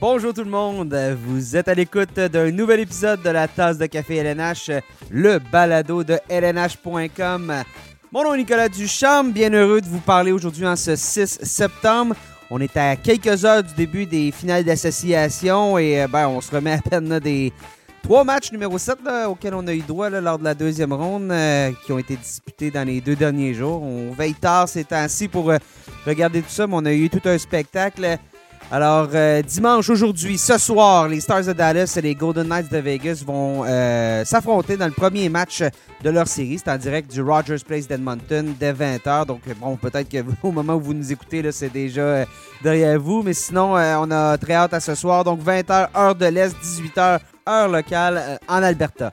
Bonjour 0.00 0.32
tout 0.32 0.44
le 0.44 0.50
monde, 0.50 0.94
vous 1.26 1.56
êtes 1.56 1.66
à 1.66 1.74
l'écoute 1.74 2.14
d'un 2.14 2.52
nouvel 2.52 2.78
épisode 2.78 3.20
de 3.20 3.30
la 3.30 3.48
tasse 3.48 3.78
de 3.78 3.86
café 3.86 4.14
LNH, 4.14 4.70
le 5.10 5.40
balado 5.40 6.04
de 6.04 6.20
LNH.com. 6.28 7.52
Mon 8.12 8.22
nom 8.22 8.34
est 8.34 8.38
Nicolas 8.38 8.68
Duchamp, 8.68 9.24
bien 9.24 9.52
heureux 9.52 9.80
de 9.80 9.86
vous 9.86 9.98
parler 9.98 10.30
aujourd'hui 10.30 10.64
en 10.64 10.76
ce 10.76 10.94
6 10.94 11.40
septembre. 11.42 12.14
On 12.48 12.60
est 12.60 12.76
à 12.76 12.94
quelques 12.94 13.44
heures 13.44 13.64
du 13.64 13.74
début 13.74 14.06
des 14.06 14.30
finales 14.30 14.62
d'association 14.62 15.78
et 15.78 16.02
euh, 16.02 16.06
ben, 16.06 16.28
on 16.28 16.40
se 16.40 16.54
remet 16.54 16.74
à 16.74 16.78
peine 16.78 17.18
des 17.18 17.52
trois 18.04 18.22
matchs 18.22 18.52
numéro 18.52 18.78
7 18.78 18.98
auxquels 19.26 19.54
on 19.54 19.66
a 19.66 19.74
eu 19.74 19.82
droit 19.82 20.10
lors 20.10 20.38
de 20.38 20.44
la 20.44 20.54
deuxième 20.54 20.92
ronde 20.92 21.32
euh, 21.32 21.72
qui 21.84 21.90
ont 21.90 21.98
été 21.98 22.14
disputés 22.14 22.70
dans 22.70 22.86
les 22.86 23.00
deux 23.00 23.16
derniers 23.16 23.52
jours. 23.52 23.82
On 23.82 24.12
veille 24.12 24.34
tard 24.34 24.68
ces 24.68 24.84
temps-ci 24.84 25.26
pour 25.26 25.50
euh, 25.50 25.58
regarder 26.06 26.40
tout 26.40 26.50
ça, 26.50 26.68
mais 26.68 26.74
on 26.76 26.84
a 26.84 26.92
eu 26.92 27.10
tout 27.10 27.28
un 27.28 27.36
spectacle. 27.36 28.16
Alors, 28.70 29.08
euh, 29.14 29.40
dimanche 29.40 29.88
aujourd'hui, 29.88 30.36
ce 30.36 30.58
soir, 30.58 31.08
les 31.08 31.20
Stars 31.20 31.44
de 31.44 31.54
Dallas 31.54 31.94
et 31.96 32.02
les 32.02 32.14
Golden 32.14 32.46
Knights 32.48 32.70
de 32.70 32.76
Vegas 32.76 33.22
vont 33.26 33.64
euh, 33.66 34.26
s'affronter 34.26 34.76
dans 34.76 34.84
le 34.84 34.92
premier 34.92 35.30
match 35.30 35.62
de 36.02 36.10
leur 36.10 36.28
série. 36.28 36.58
C'est 36.58 36.70
en 36.70 36.76
direct 36.76 37.10
du 37.10 37.22
Rogers 37.22 37.64
Place 37.66 37.88
d'Edmonton 37.88 38.54
dès 38.60 38.74
20h. 38.74 39.24
Donc, 39.24 39.40
bon, 39.58 39.76
peut-être 39.76 40.10
qu'au 40.10 40.52
moment 40.52 40.74
où 40.74 40.80
vous 40.80 40.92
nous 40.92 41.10
écoutez, 41.10 41.50
c'est 41.50 41.72
déjà 41.72 42.02
euh, 42.02 42.24
derrière 42.62 43.00
vous. 43.00 43.22
Mais 43.22 43.32
sinon, 43.32 43.72
on 43.72 44.10
a 44.10 44.36
très 44.36 44.52
hâte 44.52 44.74
à 44.74 44.80
ce 44.80 44.94
soir. 44.94 45.24
Donc, 45.24 45.42
20h, 45.42 45.88
heure 45.96 46.14
de 46.14 46.26
l'Est, 46.26 46.54
18h, 46.62 47.20
heure 47.48 47.68
locale 47.68 48.38
en 48.46 48.62
Alberta. 48.62 49.10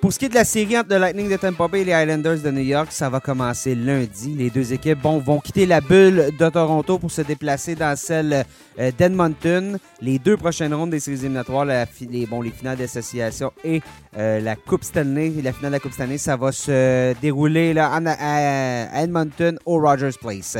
Pour 0.00 0.14
ce 0.14 0.18
qui 0.18 0.24
est 0.24 0.28
de 0.30 0.34
la 0.34 0.44
série 0.44 0.78
entre 0.78 0.88
le 0.94 0.98
Lightning 0.98 1.28
de 1.28 1.36
Tampa 1.36 1.68
Bay 1.68 1.82
et 1.82 1.84
les 1.84 1.92
Islanders 1.92 2.38
de 2.38 2.50
New 2.50 2.62
York, 2.62 2.88
ça 2.90 3.10
va 3.10 3.20
commencer 3.20 3.74
lundi. 3.74 4.34
Les 4.34 4.48
deux 4.48 4.72
équipes 4.72 4.98
vont 5.02 5.40
quitter 5.40 5.66
la 5.66 5.82
bulle 5.82 6.30
de 6.38 6.48
Toronto 6.48 6.98
pour 6.98 7.10
se 7.10 7.20
déplacer 7.20 7.74
dans 7.74 7.94
celle 7.96 8.46
euh, 8.78 8.90
d'Edmonton. 8.96 9.78
Les 10.00 10.18
deux 10.18 10.38
prochaines 10.38 10.72
rondes 10.72 10.90
des 10.90 11.00
séries 11.00 11.18
éliminatoires, 11.18 11.66
les, 11.66 12.24
bon, 12.24 12.40
les 12.40 12.50
finales 12.50 12.78
d'association 12.78 13.52
et 13.62 13.82
euh, 14.16 14.40
la 14.40 14.56
Coupe 14.56 14.84
Stanley, 14.84 15.34
la 15.42 15.52
finale 15.52 15.72
de 15.72 15.76
la 15.76 15.80
Coupe 15.80 15.92
Stanley, 15.92 16.16
ça 16.16 16.34
va 16.34 16.50
se 16.50 17.12
dérouler 17.20 17.74
là, 17.74 17.92
à 17.92 19.02
Edmonton 19.02 19.58
au 19.66 19.80
Rogers 19.80 20.16
Place. 20.18 20.56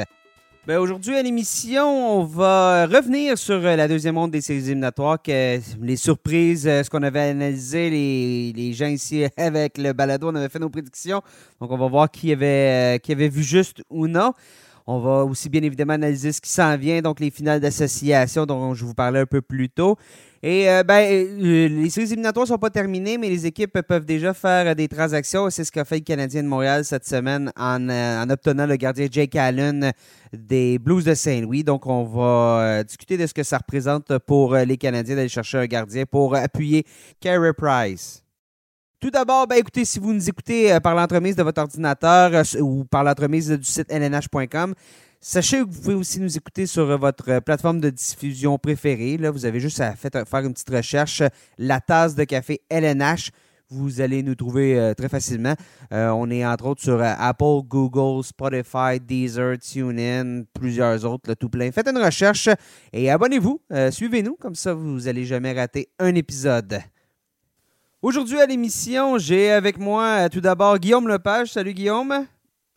Ben, 0.66 0.76
aujourd'hui 0.78 1.16
à 1.16 1.22
l'émission, 1.22 2.18
on 2.18 2.22
va 2.22 2.84
revenir 2.84 3.38
sur 3.38 3.54
euh, 3.54 3.76
la 3.76 3.88
deuxième 3.88 4.18
ronde 4.18 4.30
des 4.30 4.42
séries 4.42 4.58
éliminatoires, 4.66 5.16
les 5.26 5.96
surprises, 5.96 6.68
euh, 6.68 6.82
ce 6.82 6.90
qu'on 6.90 7.02
avait 7.02 7.30
analysé, 7.30 7.88
les, 7.88 8.72
gens 8.74 8.88
ici 8.88 9.24
avec 9.38 9.78
le 9.78 9.94
balado, 9.94 10.28
on 10.28 10.34
avait 10.34 10.50
fait 10.50 10.58
nos 10.58 10.68
prédictions. 10.68 11.22
Donc 11.62 11.70
on 11.70 11.78
va 11.78 11.88
voir 11.88 12.10
qui 12.10 12.30
avait, 12.30 12.96
euh, 12.96 12.98
qui 12.98 13.12
avait 13.12 13.30
vu 13.30 13.42
juste 13.42 13.82
ou 13.88 14.06
non. 14.06 14.34
On 14.86 14.98
va 14.98 15.24
aussi 15.24 15.48
bien 15.48 15.62
évidemment 15.62 15.94
analyser 15.94 16.32
ce 16.32 16.40
qui 16.40 16.50
s'en 16.50 16.76
vient, 16.76 17.00
donc 17.00 17.20
les 17.20 17.30
finales 17.30 17.60
d'association 17.60 18.46
dont 18.46 18.74
je 18.74 18.84
vous 18.84 18.94
parlais 18.94 19.20
un 19.20 19.26
peu 19.26 19.42
plus 19.42 19.68
tôt. 19.68 19.96
Et 20.42 20.70
euh, 20.70 20.82
ben, 20.82 21.00
euh, 21.02 21.68
les 21.68 21.90
séries 21.90 22.06
éliminatoires 22.06 22.46
sont 22.46 22.56
pas 22.56 22.70
terminées, 22.70 23.18
mais 23.18 23.28
les 23.28 23.44
équipes 23.44 23.78
peuvent 23.86 24.06
déjà 24.06 24.32
faire 24.32 24.68
euh, 24.68 24.74
des 24.74 24.88
transactions. 24.88 25.50
C'est 25.50 25.64
ce 25.64 25.72
qu'a 25.72 25.84
fait 25.84 25.96
le 25.96 26.00
Canadien 26.00 26.42
de 26.42 26.48
Montréal 26.48 26.84
cette 26.86 27.06
semaine 27.06 27.52
en, 27.58 27.90
en, 27.90 28.30
obtenant 28.30 28.64
le 28.64 28.76
gardien 28.76 29.06
Jake 29.10 29.36
Allen 29.36 29.92
des 30.32 30.78
Blues 30.78 31.04
de 31.04 31.12
Saint-Louis. 31.12 31.62
Donc, 31.62 31.86
on 31.86 32.04
va 32.04 32.82
discuter 32.84 33.18
de 33.18 33.26
ce 33.26 33.34
que 33.34 33.42
ça 33.42 33.58
représente 33.58 34.16
pour 34.20 34.54
les 34.54 34.78
Canadiens 34.78 35.16
d'aller 35.16 35.28
chercher 35.28 35.58
un 35.58 35.66
gardien 35.66 36.04
pour 36.06 36.34
appuyer 36.34 36.86
Carey 37.20 37.52
Price. 37.52 38.24
Tout 39.00 39.10
d'abord, 39.10 39.46
ben 39.46 39.56
écoutez, 39.56 39.84
si 39.84 39.98
vous 39.98 40.12
nous 40.12 40.28
écoutez 40.28 40.78
par 40.82 40.94
l'entremise 40.94 41.34
de 41.34 41.42
votre 41.42 41.62
ordinateur 41.62 42.42
ou 42.60 42.84
par 42.84 43.02
l'entremise 43.02 43.50
du 43.50 43.64
site 43.64 43.90
lnh.com, 43.90 44.74
Sachez 45.22 45.58
que 45.58 45.64
vous 45.64 45.80
pouvez 45.82 45.94
aussi 45.94 46.18
nous 46.18 46.34
écouter 46.34 46.64
sur 46.64 46.88
euh, 46.88 46.96
votre 46.96 47.30
euh, 47.30 47.40
plateforme 47.42 47.78
de 47.78 47.90
diffusion 47.90 48.56
préférée. 48.56 49.18
Là, 49.18 49.30
vous 49.30 49.44
avez 49.44 49.60
juste 49.60 49.78
à 49.78 49.94
faire 49.94 50.46
une 50.46 50.54
petite 50.54 50.70
recherche, 50.70 51.22
la 51.58 51.78
tasse 51.78 52.14
de 52.14 52.24
café 52.24 52.62
LNH. 52.70 53.30
Vous 53.68 54.00
allez 54.00 54.22
nous 54.22 54.34
trouver 54.34 54.80
euh, 54.80 54.94
très 54.94 55.10
facilement. 55.10 55.54
on 55.90 56.30
est 56.30 56.44
entre 56.46 56.64
autres 56.64 56.80
sur 56.80 57.02
Apple, 57.02 57.60
Google, 57.68 58.24
Spotify, 58.24 58.98
Deezer, 58.98 59.58
TuneIn, 59.58 60.44
plusieurs 60.54 61.04
autres, 61.04 61.34
tout 61.34 61.50
plein. 61.50 61.70
Faites 61.70 61.88
une 61.88 61.98
recherche 61.98 62.48
et 62.90 63.10
abonnez-vous. 63.10 63.60
Suivez-nous, 63.90 64.36
comme 64.40 64.54
ça 64.54 64.72
vous 64.72 65.00
n'allez 65.00 65.26
jamais 65.26 65.52
rater 65.52 65.90
un 65.98 66.14
épisode. 66.14 66.80
Aujourd'hui 68.02 68.40
à 68.40 68.46
l'émission, 68.46 69.18
j'ai 69.18 69.50
avec 69.50 69.76
moi 69.76 70.30
tout 70.30 70.40
d'abord 70.40 70.78
Guillaume 70.78 71.06
Lepage. 71.06 71.52
Salut 71.52 71.74
Guillaume. 71.74 72.26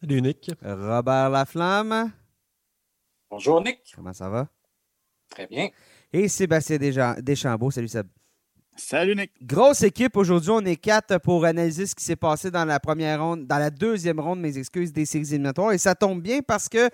Salut 0.01 0.22
Nick. 0.22 0.51
Robert 0.61 1.29
Laflamme. 1.29 2.11
Bonjour 3.31 3.63
Nick. 3.63 3.79
Comment 3.95 4.11
ça 4.11 4.28
va? 4.28 4.50
Très 5.29 5.47
bien. 5.47 5.69
Et 6.11 6.28
Sébastien 6.28 6.78
Deschambault. 7.22 7.72
Salut 7.72 7.88
Seb. 7.88 8.07
Salut 8.75 9.16
Nick. 9.16 9.31
Grosse 9.41 9.84
équipe 9.84 10.17
aujourd'hui. 10.17 10.50
On 10.51 10.66
est 10.66 10.75
quatre 10.75 11.17
pour 11.19 11.45
analyser 11.45 11.85
ce 11.85 11.95
qui 11.95 12.03
s'est 12.03 12.17
passé 12.17 12.51
dans 12.51 12.66
la 12.66 12.81
première 12.81 13.23
ronde, 13.23 13.47
dans 13.47 13.59
la 13.59 13.69
deuxième 13.69 14.19
ronde, 14.19 14.41
mes 14.41 14.57
excuses, 14.57 14.91
des 14.91 15.05
séries 15.05 15.29
éliminatoires. 15.29 15.72
Et 15.72 15.78
ça 15.78 15.95
tombe 15.95 16.22
bien 16.22 16.41
parce 16.41 16.67
que 16.67 16.90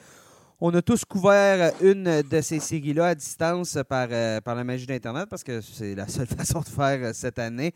on 0.61 0.71
a 0.75 0.83
tous 0.83 1.03
couvert 1.03 1.73
une 1.81 2.21
de 2.21 2.41
ces 2.41 2.59
séries-là 2.59 3.07
à 3.07 3.15
distance 3.15 3.79
par, 3.89 4.07
euh, 4.11 4.39
par 4.39 4.53
la 4.53 4.63
magie 4.63 4.85
d'Internet 4.85 5.27
parce 5.27 5.43
que 5.43 5.61
c'est 5.61 5.95
la 5.95 6.07
seule 6.07 6.27
façon 6.37 6.59
de 6.59 6.67
faire 6.67 6.99
euh, 7.05 7.11
cette 7.11 7.39
année. 7.39 7.73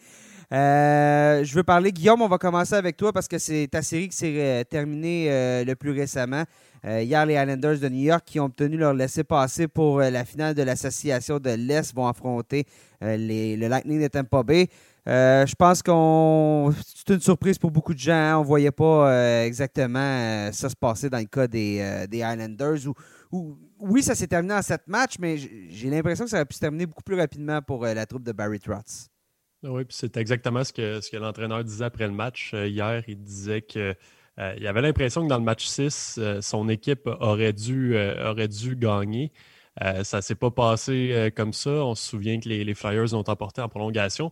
Euh, 0.52 1.44
je 1.44 1.56
veux 1.56 1.64
parler, 1.64 1.92
Guillaume, 1.92 2.22
on 2.22 2.28
va 2.28 2.38
commencer 2.38 2.76
avec 2.76 2.98
toi 2.98 3.14
parce 3.14 3.28
que 3.28 3.38
c'est 3.38 3.68
ta 3.72 3.82
série 3.82 4.10
qui 4.10 4.18
s'est 4.18 4.66
terminée 4.70 5.28
le 5.64 5.74
plus 5.76 5.92
récemment. 5.92 6.44
Euh, 6.86 7.02
hier, 7.02 7.26
les 7.26 7.36
Islanders 7.36 7.80
de 7.80 7.88
New 7.88 8.02
York 8.02 8.24
qui 8.26 8.40
ont 8.40 8.46
obtenu 8.46 8.76
leur 8.76 8.94
laissez-passer 8.94 9.68
pour 9.70 10.00
euh, 10.00 10.10
la 10.10 10.26
finale 10.26 10.54
de 10.54 10.64
l'Association 10.64 11.40
de 11.40 11.52
l'Est 11.52 11.96
vont 11.96 12.08
affronter 12.08 12.66
euh, 13.02 13.16
le 13.18 13.68
Lightning 13.68 14.02
de 14.02 14.08
Tampa 14.08 14.44
Bay. 14.44 14.68
je 15.06 15.56
pense 15.56 15.82
qu'on 15.82 16.74
c'est 16.84 17.14
une 17.14 17.22
surprise 17.22 17.58
pour 17.58 17.72
beaucoup 17.72 17.94
de 17.94 18.00
gens. 18.00 18.14
Hein. 18.14 18.38
On 18.38 18.42
ne 18.42 18.46
voyait 18.46 18.72
pas 18.72 19.46
exactement 19.46 20.52
ça 20.52 20.70
se 20.70 20.76
passer 20.76 21.10
dans 21.10 21.20
le 21.20 21.26
cas 21.26 21.48
des, 21.48 22.06
des 22.10 22.18
Islanders. 22.18 22.80
oui, 23.32 24.04
ça 24.04 24.14
s'est 24.14 24.28
terminé 24.28 24.54
en 24.54 24.62
sept 24.62 24.82
matchs, 24.88 25.16
mais 25.20 25.38
j'ai 25.38 25.90
l'impression 25.90 26.26
que 26.26 26.32
ça 26.32 26.38
aurait 26.38 26.46
pu 26.46 26.56
se 26.56 26.60
terminer 26.60 26.86
beaucoup 26.86 27.04
plus 27.04 27.16
rapidement 27.16 27.62
pour 27.62 27.86
la 27.86 28.06
troupe 28.06 28.24
de 28.24 28.32
Barry 28.34 28.60
Trotz. 28.60 29.13
Oui, 29.64 29.86
puis 29.86 29.96
c'est 29.98 30.18
exactement 30.18 30.64
ce 30.64 30.74
que, 30.74 31.00
ce 31.02 31.10
que 31.10 31.18
l'entraîneur 31.18 31.64
disait 31.64 31.86
après 31.86 32.08
le 32.08 32.14
match. 32.14 32.54
hier, 32.54 33.04
il 33.08 33.24
disait 33.24 33.62
que 33.62 33.96
euh, 34.40 34.68
avait 34.68 34.82
l'impression 34.82 35.24
que 35.24 35.30
dans 35.30 35.38
le 35.38 35.44
match 35.44 35.66
6, 35.66 36.16
euh, 36.18 36.42
son 36.42 36.68
équipe 36.70 37.08
aurait 37.08 37.54
dû, 37.54 37.96
euh, 37.96 38.32
aurait 38.32 38.48
dû 38.48 38.76
gagner. 38.76 39.32
ça 40.04 40.18
ne 40.18 40.22
s'est 40.22 40.36
pas 40.36 40.52
passé 40.52 41.32
comme 41.36 41.54
ça. 41.54 41.72
On 41.72 41.96
se 41.96 42.08
souvient 42.10 42.40
que 42.40 42.50
les, 42.50 42.74
Flyers 42.76 43.14
ont 43.14 43.24
emporté 43.28 43.62
en 43.62 43.70
prolongation. 43.70 44.32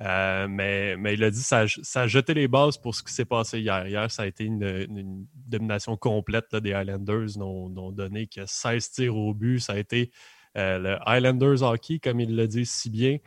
mais, 0.00 0.96
mais, 0.96 1.14
il 1.14 1.24
a 1.24 1.30
dit 1.30 1.40
que 1.40 1.66
ça, 1.66 2.00
a 2.02 2.06
jeté 2.06 2.34
les 2.34 2.48
bases 2.48 2.76
pour 2.78 2.94
ce 2.94 3.02
qui 3.02 3.12
s'est 3.12 3.24
passé 3.24 3.60
hier. 3.60 3.86
Hier, 3.86 4.10
ça 4.10 4.24
a 4.24 4.26
été 4.26 4.44
une, 4.44 5.26
domination 5.46 5.96
complète 5.96 6.54
des 6.56 6.74
Highlanders. 6.74 7.38
N'ont 7.38 7.92
donné 7.92 8.26
que 8.26 8.42
16 8.46 8.90
tirs 8.90 9.16
au 9.16 9.32
but. 9.34 9.60
Ça 9.60 9.74
a 9.74 9.78
été 9.78 10.10
le 10.54 10.96
Highlanders 11.06 11.62
hockey, 11.62 11.98
comme 11.98 12.20
il 12.20 12.36
le 12.36 12.46
dit 12.46 12.66
si 12.66 12.90
bien. 12.90 13.18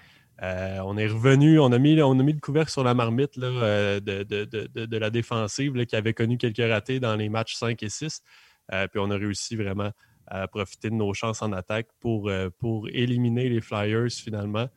Euh, 0.43 0.79
on 0.83 0.97
est 0.97 1.07
revenu, 1.07 1.59
on 1.59 1.71
a, 1.71 1.79
mis, 1.79 2.01
on 2.01 2.19
a 2.19 2.23
mis 2.23 2.33
le 2.33 2.39
couvercle 2.39 2.71
sur 2.71 2.83
la 2.83 2.93
marmite 2.93 3.37
euh, 3.37 3.99
de, 4.01 4.97
la 4.97 5.09
défensive 5.09 5.85
qui 5.85 5.95
avait 5.95 6.13
connu 6.13 6.37
quelques 6.37 6.69
ratés 6.69 6.99
dans 6.99 7.15
les 7.15 7.29
matchs 7.29 7.55
5 7.55 7.81
et 7.83 7.89
6. 7.89 8.21
Euh, 8.73 8.87
puis 8.87 8.99
on 8.99 9.09
a 9.11 9.15
réussi 9.15 9.55
vraiment 9.55 9.91
à 10.27 10.47
profiter 10.47 10.89
de 10.89 10.95
nos 10.95 11.13
chances 11.13 11.41
en 11.41 11.53
attaque 11.53 11.87
pour, 11.99 12.29
éliminer 12.89 13.47
les 13.47 13.61
Flyers 13.61 14.11
finalement, 14.11 14.67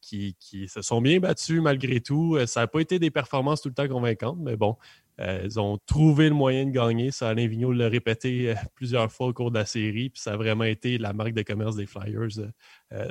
qui, 0.00 0.34
se 0.68 0.82
sont 0.82 1.00
bien 1.00 1.20
battus 1.20 1.60
malgré 1.60 2.00
tout. 2.00 2.38
Ça 2.46 2.60
n'a 2.60 2.66
pas 2.66 2.80
été 2.80 2.98
des 2.98 3.10
performances 3.10 3.60
tout 3.60 3.68
le 3.68 3.74
temps 3.74 3.86
convaincantes, 3.86 4.38
mais 4.40 4.56
bon, 4.56 4.76
ils 5.20 5.60
ont 5.60 5.78
trouvé 5.84 6.30
le 6.30 6.34
moyen 6.34 6.64
de 6.64 6.70
gagner. 6.70 7.10
Ça, 7.10 7.28
Alain 7.28 7.46
Vigneault 7.46 7.72
l'a 7.72 7.90
répété 7.90 8.54
plusieurs 8.74 9.12
fois 9.12 9.26
au 9.26 9.32
cours 9.34 9.50
de 9.50 9.58
la 9.58 9.66
série, 9.66 10.08
puis 10.08 10.22
ça 10.22 10.32
a 10.32 10.36
vraiment 10.36 10.64
été 10.64 10.96
la 10.96 11.12
marque 11.12 11.34
de 11.34 11.42
commerce 11.42 11.76
des 11.76 11.86
Flyers 11.86 12.50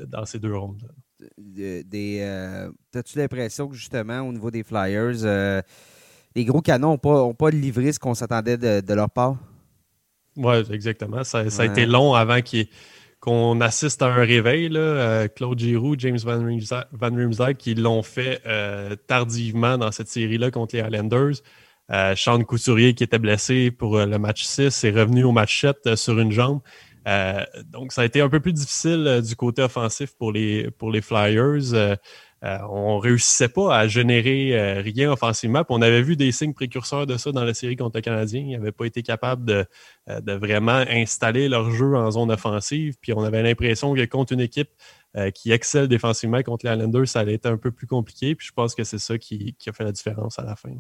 dans 0.07 0.25
ces 0.25 0.39
deux 0.39 0.57
rondes 0.57 0.89
des. 1.37 2.19
Euh, 2.21 2.69
As-tu 2.93 3.17
l'impression 3.17 3.67
que 3.67 3.75
justement, 3.75 4.21
au 4.21 4.31
niveau 4.31 4.51
des 4.51 4.63
Flyers, 4.63 5.23
euh, 5.23 5.61
les 6.35 6.45
gros 6.45 6.61
canons 6.61 6.91
n'ont 6.91 6.97
pas, 6.97 7.33
pas 7.33 7.49
livré 7.49 7.91
ce 7.91 7.99
qu'on 7.99 8.13
s'attendait 8.13 8.57
de, 8.57 8.93
leur 8.93 9.09
part? 9.09 9.37
Oui, 10.35 10.55
exactement. 10.71 11.23
Ça, 11.23 11.39
a 11.39 11.65
été 11.65 11.85
long 11.85 12.13
avant 12.13 12.39
qu'on 13.19 13.61
assiste 13.61 14.01
à 14.01 14.07
un 14.07 14.23
réveil. 14.23 14.69
Là. 14.69 14.79
Euh, 14.79 15.27
Claude 15.27 15.59
Giroux, 15.59 15.95
James 15.97 16.19
Van 16.23 16.43
Riemsdyk, 16.43 17.57
qui 17.57 17.75
l'ont 17.75 18.03
fait 18.03 18.41
tardivement 19.07 19.77
dans 19.77 19.91
cette 19.91 20.09
série-là 20.09 20.51
contre 20.51 20.75
les 20.75 20.81
Highlanders. 20.81 21.35
Sean 22.15 22.43
Couturier, 22.43 22.95
qui 22.95 23.03
était 23.03 23.19
blessé 23.19 23.69
pour 23.69 23.97
le 23.97 24.17
match 24.17 24.43
6, 24.43 24.83
est 24.83 24.91
revenu 24.91 25.23
au 25.23 25.31
match 25.31 25.61
7 25.61 25.95
sur 25.95 26.19
une 26.19 26.31
jambe. 26.31 26.61
Euh, 27.07 27.43
donc, 27.65 27.91
ça 27.91 28.01
a 28.01 28.05
été 28.05 28.21
un 28.21 28.29
peu 28.29 28.39
plus 28.39 28.53
difficile 28.53 29.05
euh, 29.07 29.21
du 29.21 29.35
côté 29.35 29.61
offensif 29.61 30.15
pour 30.17 30.31
les, 30.31 30.71
Flyers. 31.01 31.73
Euh, 31.73 31.95
on 32.41 32.99
réussissait 32.99 33.47
pas 33.47 33.77
à 33.77 33.87
générer 33.87 34.81
rien 34.81 35.09
offensivement. 35.09 35.63
On 35.69 35.81
avait 35.81 36.01
vu 36.01 36.17
des 36.17 36.33
signes 36.33 36.53
précurseurs 36.53 37.07
de 37.07 37.15
ça 37.15 37.31
dans 37.31 37.45
la 37.45 37.53
série 37.53 37.77
contre 37.77 37.97
le 37.97 38.01
Canadien. 38.01 38.41
Ils 38.45 38.57
n'avaient 38.57 38.73
pas 38.73 38.83
été 38.83 39.01
capables 39.01 39.45
de, 39.45 39.65
vraiment 40.33 40.83
installer 40.89 41.47
leur 41.47 41.71
jeu 41.71 41.95
en 41.95 42.11
zone 42.11 42.31
offensive. 42.31 42.95
Puis 42.99 43.13
on 43.13 43.23
avait 43.23 43.43
l'impression 43.43 43.95
que 43.95 44.03
contre 44.03 44.33
une 44.33 44.41
équipe 44.41 44.71
qui 45.33 45.53
excelle 45.53 45.87
défensivement 45.87 46.43
contre 46.43 46.65
les 46.65 46.73
Islanders, 46.73 47.07
ça 47.07 47.21
allait 47.21 47.35
être 47.35 47.45
un 47.45 47.55
peu 47.55 47.71
plus 47.71 47.87
compliqué. 47.87 48.35
Puis 48.35 48.47
je 48.47 48.51
pense 48.51 48.75
que 48.75 48.83
c'est 48.83 48.99
ça 48.99 49.17
qui, 49.17 49.55
a 49.65 49.71
fait 49.71 49.85
la 49.85 49.93
différence 49.93 50.37
à 50.37 50.43
la 50.43 50.57
fin. 50.57 50.71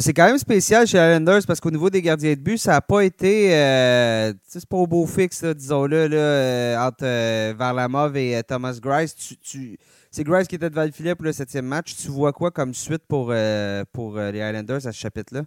C'est 0.00 0.12
quand 0.12 0.26
même 0.26 0.38
spécial 0.38 0.86
chez 0.86 0.98
Islanders 0.98 1.42
parce 1.46 1.58
qu'au 1.58 1.70
niveau 1.70 1.88
des 1.88 2.02
gardiens 2.02 2.34
de 2.34 2.40
but, 2.40 2.58
ça 2.58 2.72
n'a 2.72 2.80
pas 2.82 3.02
été. 3.04 3.54
Euh, 3.54 4.34
c'est 4.46 4.66
pas 4.66 4.76
au 4.76 4.86
beau 4.86 5.06
fixe, 5.06 5.42
disons-le, 5.44 6.08
là, 6.08 6.86
entre 6.86 7.52
Varlamov 7.52 8.16
et 8.16 8.42
Thomas 8.46 8.78
Grice. 8.82 9.14
Tu, 9.14 9.36
tu, 9.38 9.78
c'est 10.10 10.24
Grice 10.24 10.46
qui 10.46 10.56
était 10.56 10.68
devant 10.68 10.84
le 10.84 10.90
filet 10.90 11.14
pour 11.14 11.24
le 11.24 11.32
septième 11.32 11.64
match. 11.64 11.96
Tu 11.96 12.08
vois 12.08 12.32
quoi 12.34 12.50
comme 12.50 12.74
suite 12.74 13.02
pour, 13.08 13.28
euh, 13.30 13.82
pour 13.92 14.18
euh, 14.18 14.30
les 14.30 14.42
Highlanders 14.42 14.86
à 14.86 14.92
ce 14.92 14.98
chapitre-là? 14.98 15.44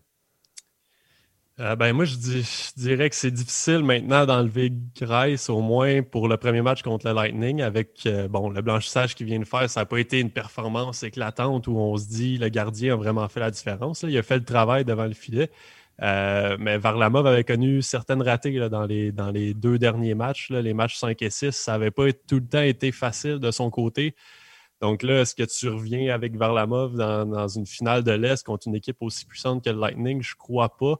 Euh, 1.61 1.75
ben 1.77 1.93
moi, 1.93 2.03
je, 2.03 2.17
dirais 2.75 3.09
que 3.09 3.15
c'est 3.15 3.31
difficile 3.31 3.79
maintenant 3.79 4.25
d'enlever 4.25 4.73
Grice, 4.99 5.49
au 5.49 5.61
moins 5.61 6.03
pour 6.03 6.27
le 6.27 6.35
premier 6.35 6.61
match 6.61 6.81
contre 6.81 7.07
le 7.07 7.13
Lightning, 7.13 7.61
avec 7.61 8.07
bon 8.29 8.49
le 8.49 8.61
blanchissage 8.61 9.15
qu'il 9.15 9.25
vient 9.25 9.39
de 9.39 9.45
faire. 9.45 9.69
Ça 9.69 9.81
n'a 9.81 9.85
pas 9.85 9.99
été 9.99 10.19
une 10.19 10.31
performance 10.31 11.03
éclatante 11.03 11.67
où 11.67 11.77
on 11.77 11.95
se 11.95 12.07
dit 12.07 12.37
le 12.37 12.49
gardien 12.49 12.93
a 12.93 12.95
vraiment 12.97 13.27
fait 13.29 13.39
la 13.39 13.51
différence. 13.51 14.03
Il 14.03 14.17
a 14.17 14.23
fait 14.23 14.37
le 14.37 14.43
travail 14.43 14.83
devant 14.83 15.05
le 15.05 15.13
filet. 15.13 15.49
mais 16.01 16.77
Varlamov 16.77 17.25
avait 17.25 17.45
connu 17.45 17.81
certaines 17.81 18.21
ratées 18.21 18.59
dans, 18.69 18.85
les, 18.85 19.13
dans 19.13 19.31
les 19.31 19.53
deux 19.53 19.79
derniers 19.79 20.15
matchs, 20.15 20.49
les 20.51 20.73
matchs 20.73 20.97
5 20.97 21.21
et 21.21 21.29
6. 21.29 21.51
Ça 21.51 21.73
n'avait 21.73 21.91
pas 21.91 22.11
tout 22.27 22.39
le 22.39 22.47
temps 22.47 22.61
été 22.61 22.91
facile 22.91 23.39
de 23.39 23.51
son 23.51 23.69
côté. 23.69 24.13
Donc 24.81 25.03
là, 25.03 25.21
est-ce 25.21 25.35
que 25.35 25.43
tu 25.43 25.69
reviens 25.69 26.13
avec 26.13 26.35
Varlamov 26.35 26.95
dans, 26.97 27.25
dans 27.25 27.47
une 27.47 27.65
finale 27.65 28.03
de 28.03 28.11
l'Est 28.11 28.45
contre 28.45 28.67
une 28.67 28.75
équipe 28.75 28.97
aussi 28.99 29.25
puissante 29.25 29.63
que 29.63 29.69
le 29.69 29.79
Lightning? 29.79 30.21
Je 30.21 30.35
crois 30.35 30.75
pas. 30.77 30.97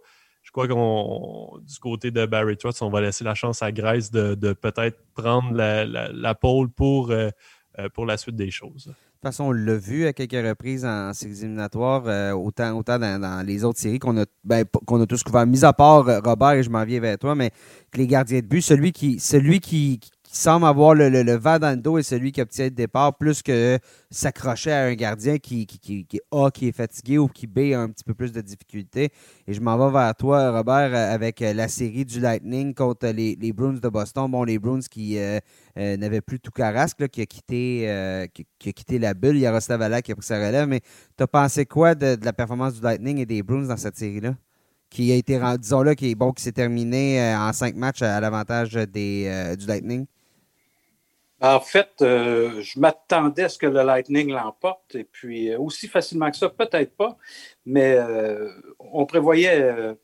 Crois 0.56 0.70
qu'on 0.70 1.60
du 1.68 1.80
côté 1.80 2.12
de 2.12 2.26
Barry 2.26 2.56
Trotz, 2.56 2.82
on 2.82 2.90
va 2.90 3.02
laisser 3.02 3.26
la 3.26 3.36
chance 3.36 3.62
à 3.62 3.74
Grace 3.74 4.10
de, 4.10 4.54
peut-être 4.54 4.98
prendre 5.14 5.54
la, 5.54 5.84
la, 5.86 6.34
pole 6.34 6.70
pour, 6.70 7.12
euh, 7.12 7.30
euh, 7.78 7.90
pour 7.90 8.06
la 8.06 8.16
suite 8.16 8.38
des 8.38 8.52
choses. 8.52 8.86
De 8.86 8.92
toute 8.92 9.22
façon, 9.22 9.44
on 9.48 9.52
l'a 9.52 9.76
vu 9.76 10.06
à 10.06 10.14
quelques 10.14 10.48
reprises 10.48 10.86
en 10.86 11.12
séries 11.12 11.40
éliminatoires, 11.42 12.08
euh, 12.08 12.32
autant, 12.32 12.72
autant 12.78 12.98
dans, 12.98 13.46
les 13.46 13.66
autres 13.66 13.80
séries 13.80 14.00
qu'on 14.00 14.18
a, 14.18 14.26
ben, 14.46 14.64
a 14.64 15.06
tous 15.06 15.24
couvert, 15.24 15.46
mis 15.46 15.66
à 15.66 15.74
part 15.74 16.06
Robert, 16.24 16.54
et 16.54 16.64
je 16.64 16.70
m'en 16.70 16.86
viens 16.86 17.02
vers 17.02 17.18
toi, 17.18 17.36
mais 17.36 17.52
que 17.92 17.98
les 17.98 18.08
gardiens 18.08 18.40
de 18.40 18.46
but, 18.46 18.62
celui 18.62 18.94
qui, 18.94 19.20
celui 19.20 19.60
qui, 19.60 20.00
semble 20.36 20.66
avoir 20.66 20.94
le, 20.96 21.10
le, 21.10 21.38
vent 21.38 21.60
dans 21.60 21.72
le 21.72 21.82
dos 21.82 21.98
et 21.98 22.04
celui 22.04 22.32
qui 22.32 22.42
obtient 22.42 22.66
le 22.66 22.72
départ, 22.72 23.18
plus 23.18 23.42
que 23.42 23.80
s'accrocher 24.12 24.72
à 24.72 24.84
un 24.84 24.94
gardien 24.94 25.38
qui, 25.38 25.66
qui, 25.66 26.06
qui, 26.06 26.20
A, 26.32 26.50
qui 26.52 26.68
est 26.68 26.72
fatigué 26.72 27.18
ou 27.18 27.28
qui 27.28 27.48
B 27.48 27.74
a 27.74 27.80
un 27.80 27.90
petit 27.90 28.04
peu 28.04 28.14
plus 28.14 28.32
de 28.32 28.42
difficultés. 28.42 29.10
Et 29.48 29.54
je 29.54 29.62
m'en 29.62 29.78
vais 29.78 29.92
vers 29.98 30.14
toi, 30.16 30.52
Robert, 30.52 30.94
avec 30.94 31.40
la 31.40 31.68
série 31.68 32.06
du 32.06 32.20
Lightning 32.20 32.74
contre 32.74 33.08
les, 33.08 33.38
les 33.40 33.54
Bruins 33.54 33.80
de 33.80 33.90
Boston. 33.90 34.30
Bon, 34.30 34.44
les 34.44 34.60
Bruins 34.60 34.82
qui 34.90 35.18
euh, 35.18 35.40
euh, 35.78 35.98
n'avaient 35.98 36.22
plus 36.22 36.40
tout 36.40 36.52
carasque, 36.52 37.08
qui, 37.08 37.22
a 37.22 37.26
quitté, 37.26 37.90
euh, 37.90 38.28
qui, 38.28 38.70
a 38.70 38.72
quitté 38.74 39.00
la 39.00 39.14
bulle. 39.14 39.38
Il 39.38 39.42
y 39.42 39.46
a 39.46 39.52
Rostavala 39.52 40.02
qui 40.02 40.12
a 40.12 40.16
pris 40.16 40.26
sa 40.26 40.36
relève. 40.36 40.68
Mais 40.68 40.82
tu 41.18 41.24
as 41.24 41.28
pensé 41.28 41.66
quoi 41.66 41.96
de, 41.96 42.16
de, 42.16 42.26
la 42.26 42.34
performance 42.34 42.76
du 42.76 42.82
Lightning 42.82 43.20
et 43.20 43.26
des 43.26 43.42
Bruins 43.42 43.68
dans 43.68 43.78
cette 43.78 43.98
série-là? 43.98 44.36
Qui 44.90 45.12
a 45.12 45.16
été, 45.16 45.40
disons 45.60 45.82
là, 45.82 45.96
qui, 45.96 46.14
bon, 46.16 46.32
qui 46.32 46.44
s'est 46.44 46.52
terminé 46.52 47.36
en 47.36 47.52
cinq 47.54 47.76
matchs 47.76 48.02
à, 48.02 48.20
l'avantage 48.20 48.74
du 48.74 49.66
Lightning? 49.68 50.06
En 51.42 51.60
fait, 51.60 51.92
euh, 52.02 52.62
je 52.62 52.80
m'attendais 52.80 53.44
à 53.44 53.50
ce 53.50 53.58
que 53.58 53.66
le 53.66 53.84
Lightning 53.84 54.32
l'emporte, 54.32 54.96
et 54.96 55.04
puis 55.04 55.50
euh, 55.50 55.60
aussi 55.60 55.88
facilement 55.88 56.32
que 56.32 56.38
ça, 56.38 56.50
peut-être 56.50 56.96
pas, 56.96 57.18
mais 57.66 57.96
euh, 57.98 58.50
on 58.80 59.06
prévoyait 59.06 59.96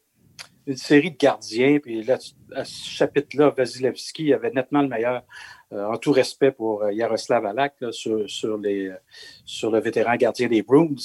une 0.68 0.76
série 0.76 1.12
de 1.12 1.18
gardiens, 1.18 1.80
puis 1.80 2.04
là, 2.04 2.18
à 2.54 2.66
ce 2.66 2.90
chapitre-là, 2.90 3.50
Vasilevski 3.50 4.34
avait 4.34 4.52
nettement 4.52 4.82
le 4.82 4.90
meilleur, 4.90 5.24
en 5.72 5.98
tout 5.98 6.12
respect 6.12 6.52
pour 6.52 6.90
Yaroslav 6.90 7.46
Alak, 7.46 7.76
sur 7.92 8.58
le 8.58 9.80
vétéran 9.80 10.16
gardien 10.18 10.50
des 10.50 10.62
Bruins. 10.62 10.96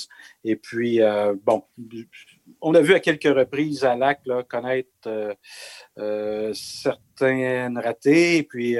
Et 0.42 0.56
puis, 0.56 1.00
bon, 1.44 1.62
on 2.60 2.74
a 2.74 2.80
vu 2.80 2.94
à 2.94 3.00
quelques 3.00 3.24
reprises 3.24 3.84
Alak 3.84 4.20
là, 4.26 4.42
connaître 4.42 5.36
certaines 6.52 7.78
ratées, 7.78 8.38
et 8.38 8.42
puis 8.42 8.76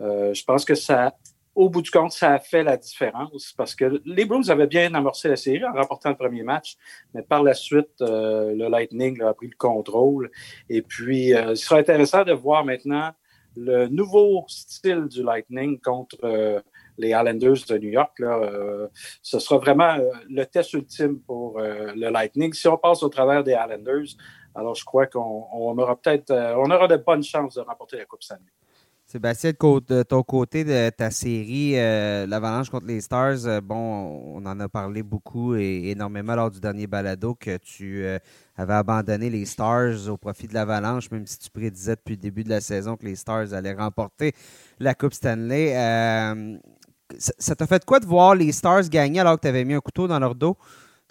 euh, 0.00 0.32
je 0.32 0.44
pense 0.44 0.64
que 0.64 0.74
ça, 0.74 1.14
au 1.54 1.68
bout 1.68 1.82
du 1.82 1.90
compte, 1.90 2.12
ça 2.12 2.32
a 2.32 2.38
fait 2.38 2.62
la 2.62 2.76
différence 2.76 3.52
parce 3.56 3.74
que 3.74 4.00
les 4.04 4.24
Bruins 4.24 4.48
avaient 4.48 4.66
bien 4.66 4.94
amorcé 4.94 5.28
la 5.28 5.36
série 5.36 5.64
en 5.64 5.72
remportant 5.72 6.10
le 6.10 6.16
premier 6.16 6.42
match, 6.42 6.76
mais 7.12 7.22
par 7.22 7.42
la 7.42 7.54
suite, 7.54 8.00
euh, 8.00 8.54
le 8.54 8.68
Lightning 8.68 9.20
a 9.22 9.34
pris 9.34 9.48
le 9.48 9.56
contrôle. 9.58 10.30
Et 10.68 10.82
puis, 10.82 11.34
euh, 11.34 11.50
il 11.50 11.56
sera 11.56 11.78
intéressant 11.78 12.24
de 12.24 12.32
voir 12.32 12.64
maintenant 12.64 13.10
le 13.56 13.88
nouveau 13.88 14.44
style 14.48 15.06
du 15.08 15.22
Lightning 15.22 15.80
contre 15.80 16.62
les 17.00 17.08
Islanders 17.08 17.64
de 17.68 17.78
New 17.78 17.90
York. 17.90 18.18
Là, 18.18 18.88
ce 19.22 19.38
sera 19.38 19.58
vraiment 19.58 19.96
le 20.28 20.44
test 20.44 20.72
ultime 20.74 21.20
pour 21.20 21.58
le 21.60 22.10
Lightning. 22.10 22.52
Si 22.52 22.68
on 22.68 22.76
passe 22.76 23.02
au 23.02 23.08
travers 23.08 23.42
des 23.42 23.52
Islanders, 23.52 24.16
alors 24.54 24.74
je 24.74 24.84
crois 24.84 25.06
qu'on 25.06 25.78
aura 25.78 25.96
peut-être, 25.96 26.32
on 26.32 26.70
aura 26.70 26.88
de 26.88 26.96
bonnes 26.96 27.22
chances 27.22 27.54
de 27.54 27.60
remporter 27.60 27.98
la 27.98 28.04
Coupe 28.04 28.22
Stanley. 28.22 28.50
Sébastien, 29.10 29.50
de 29.50 30.02
ton 30.04 30.22
côté 30.22 30.62
de 30.62 30.88
ta 30.90 31.10
série, 31.10 31.72
euh, 31.76 32.28
l'Avalanche 32.28 32.70
contre 32.70 32.86
les 32.86 33.00
Stars, 33.00 33.44
euh, 33.44 33.60
bon, 33.60 33.76
on 33.76 34.46
en 34.46 34.60
a 34.60 34.68
parlé 34.68 35.02
beaucoup 35.02 35.56
et 35.56 35.90
énormément 35.90 36.36
lors 36.36 36.48
du 36.48 36.60
dernier 36.60 36.86
balado 36.86 37.34
que 37.34 37.56
tu 37.56 38.04
euh, 38.04 38.20
avais 38.56 38.74
abandonné 38.74 39.28
les 39.28 39.46
Stars 39.46 40.08
au 40.08 40.16
profit 40.16 40.46
de 40.46 40.54
l'Avalanche, 40.54 41.10
même 41.10 41.26
si 41.26 41.40
tu 41.40 41.50
prédisais 41.50 41.96
depuis 41.96 42.14
le 42.14 42.20
début 42.20 42.44
de 42.44 42.50
la 42.50 42.60
saison 42.60 42.96
que 42.96 43.04
les 43.04 43.16
Stars 43.16 43.52
allaient 43.52 43.74
remporter 43.74 44.32
la 44.78 44.94
Coupe 44.94 45.14
Stanley. 45.14 45.74
Ça 47.18 47.54
t'a 47.54 47.66
fait 47.66 47.84
quoi 47.84 48.00
de 48.00 48.06
voir 48.06 48.34
les 48.34 48.52
Stars 48.52 48.88
gagner 48.88 49.20
alors 49.20 49.36
que 49.36 49.42
tu 49.42 49.48
avais 49.48 49.64
mis 49.64 49.74
un 49.74 49.80
couteau 49.80 50.06
dans 50.08 50.18
leur 50.18 50.34
dos? 50.34 50.56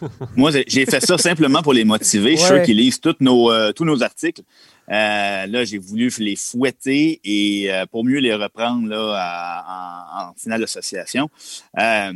Moi, 0.38 0.52
j'ai 0.66 0.86
fait 0.86 1.02
ça 1.02 1.18
simplement 1.18 1.62
pour 1.62 1.74
les 1.74 1.84
motiver. 1.84 2.32
Je 2.32 2.38
suis 2.38 2.48
sûr 2.48 2.62
qu'ils 2.62 2.78
lisent 2.78 3.02
nos, 3.20 3.72
tous 3.74 3.84
nos 3.84 4.02
articles. 4.02 4.44
Euh, 4.90 5.46
là, 5.46 5.66
j'ai 5.66 5.78
voulu 5.78 6.12
les 6.20 6.36
fouetter 6.36 7.20
et 7.24 7.72
euh, 7.72 7.86
pour 7.86 8.04
mieux 8.04 8.20
les 8.20 8.34
reprendre 8.34 8.88
là, 8.88 10.32
en, 10.32 10.34
finale 10.36 10.62
d'association. 10.62 11.30
Euh, 11.78 12.14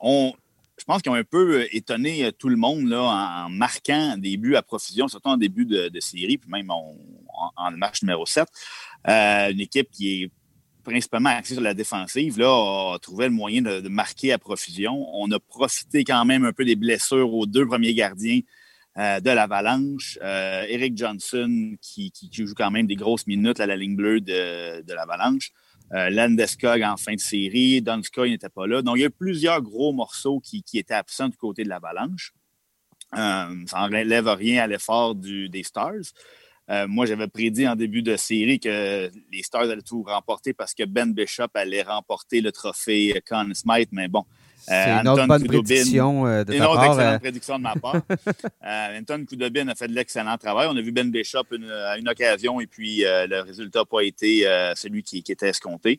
on, 0.00 0.32
je 0.78 0.84
pense 0.84 1.02
qu'ils 1.02 1.10
ont 1.10 1.16
un 1.16 1.24
peu 1.24 1.66
étonné 1.72 2.30
tout 2.38 2.48
le 2.48 2.56
monde 2.56 2.86
là, 2.88 3.02
en, 3.46 3.48
marquant 3.48 4.16
des 4.16 4.36
buts 4.36 4.54
à 4.54 4.62
profusion, 4.62 5.08
surtout 5.08 5.30
en 5.30 5.36
début 5.36 5.64
de, 5.64 6.00
série, 6.00 6.38
puis 6.38 6.50
même 6.50 6.70
en, 6.70 6.94
match 7.72 8.02
numéro 8.02 8.24
7. 8.24 8.46
une 9.04 9.60
équipe 9.60 9.90
qui 9.90 10.22
est 10.22 10.30
principalement 10.82 11.30
axée 11.30 11.54
sur 11.54 11.62
la 11.62 11.74
défensive, 11.74 12.38
là, 12.38 12.94
a 12.94 12.98
trouvé 12.98 13.26
le 13.26 13.32
moyen 13.32 13.62
de, 13.62 13.88
marquer 13.88 14.32
à 14.32 14.38
profusion. 14.38 15.08
On 15.14 15.30
a 15.30 15.38
profité 15.38 16.04
quand 16.04 16.24
même 16.24 16.44
un 16.44 16.52
peu 16.52 16.64
des 16.64 16.76
blessures 16.76 17.32
aux 17.32 17.46
deux 17.46 17.66
premiers 17.66 17.94
gardiens 17.94 18.40
euh, 18.98 19.20
de 19.20 19.30
l'Avalanche. 19.30 20.18
Euh, 20.22 20.64
Eric 20.68 20.96
Johnson, 20.96 21.76
qui, 21.80 22.12
joue 22.32 22.54
quand 22.54 22.70
même 22.70 22.86
des 22.86 22.96
grosses 22.96 23.26
minutes 23.26 23.60
à 23.60 23.66
la 23.66 23.76
ligne 23.76 23.96
bleue 23.96 24.20
de, 24.20 24.92
l'Avalanche. 24.92 25.50
Euh, 25.92 26.10
Landeskog 26.10 26.82
en 26.82 26.96
fin 26.96 27.14
de 27.14 27.20
série. 27.20 27.80
Donskoy 27.80 28.30
n'était 28.30 28.48
pas 28.48 28.66
là. 28.66 28.82
Donc, 28.82 28.96
il 28.96 29.02
y 29.02 29.04
a 29.04 29.10
plusieurs 29.10 29.62
gros 29.62 29.92
morceaux 29.92 30.40
qui, 30.40 30.62
étaient 30.74 30.94
absents 30.94 31.28
du 31.28 31.36
côté 31.36 31.64
de 31.64 31.68
l'Avalanche. 31.68 32.32
ça 33.12 33.48
n'enlève 33.72 34.28
rien 34.28 34.64
à 34.64 34.66
l'effort 34.66 35.14
des 35.14 35.62
Stars. 35.62 36.12
Moi, 36.88 37.06
j'avais 37.06 37.28
prédit 37.28 37.68
en 37.68 37.76
début 37.76 38.02
de 38.02 38.16
série 38.16 38.58
que 38.58 39.10
les 39.32 39.42
Stars 39.42 39.62
allaient 39.62 39.82
tout 39.82 40.02
remporter 40.02 40.52
parce 40.52 40.74
que 40.74 40.84
Ben 40.84 41.12
Bishop 41.12 41.48
allait 41.54 41.82
remporter 41.82 42.40
le 42.40 42.52
trophée 42.52 43.22
Conn 43.28 43.52
Smythe, 43.54 43.90
mais 43.92 44.08
bon, 44.08 44.24
c'est 44.66 44.90
une 44.90 45.08
autre 45.08 45.26
bonne 45.26 45.44
prédiction 45.44 46.26
euh, 46.26 46.44
de 46.44 46.52
ta 46.52 46.58
part. 46.58 46.74
Une 46.74 46.78
autre 46.78 46.84
excellente 46.84 47.14
euh. 47.14 47.18
prédiction 47.18 47.58
de 47.58 47.62
ma 47.62 47.74
part. 47.74 47.96
euh, 48.66 48.98
Anton 49.00 49.24
Koudobin 49.28 49.68
a 49.68 49.74
fait 49.74 49.88
de 49.88 49.92
l'excellent 49.92 50.36
travail. 50.38 50.68
On 50.70 50.76
a 50.76 50.80
vu 50.80 50.92
Ben 50.92 51.10
Bishop 51.10 51.46
à 51.86 51.98
une 51.98 52.08
occasion 52.08 52.60
et 52.60 52.66
puis 52.66 53.02
le 53.04 53.40
résultat 53.40 53.80
n'a 53.80 53.84
pas 53.84 54.02
été 54.02 54.42
celui 54.76 55.02
qui, 55.02 55.18
était 55.18 55.48
escompté. 55.48 55.98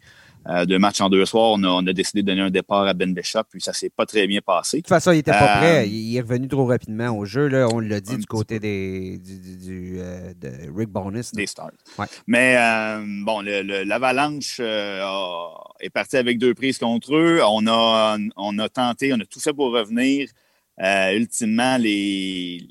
Deux 0.67 0.79
matchs 0.79 1.01
en 1.01 1.09
deux 1.09 1.25
soirs, 1.25 1.51
on 1.57 1.88
a, 1.88 1.93
décidé 1.93 2.21
de 2.21 2.27
donner 2.27 2.41
un 2.41 2.50
départ 2.50 2.85
à 2.85 2.93
Ben 2.93 3.13
Bishop, 3.13 3.43
puis 3.50 3.62
ça 3.62 3.73
s'est 3.73 3.89
pas 3.89 4.05
très 4.05 4.27
bien 4.27 4.41
passé. 4.41 4.77
De 4.77 4.81
toute 4.81 4.89
façon, 4.89 5.12
il 5.12 5.17
n'était 5.17 5.31
pas 5.31 5.57
prêt. 5.57 5.89
Il 5.89 6.15
est 6.15 6.21
revenu 6.21 6.47
trop 6.47 6.65
rapidement 6.65 7.09
au 7.09 7.25
jeu. 7.25 7.47
Là. 7.47 7.67
On 7.71 7.79
l'a 7.79 8.01
dit 8.01 8.17
du 8.17 8.25
côté 8.25 8.59
des, 8.59 9.19
du, 9.19 9.97
de 9.97 10.50
Rick 10.75 10.89
Bonus. 10.89 11.31
Des 11.31 11.47
Stars. 11.47 11.71
Mais 12.27 12.57
bon, 13.23 13.41
l'Avalanche 13.41 14.59
est 14.59 15.89
parti 15.93 16.17
avec 16.17 16.38
deux 16.38 16.53
prises 16.53 16.77
contre 16.77 17.15
eux. 17.15 17.39
On 17.47 17.65
a, 17.67 18.17
on 18.35 18.59
a 18.59 18.69
tenté, 18.69 19.13
on 19.13 19.19
a 19.19 19.25
tout 19.25 19.39
fait 19.39 19.53
pour 19.53 19.71
revenir. 19.71 20.29
Euh, 20.81 21.12
ultimement, 21.12 21.77
les... 21.77 22.67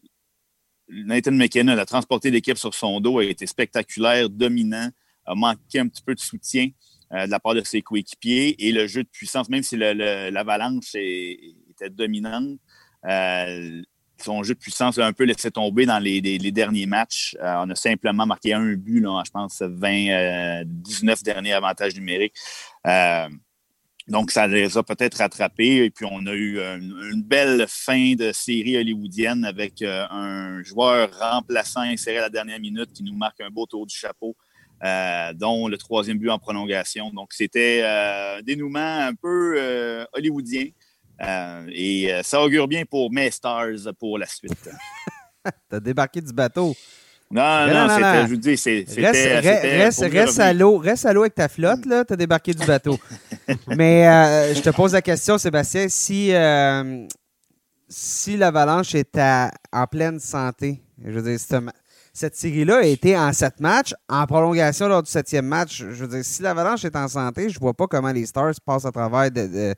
Nathan 0.88 1.33
McKinnon 1.33 1.79
a 1.79 1.87
transporté 1.87 2.31
l'équipe 2.31 2.59
sur 2.59 2.75
son 2.75 3.00
dos, 3.00 3.19
a 3.19 3.25
été 3.25 3.47
spectaculaire, 3.47 4.29
dominant, 4.29 4.91
a 5.25 5.35
manqué 5.35 5.79
un 5.79 5.88
petit 5.88 6.02
peu 6.02 6.14
de 6.14 6.21
soutien. 6.21 6.69
De 7.12 7.31
la 7.31 7.40
part 7.40 7.54
de 7.54 7.62
ses 7.62 7.83
coéquipiers 7.83 8.66
et 8.66 8.73
le 8.73 8.87
jeu 8.87 9.02
de 9.02 9.09
puissance, 9.09 9.49
même 9.49 9.62
si 9.62 9.76
l'avalanche 9.76 10.95
était 10.95 11.90
dominante, 11.90 12.59
son 14.19 14.42
jeu 14.42 14.54
de 14.54 14.59
puissance 14.59 14.99
a 14.99 15.07
un 15.07 15.12
peu 15.12 15.25
laissé 15.25 15.50
tomber 15.50 15.85
dans 15.85 15.99
les, 15.99 16.21
derniers 16.52 16.87
matchs. 16.87 17.37
on 17.40 17.71
a 17.71 17.75
simplement 17.75 18.25
marqué 18.25 18.54
un 18.54 18.75
but, 18.75 19.00
là, 19.00 19.23
je 19.26 19.31
pense, 19.31 19.61
20, 19.61 20.64
19 20.64 21.23
derniers 21.23 21.52
avantages 21.52 21.95
numériques. 21.95 22.37
Donc, 24.09 24.33
ça 24.33 24.47
les 24.47 24.76
a 24.76 24.83
peut-être 24.83 25.19
rattrapés. 25.19 25.85
Et 25.85 25.90
puis, 25.90 26.07
on 26.11 26.26
a 26.26 26.35
eu 26.35 26.59
une, 26.59 27.23
belle 27.23 27.66
fin 27.69 28.14
de 28.14 28.33
série 28.33 28.76
hollywoodienne 28.76 29.45
avec 29.45 29.81
euh, 29.83 30.07
un 30.11 30.62
joueur 30.62 31.09
remplaçant 31.19 31.83
inséré 31.83 32.19
à 32.19 32.23
la 32.23 32.31
dernière 32.31 32.59
minute 32.59 32.92
qui 32.92 33.04
nous 33.04 33.16
marque 33.16 33.40
un 33.40 33.50
beau 33.50 33.66
tour 33.66 33.87
du 33.87 33.95
chapeau, 33.95 34.37
euh, 34.85 35.33
dont 35.35 35.69
le 35.69 35.77
troisième 35.77 36.19
but 36.19 36.31
en 36.31 36.39
prolongation. 36.39 37.11
Donc, 37.11 37.33
c'était 37.33 37.83
euh, 37.83 38.39
un 38.39 38.43
dénouement 38.43 39.07
un 39.07 39.15
peu 39.15 40.07
hollywoodien. 40.12 40.67
et 41.69 42.11
ça 42.23 42.43
augure 42.43 42.69
bien 42.69 42.85
pour 42.85 43.12
mes 43.12 43.31
Stars 43.31 43.93
pour 43.99 44.19
la 44.19 44.27
suite. 44.27 44.71
T'as 45.69 45.81
débarqué 45.81 46.21
du 46.21 46.33
bateau. 46.33 46.75
Non, 47.33 47.67
non, 47.67 47.87
non, 47.87 47.95
c'était, 47.95 48.23
je 48.23 48.29
vous 48.29 48.37
dis, 48.37 48.57
c'était. 48.59 49.11
Reste, 49.81 50.03
reste, 50.03 50.39
à 50.39 50.53
l'eau, 50.53 50.77
reste 50.77 51.07
à 51.07 51.15
l'eau 51.15 51.23
avec 51.23 51.35
ta 51.35 51.49
flotte, 51.49 51.87
là, 51.87 52.05
t'as 52.05 52.15
débarqué 52.15 52.53
du 52.53 52.67
bateau. 52.67 52.99
Mais 53.69 54.07
euh, 54.07 54.55
je 54.55 54.61
te 54.61 54.69
pose 54.69 54.93
la 54.93 55.01
question, 55.01 55.39
Sébastien, 55.39 55.87
si, 55.89 56.35
euh, 56.35 57.07
si 57.89 58.37
l'Avalanche 58.37 58.95
était 58.95 59.49
en 59.73 59.87
pleine 59.87 60.21
santé, 60.21 60.83
je 61.03 61.11
veux 61.11 61.23
dire, 61.23 61.41
cette 62.12 62.37
série-là 62.37 62.78
a 62.78 62.85
été 62.85 63.16
en 63.16 63.33
sept 63.33 63.61
matchs, 63.61 63.95
en 64.09 64.26
prolongation 64.26 64.87
lors 64.88 65.02
du 65.02 65.11
septième 65.11 65.47
match. 65.47 65.78
Je 65.78 66.04
veux 66.04 66.09
dire, 66.09 66.25
si 66.25 66.42
l'Avalanche 66.42 66.85
est 66.85 66.97
en 66.97 67.09
santé, 67.09 67.49
je 67.49 67.59
vois 67.59 67.75
pas 67.75 67.87
comment 67.87 68.12
les 68.12 68.26
Stars 68.26 68.54
passent 68.64 68.85
à 68.85 68.92
travers 68.92 69.31
de, 69.31 69.75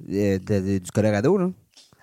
du 0.00 0.90
Colorado, 0.92 1.38
là. 1.38 1.50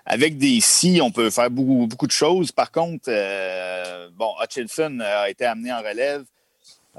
Avec 0.06 0.36
des 0.36 0.60
si, 0.60 1.00
on 1.02 1.10
peut 1.10 1.30
faire 1.30 1.50
beaucoup, 1.50 1.86
beaucoup 1.86 2.06
de 2.06 2.12
choses. 2.12 2.52
Par 2.52 2.70
contre, 2.70 3.04
euh, 3.08 4.10
bon, 4.14 4.32
Hutchinson 4.42 5.00
a 5.00 5.30
été 5.30 5.46
amené 5.46 5.72
en 5.72 5.78
relève. 5.78 6.24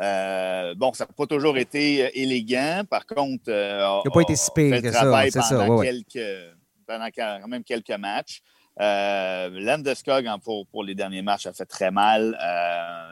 Euh, 0.02 0.74
bon, 0.76 0.92
ça 0.94 1.06
n'a 1.06 1.14
pas 1.16 1.28
toujours 1.28 1.56
été 1.58 2.20
élégant. 2.20 2.82
Par 2.90 3.06
contre, 3.06 3.44
euh, 3.50 4.02
il 4.04 4.08
n'a 4.08 4.14
pas 4.14 4.22
été 4.22 4.36
si 4.36 4.50
pire 4.56 4.82
que 4.82 4.92
ça. 4.92 5.24
C'est 5.30 5.42
ça, 5.42 5.68
quelques, 5.84 6.56
pendant 6.88 7.08
quand 7.16 7.48
même 7.48 7.64
quelques 7.64 7.92
matchs. 7.92 8.42
Euh, 8.82 9.50
pour, 10.72 10.84
les 10.84 10.96
derniers 10.96 11.22
matchs, 11.22 11.46
a 11.46 11.54
fait 11.54 11.66
très 11.66 11.92
mal. 11.92 12.38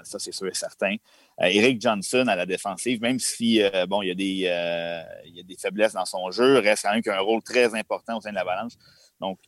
ça, 0.04 0.20
c'est 0.20 0.34
sûr 0.34 0.48
et 0.48 0.54
certain. 0.54 0.96
Eric 1.40 1.82
Johnson 1.82 2.26
à 2.28 2.36
la 2.36 2.46
défensive, 2.46 3.02
même 3.02 3.20
si 3.20 3.62
bon, 3.88 4.02
il 4.02 4.08
y, 4.08 4.48
a 4.48 5.44
des, 5.44 5.58
faiblesses 5.58 5.94
dans 5.94 6.06
son 6.06 6.32
jeu, 6.32 6.60
reste 6.60 6.84
quand 6.84 6.94
même 6.94 7.04
un 7.08 7.22
rôle 7.22 7.42
très 7.42 7.74
important 7.76 8.18
au 8.18 8.22
sein 8.22 8.32
de 8.32 8.36
l'Avalanche. 8.36 8.74
Donc, 9.20 9.40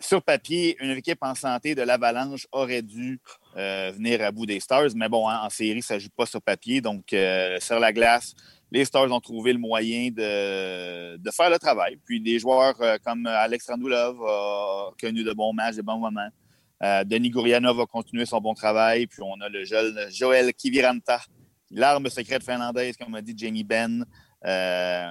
sur 0.00 0.22
papier, 0.22 0.76
une 0.80 0.90
équipe 0.90 1.18
en 1.22 1.34
santé 1.34 1.74
de 1.74 1.82
l'Avalanche 1.82 2.46
aurait 2.52 2.82
dû 2.82 3.20
euh, 3.56 3.92
venir 3.94 4.22
à 4.22 4.32
bout 4.32 4.46
des 4.46 4.60
Stars, 4.60 4.90
mais 4.94 5.08
bon, 5.08 5.28
en 5.28 5.50
série, 5.50 5.82
ça 5.82 5.94
ne 5.94 6.00
joue 6.00 6.10
pas 6.16 6.26
sur 6.26 6.42
papier. 6.42 6.80
Donc, 6.80 7.12
euh, 7.12 7.58
sur 7.60 7.78
la 7.78 7.92
glace, 7.92 8.34
les 8.74 8.84
Stars 8.84 9.10
ont 9.12 9.20
trouvé 9.20 9.52
le 9.52 9.60
moyen 9.60 10.10
de, 10.10 11.30
faire 11.30 11.48
le 11.48 11.58
travail. 11.60 11.96
Puis 12.04 12.20
des 12.20 12.40
joueurs 12.40 12.74
euh, 12.80 12.96
comme 13.04 13.24
Alex 13.24 13.68
Randulov 13.68 14.20
ont 14.20 14.92
connu 15.00 15.22
de 15.22 15.32
bons 15.32 15.52
matchs, 15.52 15.76
de 15.76 15.82
bons 15.82 15.98
moments. 15.98 16.28
Denis 17.06 17.30
Gourianov 17.30 17.78
va 17.78 17.86
continuer 17.86 18.26
son 18.26 18.40
bon 18.40 18.52
travail. 18.52 19.06
Puis 19.06 19.22
on 19.22 19.40
a 19.40 19.48
le 19.48 19.64
jeune 19.64 19.96
Joël 20.10 20.52
Kiviranta, 20.52 21.20
l'arme 21.70 22.08
secrète 22.08 22.42
finlandaise, 22.42 22.96
comme 22.96 23.14
a 23.14 23.22
dit 23.22 23.32
Jamie 23.36 23.64
Benn. 23.64 24.04
Euh, 24.46 25.08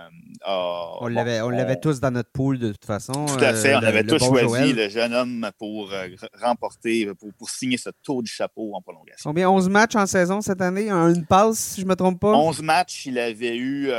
on 1.01 1.07
l'avait 1.07 1.79
tous 1.79 1.99
dans 1.99 2.11
notre 2.11 2.31
pool 2.31 2.59
de 2.59 2.71
toute 2.71 2.85
façon. 2.85 3.25
Tout 3.25 3.43
à 3.43 3.53
fait. 3.53 3.75
on 3.75 3.81
euh, 3.83 3.87
avait 3.87 4.03
tous 4.03 4.19
choisi 4.19 4.73
le 4.73 4.89
jeune 4.89 5.13
homme 5.13 5.49
pour 5.57 5.91
euh, 5.91 6.07
remporter, 6.39 7.09
pour, 7.37 7.49
signer 7.49 7.77
ce 7.77 7.89
tour 8.03 8.21
du 8.21 8.31
chapeau 8.31 8.75
en 8.75 8.81
prolongation. 8.81 9.29
Combien? 9.29 9.49
11 9.49 9.69
matchs 9.69 9.95
en 9.95 10.05
saison 10.05 10.41
cette 10.41 10.61
année? 10.61 10.89
Une 10.89 11.25
passe, 11.25 11.57
si 11.57 11.81
je 11.81 11.85
ne 11.85 11.89
me 11.89 11.95
trompe 11.95 12.19
pas? 12.19 12.33
11 12.33 12.61
matchs. 12.61 13.05
Il 13.07 13.17
avait 13.17 13.57
eu 13.57 13.89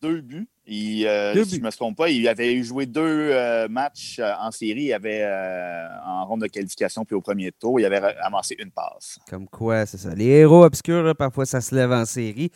deux 0.00 0.20
buts. 0.20 0.48
si 0.66 1.02
je 1.02 1.56
ne 1.56 1.64
me 1.64 1.70
trompe 1.70 1.96
pas, 1.96 2.08
il 2.10 2.28
avait 2.28 2.62
joué 2.62 2.86
deux 2.86 3.66
matchs 3.68 4.20
en 4.20 4.50
série. 4.52 4.84
Il 4.84 4.92
avait 4.92 5.26
en 6.06 6.24
ronde 6.26 6.42
de 6.42 6.46
qualification 6.46 7.04
puis 7.04 7.16
au 7.16 7.20
premier 7.20 7.50
tour, 7.50 7.80
il 7.80 7.86
avait 7.86 8.14
amassé 8.22 8.54
une 8.58 8.70
passe. 8.70 9.18
Comme 9.28 9.48
quoi, 9.48 9.86
c'est 9.86 9.98
ça. 9.98 10.14
Les 10.14 10.26
héros 10.26 10.64
obscurs, 10.64 11.16
parfois, 11.16 11.46
ça 11.46 11.60
se 11.60 11.74
lève 11.74 11.90
en 11.90 12.04
série. 12.04 12.52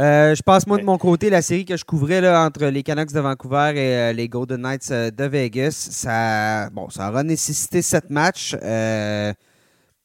Euh, 0.00 0.34
je 0.34 0.42
passe 0.42 0.66
moi 0.66 0.78
de 0.78 0.82
mon 0.82 0.96
côté 0.96 1.28
la 1.28 1.42
série 1.42 1.66
que 1.66 1.76
je 1.76 1.84
couvrais 1.84 2.22
là, 2.22 2.46
entre 2.46 2.64
les 2.64 2.82
Canucks 2.82 3.12
de 3.12 3.20
Vancouver 3.20 3.72
et 3.74 3.96
euh, 3.96 4.12
les 4.14 4.30
Golden 4.30 4.62
Knights 4.62 4.90
euh, 4.90 5.10
de 5.10 5.24
Vegas. 5.24 5.88
Ça, 5.90 6.70
bon, 6.70 6.88
ça 6.88 7.10
aura 7.10 7.22
nécessité 7.22 7.82
sept 7.82 8.08
matchs 8.08 8.56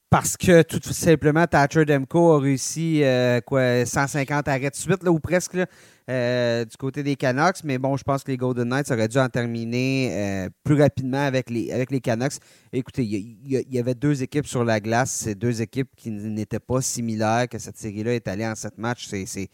parce 0.09 0.35
que 0.37 0.63
tout 0.63 0.81
simplement 0.91 1.45
Thatcher 1.47 1.85
Demko 1.85 2.33
a 2.33 2.39
réussi 2.39 3.03
quoi 3.45 3.85
150 3.85 4.47
arrêts 4.47 4.69
de 4.69 4.75
suite 4.75 5.03
là, 5.03 5.11
ou 5.11 5.19
presque 5.19 5.55
du 5.55 6.77
côté 6.77 7.01
des 7.01 7.15
Canucks. 7.15 7.63
Mais 7.63 7.77
bon, 7.77 7.95
je 7.95 8.03
pense 8.03 8.23
que 8.23 8.31
les 8.31 8.37
Golden 8.37 8.69
Knights 8.69 8.91
auraient 8.91 9.07
dû 9.07 9.17
en 9.17 9.29
terminer 9.29 10.47
plus 10.63 10.79
rapidement 10.81 11.25
avec 11.25 11.49
les, 11.49 11.71
avec 11.71 11.91
les 11.91 11.99
Canucks. 12.01 12.35
Écoutez, 12.71 13.03
il 13.03 13.65
y, 13.69 13.79
avait 13.79 13.95
deux 13.95 14.23
équipes 14.23 14.47
sur 14.47 14.63
la 14.63 14.79
glace, 14.79 15.11
c'est 15.11 15.35
deux 15.35 15.61
équipes 15.61 15.89
qui 15.97 16.11
n'étaient 16.11 16.59
pas 16.59 16.81
similaires, 16.81 17.47
que 17.49 17.59
cette 17.59 17.77
série-là 17.77 18.13
est 18.13 18.27
allée 18.27 18.45
en 18.45 18.55
sept 18.55 18.77
matchs. 18.77 19.07
C'est 19.07 19.49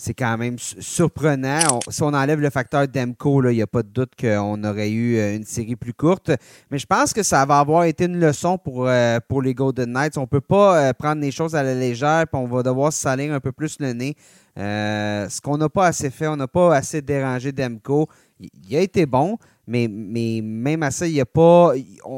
c'est 0.00 0.14
quand 0.14 0.38
même 0.38 0.56
surprenant. 0.58 1.78
si 1.90 2.02
on 2.02 2.14
enlève 2.14 2.40
le 2.40 2.48
facteur 2.48 2.88
Demco, 2.88 3.46
il 3.50 3.56
n'y 3.56 3.62
a 3.62 3.66
pas 3.66 3.82
de 3.82 3.88
doute 3.88 4.12
qu'on 4.18 4.64
aurait 4.64 4.90
eu 4.90 5.18
euh, 5.18 5.36
une 5.36 5.44
série 5.44 5.76
plus 5.76 5.92
courte. 5.92 6.30
Mais 6.70 6.78
je 6.78 6.86
pense 6.86 7.12
que 7.12 7.22
ça 7.22 7.44
va 7.44 7.58
avoir 7.58 7.84
été 7.84 8.06
une 8.06 8.18
leçon 8.18 8.56
pour, 8.56 8.88
euh, 8.88 9.18
les 9.42 9.52
Golden 9.52 9.92
Knights. 9.92 10.16
On 10.16 10.22
ne 10.22 10.26
peut 10.26 10.40
pas 10.40 10.88
euh, 10.88 10.92
prendre 10.94 11.20
les 11.20 11.30
choses 11.30 11.54
à 11.54 11.62
la 11.62 11.74
légère, 11.74 12.24
on 12.32 12.46
va 12.46 12.62
devoir 12.62 12.94
salir 12.94 13.34
un 13.34 13.40
peu 13.40 13.52
plus 13.52 13.76
le 13.78 13.92
nez. 13.92 14.16
ce 14.56 15.40
qu'on 15.42 15.58
n'a 15.58 15.68
pas 15.68 15.88
assez 15.88 16.08
fait, 16.08 16.28
on 16.28 16.36
n'a 16.36 16.48
pas 16.48 16.74
assez 16.74 17.02
dérangé 17.02 17.52
Demco. 17.52 18.08
Il, 18.40 18.76
a 18.76 18.80
été 18.80 19.04
bon, 19.04 19.36
mais, 19.66 19.86
mais 19.86 20.40
même 20.42 20.82
à 20.82 20.90
ça, 20.90 21.06
il 21.06 21.20
a 21.20 21.26
pas, 21.26 21.74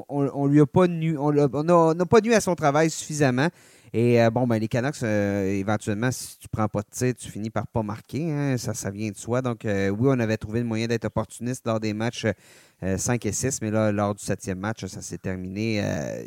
on, 0.08 0.46
lui 0.46 0.64
pas 0.66 0.86
nu, 0.86 1.18
on 1.18 1.32
n'a 1.32 2.06
pas 2.06 2.20
nu 2.20 2.32
à 2.32 2.40
son 2.40 2.54
travail 2.54 2.90
suffisamment. 2.90 3.48
Et 3.94 4.22
euh, 4.22 4.30
bon, 4.30 4.46
ben, 4.46 4.58
les 4.58 4.68
Canucks, 4.68 5.02
euh, 5.02 5.44
éventuellement, 5.52 6.10
si 6.10 6.38
tu 6.38 6.48
prends 6.48 6.66
pas 6.66 6.80
de 6.80 6.86
tir, 6.90 7.14
tu 7.14 7.30
finis 7.30 7.50
par 7.50 7.66
pas 7.66 7.82
marquer. 7.82 8.32
Hein, 8.32 8.56
ça, 8.56 8.72
ça 8.72 8.90
vient 8.90 9.10
de 9.10 9.16
soi. 9.16 9.42
Donc, 9.42 9.66
euh, 9.66 9.90
oui, 9.90 10.08
on 10.10 10.18
avait 10.18 10.38
trouvé 10.38 10.60
le 10.60 10.66
moyen 10.66 10.86
d'être 10.86 11.04
opportuniste 11.04 11.66
lors 11.66 11.78
des 11.78 11.92
matchs 11.92 12.26
5 12.96 13.24
et 13.26 13.32
6, 13.32 13.60
mais 13.62 13.70
là, 13.70 13.92
lors 13.92 14.12
du 14.12 14.24
septième 14.24 14.58
match, 14.58 14.84
ça 14.86 15.02
s'est 15.02 15.18
terminé. 15.18 15.80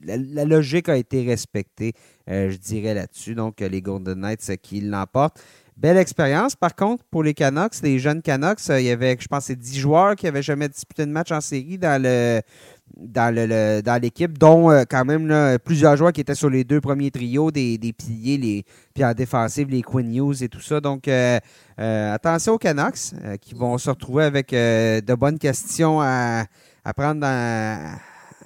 La, 0.05 0.45
logique 0.45 0.87
a 0.87 0.95
été 0.95 1.21
respectée, 1.23 1.91
je 2.27 2.55
dirais, 2.55 2.93
là-dessus. 2.93 3.35
Donc, 3.35 3.59
les 3.59 3.81
Golden 3.81 4.21
Knights 4.21 4.55
qui 4.61 4.79
l'emportent. 4.79 5.43
Belle 5.77 5.97
expérience, 5.97 6.55
par 6.55 6.73
contre, 6.73 7.03
pour 7.11 7.21
les 7.21 7.33
Canucks, 7.33 7.81
les 7.83 7.99
jeunes 7.99 8.21
Canucks. 8.21 8.61
il 8.69 8.83
y 8.83 8.91
avait, 8.91 9.17
je 9.19 9.27
pense, 9.27 9.51
10 9.51 9.77
joueurs 9.77 10.15
qui 10.15 10.25
n'avaient 10.25 10.41
jamais 10.41 10.69
disputé 10.69 11.05
de 11.05 11.11
match 11.11 11.31
en 11.31 11.41
série 11.41 11.77
dans 11.77 12.01
le 12.01 12.41
dans 12.95 13.33
le, 13.33 13.81
dans 13.81 14.01
l'équipe, 14.01 14.37
dont 14.37 14.71
euh, 14.71 14.83
quand 14.89 15.03
même 15.03 15.57
plusieurs 15.59 15.97
joueurs 15.97 16.13
qui 16.13 16.21
étaient 16.21 16.35
sur 16.35 16.49
les 16.49 16.63
deux 16.63 16.79
premiers 16.79 17.11
trios, 17.11 17.51
des, 17.51 17.77
piliers, 17.77 18.37
les, 18.37 18.65
puis 18.93 19.03
en 19.03 19.13
défensive, 19.13 19.69
les 19.69 19.81
Quinn 19.81 20.09
News 20.09 20.43
et 20.43 20.49
tout 20.49 20.61
ça. 20.61 20.79
Donc, 20.79 21.07
euh, 21.07 21.39
euh, 21.79 22.13
attention 22.13 22.53
aux 22.53 22.57
Canucks 22.57 23.13
qui 23.41 23.53
vont 23.53 23.77
se 23.77 23.89
retrouver 23.89 24.23
avec 24.23 24.51
de 24.51 25.15
bonnes 25.15 25.39
questions 25.39 25.99
à, 26.01 26.45
à 26.85 26.93
prendre 26.93 27.25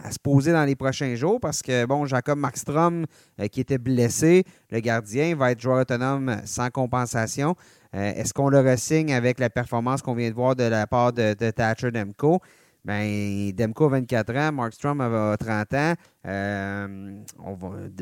à 0.03 0.11
se 0.11 0.19
poser 0.19 0.51
dans 0.51 0.65
les 0.65 0.75
prochains 0.75 1.15
jours 1.15 1.39
parce 1.39 1.61
que, 1.61 1.85
bon, 1.85 2.05
Jacob 2.05 2.39
Markstrom, 2.39 3.05
qui 3.51 3.61
était 3.61 3.77
blessé, 3.77 4.43
le 4.69 4.79
gardien, 4.79 5.35
va 5.35 5.51
être 5.51 5.59
joueur 5.59 5.81
autonome 5.81 6.37
sans 6.45 6.69
compensation. 6.69 7.55
Est-ce 7.93 8.33
qu'on 8.33 8.49
le 8.49 8.59
ressigne 8.59 9.13
avec 9.13 9.39
la 9.39 9.49
performance 9.49 10.01
qu'on 10.01 10.13
vient 10.13 10.29
de 10.29 10.35
voir 10.35 10.55
de 10.55 10.63
la 10.63 10.87
part 10.87 11.11
de, 11.13 11.33
Thatcher 11.33 11.91
Demko? 11.91 12.39
Ben, 12.85 13.51
Demko 13.51 13.85
a 13.85 13.89
24 13.89 14.35
ans, 14.35 14.51
Markstrom 14.53 15.01
a 15.01 15.35
30 15.37 15.73
ans. 15.73 15.93
Euh, 16.25 17.21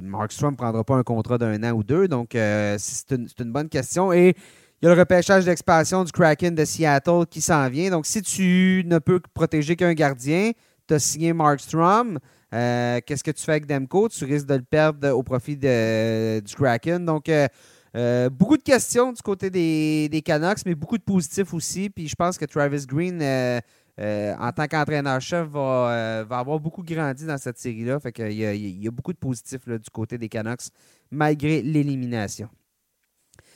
Markstrom 0.03 0.51
ne 0.51 0.57
prendra 0.57 0.83
pas 0.83 0.95
un 0.95 1.03
contrat 1.03 1.37
d'un 1.37 1.63
an 1.63 1.71
ou 1.71 1.83
deux, 1.83 2.07
donc 2.07 2.35
euh, 2.35 2.75
c'est 2.79 3.11
une, 3.11 3.51
bonne 3.51 3.69
question. 3.69 4.13
Et 4.13 4.35
il 4.81 4.85
y 4.85 4.87
a 4.87 4.93
le 4.93 4.99
repêchage 4.99 5.45
d'expansion 5.45 6.03
du 6.03 6.11
Kraken 6.11 6.53
de 6.53 6.63
Seattle 6.63 7.25
qui 7.29 7.41
s'en 7.41 7.67
vient. 7.69 7.89
Donc, 7.89 8.05
si 8.05 8.21
tu 8.21 8.83
ne 8.85 8.99
peux 8.99 9.19
protéger 9.33 9.75
qu'un 9.75 9.93
gardien, 9.93 10.51
tu 10.87 10.93
as 10.93 10.99
signé 10.99 11.33
Markstrom. 11.33 12.19
Euh, 12.53 12.99
qu'est-ce 13.05 13.23
que 13.23 13.31
tu 13.31 13.43
fais 13.43 13.53
avec 13.53 13.65
Demko? 13.65 14.09
Tu 14.09 14.25
risques 14.25 14.47
de 14.47 14.55
le 14.55 14.63
perdre 14.63 15.09
au 15.09 15.23
profit 15.23 15.57
de, 15.57 16.39
du 16.39 16.55
Kraken. 16.55 17.05
Donc, 17.05 17.29
beaucoup 18.31 18.57
de 18.57 18.63
questions 18.63 19.11
du 19.11 19.21
côté 19.21 19.49
des, 19.49 20.07
des, 20.09 20.21
Canucks, 20.21 20.65
mais 20.65 20.75
beaucoup 20.75 20.97
de 20.97 21.03
positifs 21.03 21.53
aussi. 21.53 21.89
Puis 21.89 22.07
je 22.07 22.15
pense 22.15 22.37
que 22.37 22.45
Travis 22.45 22.85
Green 22.85 23.21
euh, 23.99 24.35
en 24.39 24.51
tant 24.51 24.67
qu'entraîneur-chef, 24.67 25.47
euh, 25.55 26.23
va, 26.27 26.37
avoir 26.37 26.59
beaucoup 26.59 26.83
grandi 26.83 27.25
dans 27.25 27.37
cette 27.37 27.57
série-là. 27.57 27.99
Fait 27.99 28.13
y, 28.31 28.87
a 28.87 28.91
beaucoup 28.91 29.13
de 29.13 29.17
positifs 29.17 29.67
du 29.67 29.89
côté 29.91 30.17
des 30.17 30.29
Canucks, 30.29 30.69
malgré 31.09 31.63
l'élimination. 31.63 32.47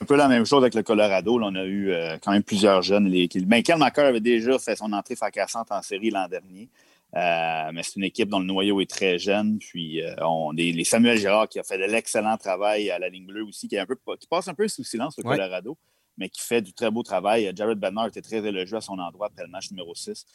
un 0.02 0.06
peu 0.06 0.16
la 0.16 0.28
même 0.28 0.46
chose 0.46 0.64
avec 0.64 0.74
le 0.74 0.82
Colorado. 0.82 1.40
on 1.40 1.56
a 1.56 1.64
eu 1.64 1.92
euh, 1.92 2.18
quand 2.24 2.32
même 2.32 2.42
plusieurs 2.42 2.82
jeunes. 2.82 3.06
Les, 3.06 3.30
ben, 3.46 3.62
avait 3.98 4.20
déjà 4.20 4.58
fait 4.58 4.76
son 4.76 4.92
entrée 4.94 5.16
fracassante 5.16 5.72
en 5.72 5.82
série 5.84 6.10
l'an 6.10 6.28
dernier. 6.28 6.70
Euh, 7.15 7.72
mais 7.74 7.84
c'est 7.84 7.98
une 7.98 8.06
équipe 8.06 8.30
dont 8.30 8.39
le 8.39 8.46
noyau 8.46 8.80
est 8.80 8.89
très 8.89 9.20
jeune. 9.20 9.60
Puis 9.60 10.01
euh, 10.01 10.15
on, 10.22 10.51
les, 10.51 10.84
Samuel 10.84 11.18
Girard 11.18 11.50
qui 11.50 11.60
a 11.60 11.63
fait 11.63 11.77
de 11.77 11.84
l'excellent 11.84 12.38
travail 12.38 12.89
à 12.89 13.00
la 13.00 13.10
ligne 13.10 13.25
bleue 13.25 13.44
aussi, 13.44 13.68
qui, 13.68 13.75
est 13.75 13.80
un 13.80 13.86
peu, 13.86 13.98
qui 14.20 14.27
passe 14.27 14.48
un 14.48 14.53
peu 14.53 14.68
sous 14.68 14.84
silence 14.84 15.18
le 15.18 15.24
Colorado, 15.24 15.77
mais 16.18 16.30
qui 16.30 16.41
fait 16.41 16.62
du 16.62 16.74
très 16.74 16.89
beau 16.89 17.03
travail. 17.03 17.51
Jared 17.56 17.80
Bernard 17.80 18.08
était 18.08 18.22
très 18.22 18.46
élogieux 18.46 18.77
à 18.77 18.82
son 18.82 18.98
endroit 19.00 19.27
après 19.27 19.44
le 19.44 19.50
match 19.50 19.72
numéro 19.72 19.94
6. 19.94 20.25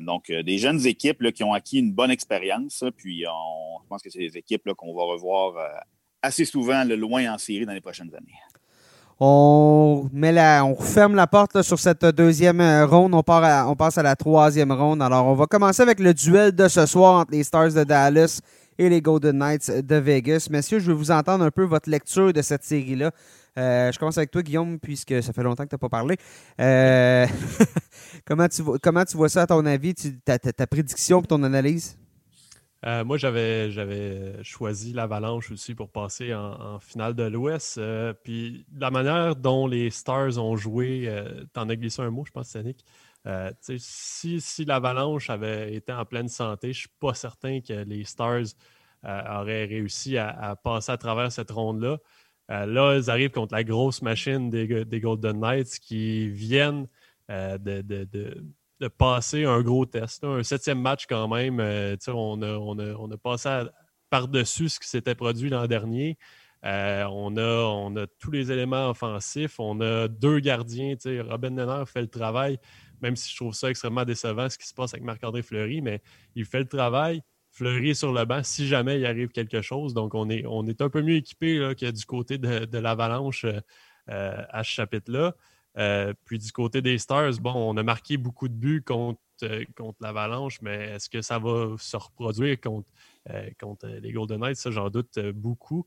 donc, 0.00 0.30
des 0.30 0.58
jeunes 0.58 0.86
équipes 0.86 1.30
qui 1.32 1.44
ont 1.44 1.52
acquis 1.52 1.78
une 1.78 1.92
bonne 1.92 2.10
expérience. 2.10 2.84
Puis, 2.96 3.24
on, 3.28 3.82
je 3.82 3.88
pense 3.88 4.02
que 4.02 4.08
c'est 4.08 4.20
des 4.20 4.38
équipes 4.38 4.72
qu'on 4.72 4.94
va 4.94 5.02
revoir 5.02 5.82
assez 6.22 6.44
souvent 6.44 6.84
le 6.84 6.96
loin 6.96 7.34
en 7.34 7.38
série 7.38 7.66
dans 7.66 7.74
les 7.74 7.80
prochaines 7.80 8.14
années. 8.14 8.38
On, 9.24 10.10
met 10.12 10.32
la, 10.32 10.64
ferme 10.80 11.14
la 11.14 11.28
porte 11.28 11.62
sur 11.62 11.78
cette 11.78 12.04
deuxième 12.04 12.60
euh, 12.60 12.84
ronde. 12.84 13.14
On, 13.14 13.22
passe 13.22 13.96
à 13.96 14.02
la 14.02 14.16
troisième 14.16 14.72
ronde. 14.72 15.00
Alors, 15.00 15.26
on 15.26 15.34
va 15.34 15.46
commencer 15.46 15.80
avec 15.80 16.00
le 16.00 16.12
duel 16.12 16.50
de 16.50 16.66
ce 16.66 16.86
soir 16.86 17.20
entre 17.20 17.30
les 17.30 17.44
Stars 17.44 17.72
de 17.72 17.84
Dallas 17.84 18.40
et 18.78 18.88
les 18.88 19.00
Golden 19.00 19.38
Knights 19.38 19.70
de 19.70 19.94
Vegas. 19.94 20.48
Messieurs, 20.50 20.80
je 20.80 20.86
veux 20.86 20.94
vous 20.94 21.12
entendre 21.12 21.44
un 21.44 21.52
peu 21.52 21.62
votre 21.62 21.88
lecture 21.88 22.32
de 22.32 22.42
cette 22.42 22.64
série-là. 22.64 23.12
Euh, 23.58 23.92
je 23.92 23.98
commence 24.00 24.18
avec 24.18 24.32
toi, 24.32 24.42
Guillaume, 24.42 24.80
puisque 24.80 25.22
ça 25.22 25.32
fait 25.32 25.44
longtemps 25.44 25.62
que 25.62 25.68
tu 25.68 25.76
n'as 25.76 25.78
pas 25.78 25.88
parlé. 25.88 26.16
Euh, 26.60 27.24
comment, 28.26 28.48
tu, 28.48 28.64
comment 28.82 29.04
vois 29.14 29.28
ça, 29.28 29.42
à 29.42 29.46
ton 29.46 29.64
avis, 29.66 29.94
ta, 30.24 30.36
ta, 30.40 30.66
prédiction 30.66 31.22
et 31.22 31.26
ton 31.28 31.44
analyse? 31.44 31.96
Euh, 32.84 33.04
moi, 33.04 33.16
j'avais, 33.16 34.42
choisi 34.42 34.92
l'Avalanche 34.92 35.52
aussi 35.52 35.74
pour 35.74 35.90
passer 35.90 36.34
en, 36.34 36.80
finale 36.80 37.14
de 37.14 37.22
l'Ouest. 37.22 37.78
Euh, 37.78 38.12
puis 38.12 38.66
la 38.76 38.90
manière 38.90 39.36
dont 39.36 39.66
les 39.66 39.90
Stars 39.90 40.38
ont 40.38 40.56
joué, 40.56 41.04
euh, 41.06 41.44
t'en 41.52 41.68
as 41.68 41.76
glissé 41.76 42.02
un 42.02 42.10
mot, 42.10 42.24
je 42.24 42.32
pense, 42.32 42.52
Yannick. 42.54 42.84
si, 43.68 44.64
l'Avalanche 44.64 45.30
avait 45.30 45.74
été 45.74 45.92
en 45.92 46.04
pleine 46.04 46.28
santé, 46.28 46.68
je 46.72 46.78
ne 46.78 46.80
suis 46.80 46.96
pas 46.98 47.14
certain 47.14 47.60
que 47.60 47.84
les 47.84 48.04
Stars 48.04 48.46
auraient 49.04 49.64
réussi 49.64 50.16
à, 50.18 50.56
passer 50.56 50.92
à 50.92 50.96
travers 50.96 51.30
cette 51.30 51.50
ronde-là. 51.50 51.98
là, 52.48 52.96
ils 52.96 53.10
arrivent 53.10 53.30
contre 53.30 53.54
la 53.54 53.64
grosse 53.64 54.02
machine 54.02 54.50
des, 54.50 55.00
Golden 55.00 55.38
Knights 55.40 55.78
qui 55.80 56.28
viennent 56.30 56.88
de 57.28 58.44
passer 58.88 59.44
un 59.44 59.60
gros 59.62 59.86
test. 59.86 60.24
Un 60.24 60.42
septième 60.42 60.80
match 60.80 61.06
quand 61.06 61.28
même. 61.28 61.60
Euh, 61.60 61.96
on, 62.08 62.42
a, 62.42 62.56
on, 62.56 63.10
a, 63.10 63.16
passé 63.16 63.64
par-dessus 64.10 64.68
ce 64.68 64.80
qui 64.80 64.88
s'était 64.88 65.14
produit 65.14 65.50
l'an 65.50 65.66
dernier. 65.66 66.18
Euh, 66.64 67.04
on, 67.10 67.36
a, 67.36 68.06
tous 68.18 68.30
les 68.30 68.52
éléments 68.52 68.90
offensifs. 68.90 69.58
On 69.58 69.80
a 69.80 70.08
deux 70.08 70.40
gardiens. 70.40 70.94
Robin 71.28 71.50
Nenner 71.50 71.84
fait 71.86 72.02
le 72.02 72.08
travail, 72.08 72.58
même 73.00 73.16
si 73.16 73.30
je 73.30 73.36
trouve 73.36 73.54
ça 73.54 73.70
extrêmement 73.70 74.04
décevant 74.04 74.48
ce 74.48 74.58
qui 74.58 74.66
se 74.66 74.74
passe 74.74 74.94
avec 74.94 75.04
Marc-André 75.04 75.42
Fleury, 75.42 75.80
mais 75.80 76.02
il 76.34 76.44
fait 76.44 76.60
le 76.60 76.68
travail. 76.68 77.22
Fleury 77.50 77.90
est 77.90 77.94
sur 77.94 78.12
le 78.12 78.24
banc 78.24 78.42
si 78.42 78.66
jamais 78.66 78.98
il 78.98 79.06
arrive 79.06 79.28
quelque 79.28 79.60
chose. 79.60 79.92
Donc, 79.92 80.14
on 80.14 80.30
est, 80.30 80.44
on 80.46 80.66
est 80.66 80.80
un 80.80 80.88
peu 80.88 81.02
mieux 81.02 81.16
équipé 81.16 81.74
que 81.78 81.90
du 81.90 82.04
côté 82.06 82.38
de, 82.38 82.78
l'Avalanche 82.78 83.44
euh, 83.44 84.42
à 84.48 84.64
ce 84.64 84.70
chapitre-là. 84.70 85.34
Euh, 85.78 86.12
puis 86.24 86.38
du 86.38 86.52
côté 86.52 86.82
des 86.82 86.98
Stars, 86.98 87.38
bon, 87.40 87.54
on 87.54 87.76
a 87.76 87.82
marqué 87.82 88.16
beaucoup 88.16 88.48
de 88.48 88.54
buts 88.54 88.82
contre, 88.82 89.20
euh, 89.42 89.64
contre 89.76 89.98
l'Avalanche, 90.00 90.60
mais 90.60 90.90
est-ce 90.90 91.08
que 91.08 91.22
ça 91.22 91.38
va 91.38 91.74
se 91.78 91.96
reproduire 91.96 92.60
contre, 92.60 92.88
euh, 93.30 93.48
contre 93.58 93.86
les 93.86 94.12
Golden 94.12 94.40
Knights? 94.40 94.56
Ça, 94.56 94.70
j'en 94.70 94.90
doute 94.90 95.18
beaucoup. 95.34 95.86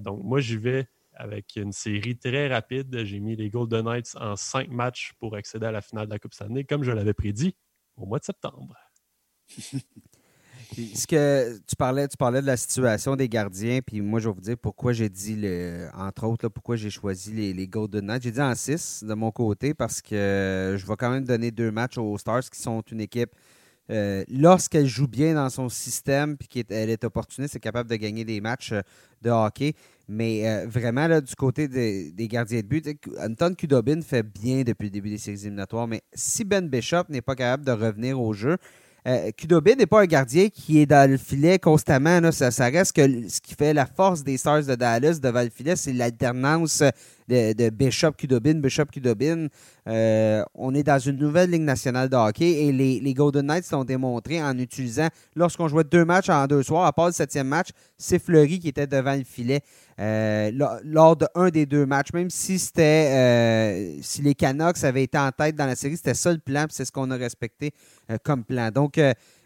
donc, 0.00 0.22
moi, 0.22 0.40
j'y 0.40 0.56
vais 0.56 0.88
avec 1.14 1.56
une 1.56 1.72
série 1.72 2.16
très 2.16 2.48
rapide. 2.48 3.04
J'ai 3.04 3.20
mis 3.20 3.36
les 3.36 3.48
Golden 3.50 3.84
Knights 3.84 4.16
en 4.16 4.36
cinq 4.36 4.68
matchs 4.68 5.12
pour 5.18 5.36
accéder 5.36 5.66
à 5.66 5.72
la 5.72 5.80
finale 5.80 6.06
de 6.06 6.12
la 6.12 6.18
Coupe 6.18 6.34
Stanley, 6.34 6.64
comme 6.64 6.82
je 6.82 6.90
l'avais 6.90 7.14
prédit 7.14 7.54
au 7.96 8.06
mois 8.06 8.18
de 8.18 8.24
septembre. 8.24 8.76
ce 10.74 11.06
que 11.06 11.58
tu 11.66 11.76
parlais, 11.76 12.08
tu 12.08 12.16
parlais 12.16 12.40
de 12.40 12.46
la 12.46 12.56
situation 12.56 13.16
des 13.16 13.28
gardiens, 13.28 13.80
puis 13.84 14.00
moi, 14.00 14.20
je 14.20 14.28
vais 14.28 14.34
vous 14.34 14.40
dire 14.40 14.56
pourquoi 14.60 14.92
j'ai 14.92 15.08
dit, 15.08 15.36
le, 15.36 15.88
entre 15.94 16.26
autres, 16.26 16.48
pourquoi 16.48 16.76
j'ai 16.76 16.90
choisi 16.90 17.32
les, 17.32 17.52
les 17.52 17.68
Golden 17.68 18.06
Knights. 18.06 18.22
J'ai 18.22 18.32
dit 18.32 18.40
en 18.40 18.54
6 18.54 19.04
de 19.04 19.14
mon 19.14 19.30
côté 19.30 19.74
parce 19.74 20.00
que 20.00 20.76
je 20.78 20.86
vais 20.86 20.96
quand 20.96 21.10
même 21.10 21.24
donner 21.24 21.50
deux 21.50 21.70
matchs 21.70 21.98
aux 21.98 22.16
Stars 22.18 22.48
qui 22.50 22.60
sont 22.60 22.82
une 22.90 23.00
équipe. 23.00 23.30
Euh, 23.90 24.24
lorsqu'elle 24.28 24.86
joue 24.86 25.08
bien 25.08 25.34
dans 25.34 25.50
son 25.50 25.68
système 25.68 26.36
puis 26.36 26.48
qu'elle 26.48 26.88
est 26.88 27.04
opportuniste, 27.04 27.56
est 27.56 27.60
capable 27.60 27.90
de 27.90 27.96
gagner 27.96 28.24
des 28.24 28.40
matchs 28.40 28.72
euh, 28.72 28.80
de 29.22 29.30
hockey. 29.30 29.74
Mais 30.08 30.48
euh, 30.48 30.66
vraiment, 30.66 31.08
là, 31.08 31.20
du 31.20 31.34
côté 31.34 31.68
des, 31.68 32.12
des 32.12 32.28
gardiens 32.28 32.60
de 32.60 32.66
but, 32.66 32.88
Anton 33.20 33.54
Kudobin 33.54 34.00
fait 34.02 34.22
bien 34.22 34.62
depuis 34.62 34.84
le 34.84 34.90
début 34.90 35.10
des 35.10 35.18
séries 35.18 35.40
éliminatoires. 35.40 35.88
Mais 35.88 36.02
si 36.14 36.44
Ben 36.44 36.68
Bishop 36.68 37.04
n'est 37.08 37.22
pas 37.22 37.34
capable 37.34 37.64
de 37.64 37.72
revenir 37.72 38.20
au 38.20 38.32
jeu, 38.32 38.56
euh, 39.06 39.30
n'est 39.76 39.86
pas 39.86 40.02
un 40.02 40.06
gardien 40.06 40.48
qui 40.48 40.80
est 40.80 40.86
dans 40.86 41.10
le 41.10 41.16
filet 41.16 41.58
constamment. 41.58 42.30
Ça, 42.30 42.50
reste 42.66 42.94
que 42.94 43.28
ce 43.28 43.40
qui 43.40 43.54
fait 43.54 43.74
la 43.74 43.86
force 43.86 44.22
des 44.22 44.36
Stars 44.36 44.64
de 44.64 44.74
Dallas 44.74 45.18
devant 45.20 45.42
le 45.42 45.50
filet, 45.50 45.74
c'est 45.76 45.92
l'alternance 45.92 46.82
de, 47.28 47.70
Bishop 47.70 48.12
Kudobin, 48.12 48.54
Bishop 48.54 48.86
Kudobin. 48.86 49.48
Euh, 49.88 50.42
on 50.54 50.74
est 50.74 50.82
dans 50.82 50.98
une 50.98 51.16
nouvelle 51.16 51.50
ligne 51.50 51.64
nationale 51.64 52.08
de 52.08 52.16
hockey 52.16 52.66
et 52.66 52.72
les, 52.72 53.14
Golden 53.14 53.46
Knights 53.46 53.70
l'ont 53.72 53.84
démontré 53.84 54.42
en 54.42 54.56
utilisant, 54.58 55.08
lorsqu'on 55.36 55.68
jouait 55.68 55.84
deux 55.84 56.04
matchs 56.04 56.30
en 56.30 56.46
deux 56.46 56.62
soirs, 56.62 56.86
à 56.86 56.92
part 56.92 57.06
le 57.06 57.12
septième 57.12 57.48
match, 57.48 57.68
c'est 57.98 58.18
Fleury 58.18 58.58
qui 58.58 58.68
était 58.68 58.86
devant 58.86 59.14
le 59.14 59.24
filet. 59.24 59.60
Euh, 60.00 60.50
lors 60.84 61.16
de 61.16 61.26
un 61.34 61.50
des 61.50 61.66
deux 61.66 61.84
matchs, 61.84 62.12
même 62.14 62.30
si 62.30 62.58
c'était 62.58 63.10
euh, 63.12 63.98
si 64.00 64.22
les 64.22 64.34
Canucks 64.34 64.82
avaient 64.82 65.04
été 65.04 65.18
en 65.18 65.30
tête 65.30 65.54
dans 65.54 65.66
la 65.66 65.76
série, 65.76 65.96
c'était 65.96 66.14
ça 66.14 66.32
le 66.32 66.38
plan, 66.38 66.64
c'est 66.70 66.84
ce 66.84 66.92
qu'on 66.92 67.10
a 67.10 67.16
respecté 67.16 67.72
comme 68.24 68.44
plan. 68.44 68.70
Donc, 68.70 68.98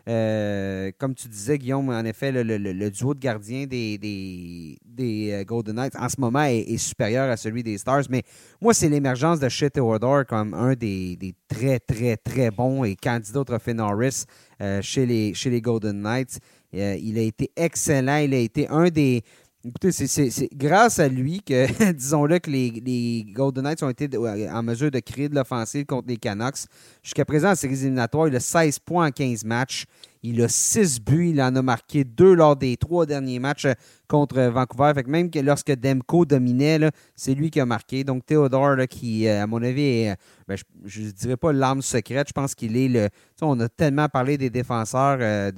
comme 0.07 1.15
tu 1.15 1.29
disais, 1.29 1.59
Guillaume, 1.59 1.89
en 1.89 2.05
effet, 2.05 2.33
le, 2.33 2.91
duo 2.91 3.15
de 3.15 3.19
gardiens 3.19 3.67
des, 3.67 3.99
des, 3.99 5.45
Golden 5.47 5.77
Knights 5.77 5.97
en 5.99 6.09
ce 6.09 6.21
moment 6.21 6.45
est, 6.45 6.77
supérieur 6.77 7.31
à 7.31 7.37
celui 7.37 7.63
des 7.63 7.79
Stars. 7.79 8.05
Mais 8.11 8.23
moi, 8.61 8.73
c'est 8.73 8.89
l'émergence 8.89 9.41
de 9.41 9.49
Shea 9.49 9.71
Theodore 9.71 10.25
comme 10.27 10.55
un 10.55 10.75
des, 10.75 11.35
très, 11.49 11.81
très, 11.81 12.17
très 12.17 12.51
bons 12.51 12.85
et 12.85 12.97
candidat 12.97 13.41
au 13.41 13.45
trophée 13.45 13.75
Norris 13.75 14.25
les, 14.61 15.35
chez 15.35 15.51
les 15.51 15.61
Golden 15.61 16.01
Knights. 16.01 16.39
il 16.73 17.19
a 17.19 17.23
été 17.23 17.51
excellent. 17.57 18.19
Il 18.19 18.35
a 18.35 18.39
été 18.39 18.69
un 18.69 18.89
des 18.89 19.23
Écoutez, 19.69 19.91
c'est 19.91 20.49
grâce 20.55 21.01
à 21.01 21.09
lui 21.09 21.43
que, 21.43 21.93
disons-le, 21.93 22.39
que 22.39 22.49
les, 22.49 23.27
Golden 23.35 23.65
Knights 23.65 23.83
ont 23.83 23.91
été 23.91 24.09
en 24.17 24.63
mesure 24.63 24.93
de 24.93 25.01
créer 25.01 25.29
de 25.29 25.35
l'offensive 25.35 25.87
contre 25.87 26.07
les 26.07 26.19
Canucks. 26.19 26.67
Jusqu'à 27.03 27.25
présent, 27.25 27.51
en 27.51 27.55
séries 27.57 27.81
éliminatoires, 27.81 28.29
il 28.29 28.37
a 28.37 28.41
16 28.41 28.79
points 28.79 29.09
en 29.09 29.11
15 29.11 29.45
matchs. 29.45 29.87
Il 30.23 30.41
a 30.41 30.49
6 30.49 31.01
buts. 31.01 31.31
Il 31.31 31.43
en 31.43 31.57
a 31.57 31.63
marqué 31.63 32.05
2 32.05 32.35
lors 32.35 32.55
des 32.55 32.77
trois 32.77 33.07
derniers 33.07 33.41
matchs 33.41 33.67
contre 34.07 34.41
Vancouver. 34.41 34.93
Fait 34.95 35.03
que 35.03 35.11
même 35.11 35.31
que 35.31 35.41
lorsque 35.41 35.73
Demko 35.73 36.25
dominait, 36.27 36.89
c'est 37.17 37.35
lui 37.35 37.51
qui 37.51 37.59
a 37.59 37.67
marqué. 37.67 38.05
Donc, 38.05 38.25
Theodore, 38.25 38.87
qui, 38.89 39.27
euh, 39.27 39.43
à 39.43 39.47
mon 39.49 39.61
avis, 39.65 39.83
est, 39.83 40.17
ben, 40.47 40.57
je 40.85 41.01
ne 41.03 41.11
dirais 41.11 41.37
pas 41.37 41.53
l'arme 41.53 41.83
secrète. 41.83 42.29
Je 42.29 42.33
pense 42.33 42.55
qu'il 42.55 42.77
est 42.77 42.89
le. 42.89 43.09
On 43.43 43.59
a 43.59 43.69
tellement 43.69 44.09
parlé 44.09 44.39
des 44.39 44.51
défenseurs 44.51 45.19
euh, 45.21 45.51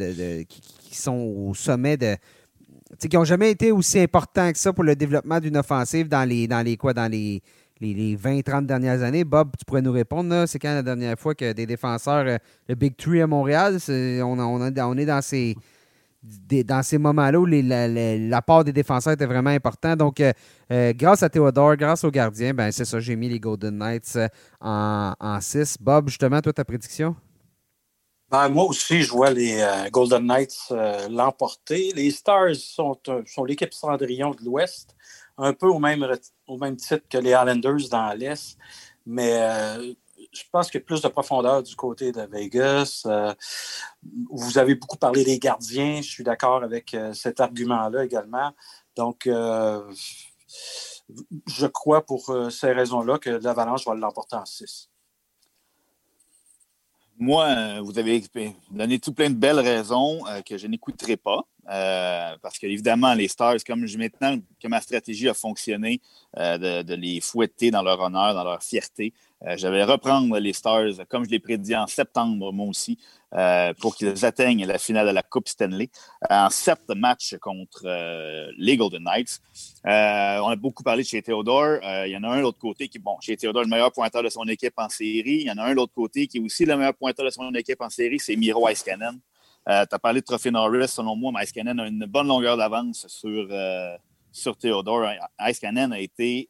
qui, 0.49 0.95
sont 0.95 1.13
au 1.13 1.53
sommet 1.53 1.99
de 1.99 2.17
qui 2.97 3.17
n'ont 3.17 3.25
jamais 3.25 3.51
été 3.51 3.73
aussi 3.73 4.01
importants 4.01 4.51
que 4.51 4.59
ça 4.59 4.73
pour 4.73 4.85
le 4.85 4.97
développement 4.97 5.41
d'une 5.41 5.57
offensive 5.57 6.09
dans 6.09 6.27
les, 6.29 6.49
dans 6.49 6.65
les 6.65 6.77
quoi, 6.77 6.95
dans 6.95 7.11
les, 7.11 7.43
les, 7.81 8.17
20-30 8.17 8.67
dernières 8.67 9.03
années. 9.03 9.25
Bob, 9.25 9.53
tu 9.59 9.65
pourrais 9.65 9.83
nous 9.83 9.93
répondre, 9.93 10.47
c'est 10.47 10.59
quand 10.59 10.75
la 10.75 10.83
dernière 10.83 11.19
fois 11.19 11.35
que 11.35 11.53
des 11.53 11.67
défenseurs, 11.67 12.27
euh, 12.27 12.39
le 12.69 12.75
Big 12.75 12.97
Three 12.97 13.21
à 13.21 13.27
Montréal, 13.27 13.79
on, 13.89 14.67
est 14.99 15.07
dans 15.07 15.23
ces, 15.23 15.55
dans 16.23 16.83
ces 16.83 16.99
moments-là 16.99 17.39
où 17.39 17.47
l'apport 17.47 18.65
des 18.65 18.73
défenseurs 18.73 19.13
était 19.13 19.27
vraiment 19.27 19.51
important. 19.51 19.95
Donc, 19.95 20.21
euh, 20.21 20.33
euh, 20.73 20.93
grâce 20.95 21.23
à 21.23 21.29
Théodore, 21.29 21.77
grâce 21.77 22.05
aux 22.05 22.11
gardiens, 22.11 22.55
ben, 22.55 22.71
c'est 22.73 22.85
ça, 22.85 23.01
j'ai 23.01 23.17
mis 23.17 23.29
les 23.29 23.41
Golden 23.41 23.77
Knights 23.77 24.19
en, 24.61 25.13
en 25.19 25.41
6. 25.41 25.77
Bob, 25.81 26.09
justement, 26.09 26.41
toi, 26.41 26.53
ta 26.53 26.65
prédiction? 26.65 27.15
Ben, 28.31 28.51
moi 28.51 28.65
aussi, 28.65 29.03
je 29.03 29.11
vois 29.11 29.31
les 29.31 29.59
euh, 29.63 29.89
Golden 29.91 30.27
Knights 30.27 30.69
euh, 30.71 31.09
l'emporter. 31.09 31.93
Les 31.95 32.11
Stars 32.11 32.57
sont, 32.57 32.99
euh, 33.09 33.23
sont 33.27 33.45
l'équipe 33.45 33.73
Cendrillon 33.73 34.33
de 34.33 34.45
l'Ouest, 34.45 34.95
un 35.39 35.55
peu 35.55 35.67
au 35.67 35.79
même, 35.79 36.07
au 36.47 36.59
même 36.59 36.77
titre 36.77 37.09
que 37.09 37.17
les 37.17 37.31
Islanders 37.31 37.89
dans 37.91 38.13
l'Est. 38.13 38.59
Mais 39.07 39.33
je 40.33 40.43
pense 40.53 40.71
qu'il 40.71 40.81
y 40.81 40.83
a 40.83 40.87
plus 40.87 41.01
de 41.01 41.09
profondeur 41.09 41.63
du 41.63 41.75
côté 41.75 42.13
de 42.13 42.21
Vegas. 42.31 43.07
vous 44.31 44.59
avez 44.59 44.75
beaucoup 44.75 44.99
parlé 44.99 45.25
des 45.25 45.39
gardiens. 45.39 46.03
Je 46.03 46.09
suis 46.11 46.25
d'accord 46.25 46.63
avec 46.63 46.95
cet 47.15 47.41
argument-là 47.41 48.05
également. 48.05 48.53
Donc, 48.97 49.23
je 49.27 49.87
crois 51.67 52.05
pour 52.05 52.31
ces 52.51 52.73
raisons-là 52.73 53.19
que 53.19 53.31
l'Avalanche 53.31 53.87
va 53.87 53.95
l'emporter 53.95 54.37
en 54.37 54.45
6. 54.45 54.91
Moi, 57.19 57.81
vous 57.81 57.99
avez 57.99 58.23
donné 58.71 58.99
tout 58.99 59.13
plein 59.13 59.29
de 59.31 59.35
belles 59.35 59.59
raisons 59.59 60.21
que 60.47 60.57
je 60.57 60.67
n'écouterai 60.67 61.17
pas. 61.17 61.45
parce 61.67 62.59
que, 62.59 62.67
évidemment, 62.67 63.15
les 63.15 63.29
Stars, 63.29 63.57
comme 63.67 63.87
je, 63.87 63.99
maintenant 63.99 64.39
que 64.61 64.69
ma 64.69 64.81
stratégie 64.81 65.29
a 65.29 65.35
fonctionné, 65.35 66.01
de, 66.37 66.95
les 66.95 67.21
fouetter 67.21 67.71
dans 67.71 67.83
leur 67.83 68.01
honneur, 68.01 68.35
dans 68.35 68.45
leur 68.45 68.63
fierté, 68.63 69.13
euh, 69.47 69.57
je 69.57 69.69
vais 69.69 69.85
reprendre 69.85 70.39
les 70.39 70.53
Stars, 70.53 71.07
comme 71.09 71.25
je 71.25 71.31
l'ai 71.31 71.39
prédit 71.39 71.77
en 71.77 71.87
septembre, 71.87 72.53
moi 72.53 72.67
aussi, 72.67 72.99
euh, 73.35 73.75
pour 73.81 73.95
qu'ils 73.97 74.25
atteignent 74.25 74.65
la 74.65 74.79
finale 74.79 75.07
de 75.07 75.13
la 75.13 75.23
Coupe 75.23 75.49
Stanley 75.49 75.91
en 76.31 76.49
sept 76.51 76.89
matchs 76.97 77.37
contre 77.41 77.83
euh, 77.85 78.51
les 78.57 78.77
Golden 78.77 79.03
Knights. 79.03 79.41
on 79.85 80.49
a 80.49 80.57
beaucoup 80.57 80.83
parlé 80.83 81.03
de 81.03 81.09
chez 81.09 81.23
Theodore. 81.23 81.79
il 82.07 82.11
y 82.11 82.17
en 82.17 82.23
a 82.25 82.29
un 82.29 82.37
de 82.39 82.43
l'autre 82.43 82.59
côté 82.59 82.89
qui, 82.89 82.99
bon, 82.99 83.17
chez 83.21 83.37
Theodore, 83.37 83.63
le 83.63 83.69
meilleur 83.69 83.93
pointeur 83.93 84.23
de 84.23 84.29
son 84.29 84.45
équipe 84.45 84.75
en 84.77 84.89
série. 84.89 85.41
Il 85.41 85.47
y 85.47 85.51
en 85.51 85.59
a 85.59 85.65
un 85.65 85.71
de 85.71 85.77
l'autre 85.77 85.95
côté 85.95 86.27
qui 86.27 86.39
est 86.39 86.41
aussi 86.41 86.65
le 86.65 86.77
meilleur 86.77 86.95
pointeur 86.95 87.25
de 87.25 87.31
son 87.31 87.53
équipe 87.55 87.81
en 87.81 87.91
série, 87.91 88.19
c'est 88.19 88.37
Miro 88.37 88.69
Iskanen. 88.69 89.19
tu 89.67 89.73
as 89.73 89.99
parlé 89.99 90.21
de 90.21 90.25
Trophée 90.25 90.51
Norris. 90.51 90.89
Selon 90.89 91.17
moi, 91.17 91.33
mais 91.35 91.45
Iskanen 91.45 91.79
a 91.81 91.87
une 91.87 92.07
bonne 92.07 92.29
longueur 92.29 92.57
d'avance 92.57 93.07
sur, 93.09 93.49
sur 94.33 94.57
Theodore. 94.57 95.11
Iskanen 95.39 95.93
a 95.93 96.01
été 96.01 96.49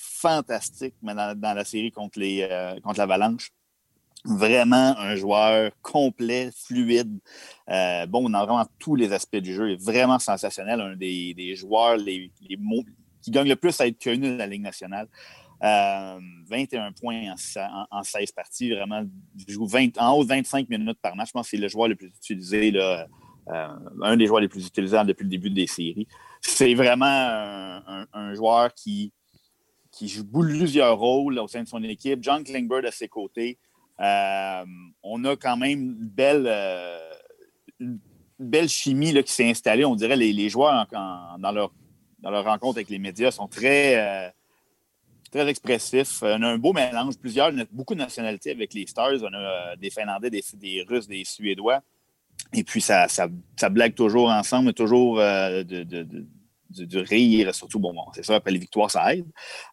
fantastique 0.00 0.94
dans, 1.02 1.54
la 1.54 1.64
série 1.64 1.92
contre, 1.92 2.18
euh, 2.20 2.80
contre 2.80 2.98
l'Avalanche. 2.98 3.50
Vraiment 4.24 4.98
un 4.98 5.16
joueur 5.16 5.70
complet, 5.80 6.50
fluide, 6.54 7.20
euh, 7.70 8.04
bon 8.06 8.28
dans 8.28 8.44
vraiment 8.44 8.66
tous 8.78 8.94
les 8.94 9.12
aspects 9.14 9.36
du 9.36 9.54
jeu. 9.54 9.72
est 9.72 9.82
vraiment 9.82 10.18
sensationnel, 10.18 10.80
un 10.80 10.94
des, 10.94 11.54
joueurs 11.56 11.96
les, 11.96 12.30
qui 13.22 13.30
gagne 13.30 13.48
le 13.48 13.56
plus 13.56 13.80
à 13.80 13.86
être 13.86 14.02
connu 14.02 14.28
dans 14.28 14.36
la 14.36 14.46
Ligue 14.46 14.62
nationale. 14.62 15.08
21 15.62 15.68
euh, 15.68 16.90
points 17.00 17.34
en, 17.90 18.02
16 18.02 18.32
parties, 18.32 18.74
vraiment, 18.74 19.04
joue 19.46 19.66
20, 19.66 19.98
en 19.98 20.12
haut 20.12 20.22
de 20.22 20.28
25 20.28 20.68
minutes 20.68 20.98
par 21.00 21.16
match. 21.16 21.28
Je 21.28 21.32
pense 21.32 21.46
que 21.46 21.50
c'est 21.50 21.62
le 21.62 21.68
joueur 21.68 21.88
le 21.88 21.96
plus 21.96 22.08
utilisé, 22.08 22.70
là, 22.70 23.06
un 24.02 24.16
des 24.16 24.26
joueurs 24.26 24.40
les 24.40 24.48
plus 24.48 24.66
utilisés 24.66 25.02
depuis 25.06 25.24
le 25.24 25.30
début 25.30 25.50
des 25.50 25.66
séries. 25.66 26.06
C'est 26.42 26.74
vraiment 26.74 27.06
un 27.06 28.34
joueur 28.34 28.72
qui, 28.74 29.12
qui 29.90 30.08
joue 30.08 30.24
plusieurs 30.24 30.98
rôles 30.98 31.38
au 31.38 31.48
sein 31.48 31.62
de 31.62 31.68
son 31.68 31.82
équipe. 31.82 32.22
John 32.22 32.44
Klingberg 32.44 32.86
à 32.86 32.90
ses 32.90 33.08
côtés. 33.08 33.58
Euh, 34.00 34.64
on 35.02 35.24
a 35.24 35.36
quand 35.36 35.56
même 35.56 35.70
une 35.70 35.94
belle, 35.94 36.46
euh, 36.46 36.98
chimie 38.66 39.12
là, 39.12 39.22
qui 39.22 39.32
s'est 39.32 39.48
installée. 39.48 39.84
On 39.84 39.94
dirait 39.94 40.16
les, 40.16 40.32
les 40.32 40.48
joueurs 40.48 40.86
dans, 41.38 41.52
leur, 41.52 41.72
dans 42.20 42.42
rencontre 42.42 42.78
avec 42.78 42.88
les 42.88 42.98
médias 42.98 43.30
sont 43.30 43.48
très, 43.48 44.30
euh, 45.34 45.46
expressifs. 45.46 46.22
On 46.22 46.42
a 46.42 46.48
un 46.48 46.58
beau 46.58 46.72
mélange, 46.72 47.16
plusieurs, 47.18 47.52
beaucoup 47.70 47.94
de 47.94 48.00
nationalités 48.00 48.50
avec 48.50 48.74
les 48.74 48.86
Stars. 48.86 49.22
On 49.22 49.32
a 49.32 49.76
des 49.76 49.90
Finlandais, 49.90 50.30
des, 50.30 50.84
Russes, 50.88 51.06
des 51.06 51.24
Suédois. 51.24 51.80
Et 52.52 52.64
puis, 52.64 52.80
ça, 52.80 53.06
blague 53.70 53.94
toujours 53.94 54.30
ensemble, 54.30 54.72
toujours 54.72 55.16
de 55.18 56.26
du, 56.70 56.98
rire, 56.98 57.54
surtout, 57.54 57.82
c'est 58.14 58.24
ça, 58.24 58.36
après 58.36 58.50
les 58.50 58.58
victoires, 58.58 58.90
ça 58.90 59.14
aide. 59.14 59.26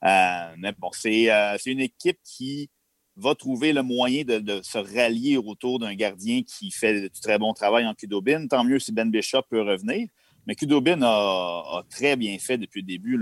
Euh, 0.03 0.55
mais 0.57 0.73
bon, 0.77 0.89
euh, 1.05 1.57
c'est 1.59 1.71
une 1.71 1.81
équipe 1.81 2.19
qui 2.23 2.69
va 3.17 3.33
trouver 3.35 3.73
le 3.73 3.81
moyen 3.81 4.23
de, 4.23 4.61
se 4.61 4.77
rallier 4.77 5.37
autour 5.37 5.79
d'un 5.79 5.95
gardien 5.95 6.43
qui 6.43 6.71
fait 6.71 7.01
du 7.01 7.09
très 7.09 7.37
bon 7.39 7.53
travail 7.53 7.85
en 7.85 7.93
Kudobin. 7.93 8.47
Tant 8.47 8.63
mieux 8.63 8.79
si 8.79 8.91
Ben 8.91 9.09
Bishop 9.09 9.43
peut 9.49 9.61
revenir. 9.61 10.07
Mais 10.45 10.55
Kudobin 10.55 11.01
a, 11.01 11.83
très 11.89 12.15
bien 12.15 12.37
fait 12.39 12.57
depuis 12.57 12.79
le 12.79 12.87
début. 12.87 13.21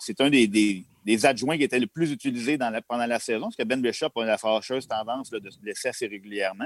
C'est 0.00 0.18
un 0.22 0.30
des, 0.30 1.26
adjoints 1.26 1.58
qui 1.58 1.64
étaient 1.64 1.78
le 1.78 1.86
plus 1.86 2.10
utilisés 2.10 2.56
pendant 2.88 3.04
la 3.04 3.18
saison, 3.18 3.42
parce 3.42 3.56
que 3.56 3.64
Ben 3.64 3.82
Bishop 3.82 4.08
a 4.16 4.24
la 4.24 4.38
fâcheuse 4.38 4.88
tendance 4.88 5.28
de 5.28 5.50
se 5.50 5.58
blesser 5.58 5.88
assez 5.88 6.06
régulièrement. 6.06 6.64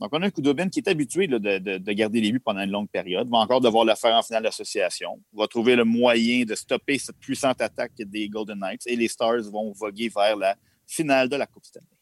Donc, 0.00 0.08
on 0.12 0.22
a 0.22 0.26
un 0.28 0.52
Ben 0.54 0.70
qui 0.70 0.78
est 0.78 0.88
habitué 0.88 1.26
de, 1.26 1.92
garder 1.92 2.22
les 2.22 2.32
buts 2.32 2.40
pendant 2.40 2.62
une 2.62 2.70
longue 2.70 2.88
période, 2.88 3.28
va 3.28 3.38
encore 3.38 3.60
devoir 3.60 3.84
le 3.84 3.94
faire 3.96 4.16
en 4.16 4.22
finale 4.22 4.44
d'association, 4.44 5.20
va 5.34 5.46
trouver 5.46 5.76
le 5.76 5.84
moyen 5.84 6.44
de 6.44 6.54
stopper 6.54 6.96
cette 6.96 7.18
puissante 7.18 7.60
attaque 7.60 7.92
des 7.98 8.30
Golden 8.30 8.60
Knights 8.60 8.86
et 8.86 8.96
les 8.96 9.08
Stars 9.08 9.42
vont 9.42 9.72
voguer 9.72 10.08
vers 10.08 10.36
la 10.36 10.56
finale 10.86 11.28
de 11.28 11.36
la 11.36 11.46
Coupe 11.46 11.66
Stanley. 11.66 11.93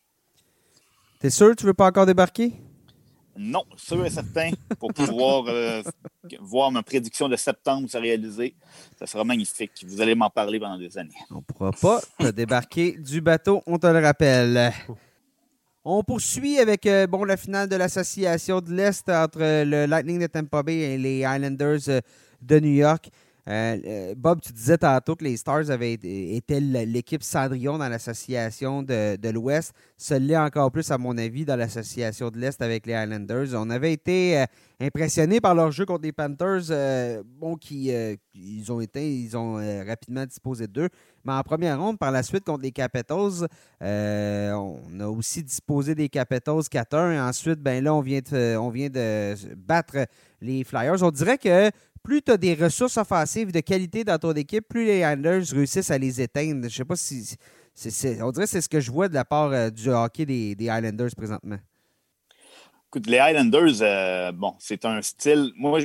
T'es 1.23 1.31
sûr 1.31 1.51
que 1.51 1.55
tu 1.55 1.67
veux 1.67 1.73
pas 1.73 1.87
encore 1.87 2.05
débarquer? 2.05 2.53
Non, 3.37 3.63
sûr 3.77 4.05
et 4.05 4.11
certain, 4.11 4.51
pour 4.81 4.93
pouvoir 4.93 5.45
euh, 5.47 5.81
voir 6.41 6.73
ma 6.73 6.83
prédiction 6.83 7.29
de 7.29 7.37
septembre 7.37 7.89
se 7.89 7.97
réaliser. 7.97 8.57
Ça 8.99 9.07
sera 9.07 9.23
magnifique. 9.23 9.71
Vous 9.87 10.01
allez 10.01 10.17
m'en 10.17 10.31
parler 10.31 10.59
pendant 10.59 10.77
des 10.77 10.99
années. 10.99 11.15
On 11.31 11.37
ne 11.37 11.41
pourra 11.43 11.71
pas 11.71 12.01
te 12.19 12.29
débarquer 12.33 12.99
du 12.99 13.21
bateau, 13.21 13.63
on 13.69 13.79
te 13.79 13.87
le 13.87 14.01
rappelle. 14.01 14.73
On 15.85 16.03
poursuit 16.03 16.59
avec 16.59 16.87
euh, 16.87 17.07
bon, 17.07 17.23
la 17.23 17.37
finale 17.37 17.69
de 17.69 17.77
l'association 17.77 18.61
de 18.61 18.73
l'Est 18.73 19.09
entre 19.09 19.39
le 19.39 19.87
Lightning 19.87 20.19
de 20.19 20.27
Tampa 20.27 20.65
Bay 20.65 20.75
et 20.75 20.99
les 20.99 21.21
Islanders 21.21 21.89
euh, 21.89 22.01
de 22.41 22.59
New 22.59 22.75
York. 22.75 23.11
Euh, 23.49 23.77
euh, 23.85 24.15
Bob, 24.17 24.41
tu 24.41 24.53
disais 24.53 24.79
tantôt 24.79 25.17
que 25.17 25.25
les 25.25 25.37
Stars 25.37 25.71
avaient 25.71 25.93
été 25.95 26.61
l'équipe 26.61 27.25
Cendrillon 27.25 27.77
dans 27.77 27.89
l'association 27.89 28.83
de, 28.83 29.31
l'Ouest. 29.31 29.73
Ça 29.97 30.19
l'est 30.19 30.37
encore 30.37 30.71
plus, 30.71 30.91
à 30.91 30.99
mon 30.99 31.19
avis, 31.19 31.45
dans 31.45 31.57
l'association 31.57 32.31
de 32.31 32.39
l'Est 32.39 32.63
avec 32.63 32.87
les 32.87 32.93
Islanders. 32.93 33.49
On 33.55 33.69
avait 33.71 33.93
été 33.93 34.39
euh, 34.39 34.45
impressionnés 34.81 35.41
par 35.41 35.55
leur 35.57 35.73
jeu 35.73 35.85
contre 35.87 36.03
les 36.03 36.13
Panthers, 36.13 37.25
bon, 37.25 37.57
qui 37.57 37.93
ils 38.35 38.73
ont 38.73 38.81
été, 38.81 39.13
ils 39.13 39.37
ont 39.37 39.55
rapidement 39.87 40.25
disposé 40.25 40.67
d'eux. 40.67 40.89
Mais 41.25 41.33
en 41.33 41.43
première 41.43 41.81
ronde, 41.81 41.99
par 41.99 42.11
la 42.11 42.25
suite, 42.25 42.45
contre 42.45 42.63
les 42.63 42.73
Capitals, 42.73 43.47
on 43.81 45.01
a 45.01 45.07
aussi 45.07 45.43
disposé 45.43 45.95
des 45.95 46.09
Capitals 46.09 46.63
4-1. 46.63 47.13
Et 47.13 47.21
ensuite, 47.21 47.61
ben 47.61 47.83
là, 47.83 47.95
on 47.95 48.01
vient 48.01 48.21
on 48.33 48.71
vient 48.71 48.89
de 48.89 49.35
battre 49.55 49.99
les 50.43 50.65
Flyers. 50.65 51.03
On 51.03 51.11
dirait 51.11 51.39
que 51.39 51.71
plus 52.03 52.21
tu 52.23 52.33
as 52.33 52.37
des 52.37 52.55
ressources 52.55 52.97
offensives 52.97 53.53
de 53.53 53.61
qualité 53.61 54.05
dans 54.05 54.19
ton 54.19 54.33
équipe, 54.33 54.69
plus 54.69 54.85
les 54.85 54.99
Islanders 54.99 55.45
réussissent 55.53 55.91
à 55.91 55.99
les 55.99 56.21
éteindre. 56.21 56.69
Je 56.69 56.75
sais 56.75 56.85
pas 56.85 56.97
si. 56.97 57.37
on 58.21 58.33
dirait 58.33 58.45
que 58.45 58.51
c'est 58.51 58.61
ce 58.61 58.69
que 58.69 58.81
je 58.81 58.91
vois 58.91 59.09
de 59.09 59.15
la 59.15 59.25
part 59.25 59.53
euh, 59.53 59.71
du 59.71 59.89
hockey 59.89 60.27
des, 60.27 60.57
Islanders 60.59 61.15
présentement. 61.17 61.59
Écoute, 62.89 63.07
les 63.07 63.19
Islanders, 63.19 63.81
euh, 63.81 64.33
bon, 64.33 64.55
c'est 64.59 64.85
un 64.85 65.01
style. 65.01 65.53
Moi, 65.57 65.81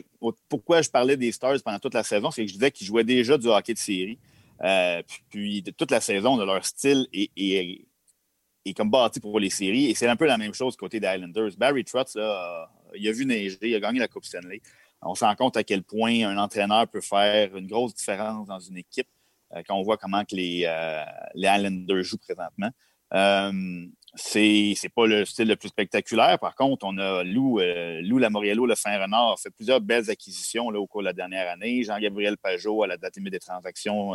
pourquoi 0.50 0.82
je 0.82 0.90
parlais 0.90 1.16
des 1.16 1.32
Stars 1.32 1.62
pendant 1.64 1.80
toute 1.80 1.94
la 1.94 2.04
saison, 2.04 2.32
c'est 2.32 2.42
que 2.44 2.50
je 2.50 2.54
disais 2.56 2.72
qu'ils 2.72 2.88
jouaient 2.88 3.06
déjà 3.06 3.38
du 3.38 3.48
hockey 3.48 3.74
de 3.74 3.80
série. 3.80 4.20
Euh, 4.64 5.02
puis, 5.30 5.64
toute 5.78 5.92
la 5.92 6.02
saison, 6.02 6.36
de 6.36 6.44
leur 6.44 6.66
style 6.66 7.08
est, 7.14 7.32
est, 7.38 8.74
comme 8.74 8.90
bâti 8.90 9.22
pour 9.22 9.40
les 9.40 9.52
séries. 9.52 9.86
Et 9.86 9.96
c'est 9.96 10.08
un 10.08 10.18
peu 10.18 10.26
la 10.26 10.38
même 10.38 10.54
chose 10.54 10.76
côté 10.76 11.00
des 11.00 11.08
Islanders. 11.08 11.52
Barry 11.58 11.86
Trotz, 11.86 12.16
là, 12.16 12.70
il 12.96 13.08
a 13.08 13.12
vu 13.12 13.26
neiger, 13.26 13.58
il 13.62 13.76
a 13.76 13.80
gagné 13.80 14.00
la 14.00 14.08
Coupe 14.08 14.26
Stanley 14.26 14.62
on 15.02 15.16
se 15.16 15.24
rend 15.24 15.36
compte 15.36 15.58
à 15.58 15.64
quel 15.64 15.84
point 15.84 16.28
un 16.28 16.38
entraîneur 16.38 16.88
peut 16.88 17.02
faire 17.02 17.56
une 17.56 17.68
grosse 17.68 17.94
différence 17.94 18.48
dans 18.48 18.60
une 18.60 18.78
équipe 18.78 19.08
euh, 19.54 19.62
quand 19.68 19.76
on 19.76 19.84
voit 19.84 19.98
comment 19.98 20.24
les, 20.32 20.64
euh, 20.66 21.04
les 21.36 21.48
Islanders 21.48 22.04
jouent 22.04 22.18
présentement. 22.18 22.70
Euh, 23.14 23.86
c'est 24.16 24.76
pas 24.96 25.06
le 25.06 25.26
style 25.26 25.48
le 25.48 25.56
plus 25.56 25.70
spectaculaire. 25.70 26.40
Par 26.40 26.56
contre, 26.56 26.86
on 26.88 26.98
a 26.98 27.24
Lou, 27.24 27.60
Lou 27.60 28.18
Lamoriello, 28.18 28.66
le 28.66 28.74
Saint-Renard, 28.74 29.34
a 29.34 29.38
fait 29.38 29.52
plusieurs 29.52 29.80
belles 29.80 30.10
acquisitions 30.10 30.72
là, 30.72 30.80
au 30.80 30.88
cours 30.88 31.02
de 31.02 31.06
la 31.06 31.14
dernière 31.14 31.48
année. 31.52 31.84
Jean-Gabriel 31.84 32.36
Pajot, 32.36 32.82
à 32.82 32.88
la 32.88 32.98
date 32.98 33.18
limite 33.18 33.34
des 33.34 33.40
transactions, 33.40 34.14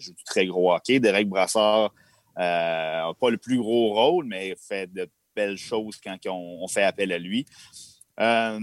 joue 0.00 0.12
du 0.12 0.24
très 0.24 0.46
gros 0.46 0.74
hockey. 0.74 0.98
Derek 0.98 1.28
Brassard 1.28 1.94
n'a 2.36 3.12
pas 3.20 3.30
le 3.30 3.36
plus 3.36 3.58
gros 3.58 3.94
rôle, 3.94 4.24
mais 4.24 4.56
fait 4.56 4.92
de 4.92 5.08
belles 5.36 5.56
choses 5.58 6.00
quand 6.02 6.18
on 6.26 6.66
fait 6.66 6.82
appel 6.82 7.12
à 7.12 7.18
lui. 7.18 7.46
Euh, 8.20 8.60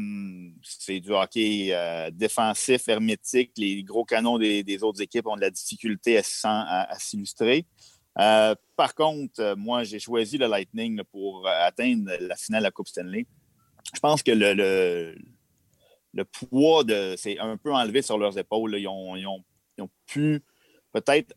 c'est 0.63 1.01
du 1.01 1.11
hockey 1.11 1.69
euh, 1.71 2.09
défensif, 2.11 2.87
hermétique. 2.87 3.51
Les 3.57 3.83
gros 3.83 4.05
canons 4.05 4.37
des, 4.37 4.83
autres 4.83 5.01
équipes 5.01 5.27
ont 5.27 5.35
de 5.35 5.41
la 5.41 5.49
difficulté 5.49 6.21
à, 6.43 6.97
s'illustrer. 6.97 7.65
Euh, 8.19 8.55
par 8.75 8.95
contre, 8.95 9.55
moi, 9.57 9.83
j'ai 9.83 9.99
choisi 9.99 10.37
le 10.37 10.47
Lightning 10.47 11.01
pour 11.11 11.47
atteindre 11.47 12.11
la 12.19 12.35
finale 12.35 12.61
de 12.61 12.65
la 12.65 12.71
Coupe 12.71 12.87
Stanley. 12.87 13.25
Je 13.93 13.99
pense 13.99 14.23
que 14.23 14.31
le, 14.31 15.15
poids 16.23 16.83
de 16.83 17.15
c'est 17.17 17.39
un 17.39 17.57
peu 17.57 17.73
enlevé 17.73 18.01
sur 18.01 18.17
leurs 18.17 18.37
épaules. 18.37 18.77
Ils, 18.77 18.87
ont, 18.87 19.43
pu 20.05 20.41
peut-être, 20.93 21.33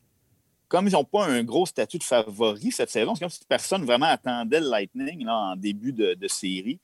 comme 0.68 0.86
ils 0.86 0.92
n'ont 0.92 1.04
pas 1.04 1.26
un 1.26 1.42
gros 1.42 1.66
statut 1.66 1.98
de 1.98 2.04
favori 2.04 2.70
cette 2.70 2.90
saison, 2.90 3.14
c'est 3.14 3.20
comme 3.20 3.30
si 3.30 3.40
personne 3.48 3.84
vraiment 3.84 4.06
attendait 4.06 4.60
le 4.60 4.68
Lightning 4.68 5.26
en 5.26 5.56
début 5.56 5.92
de 5.92 6.28
série. 6.28 6.78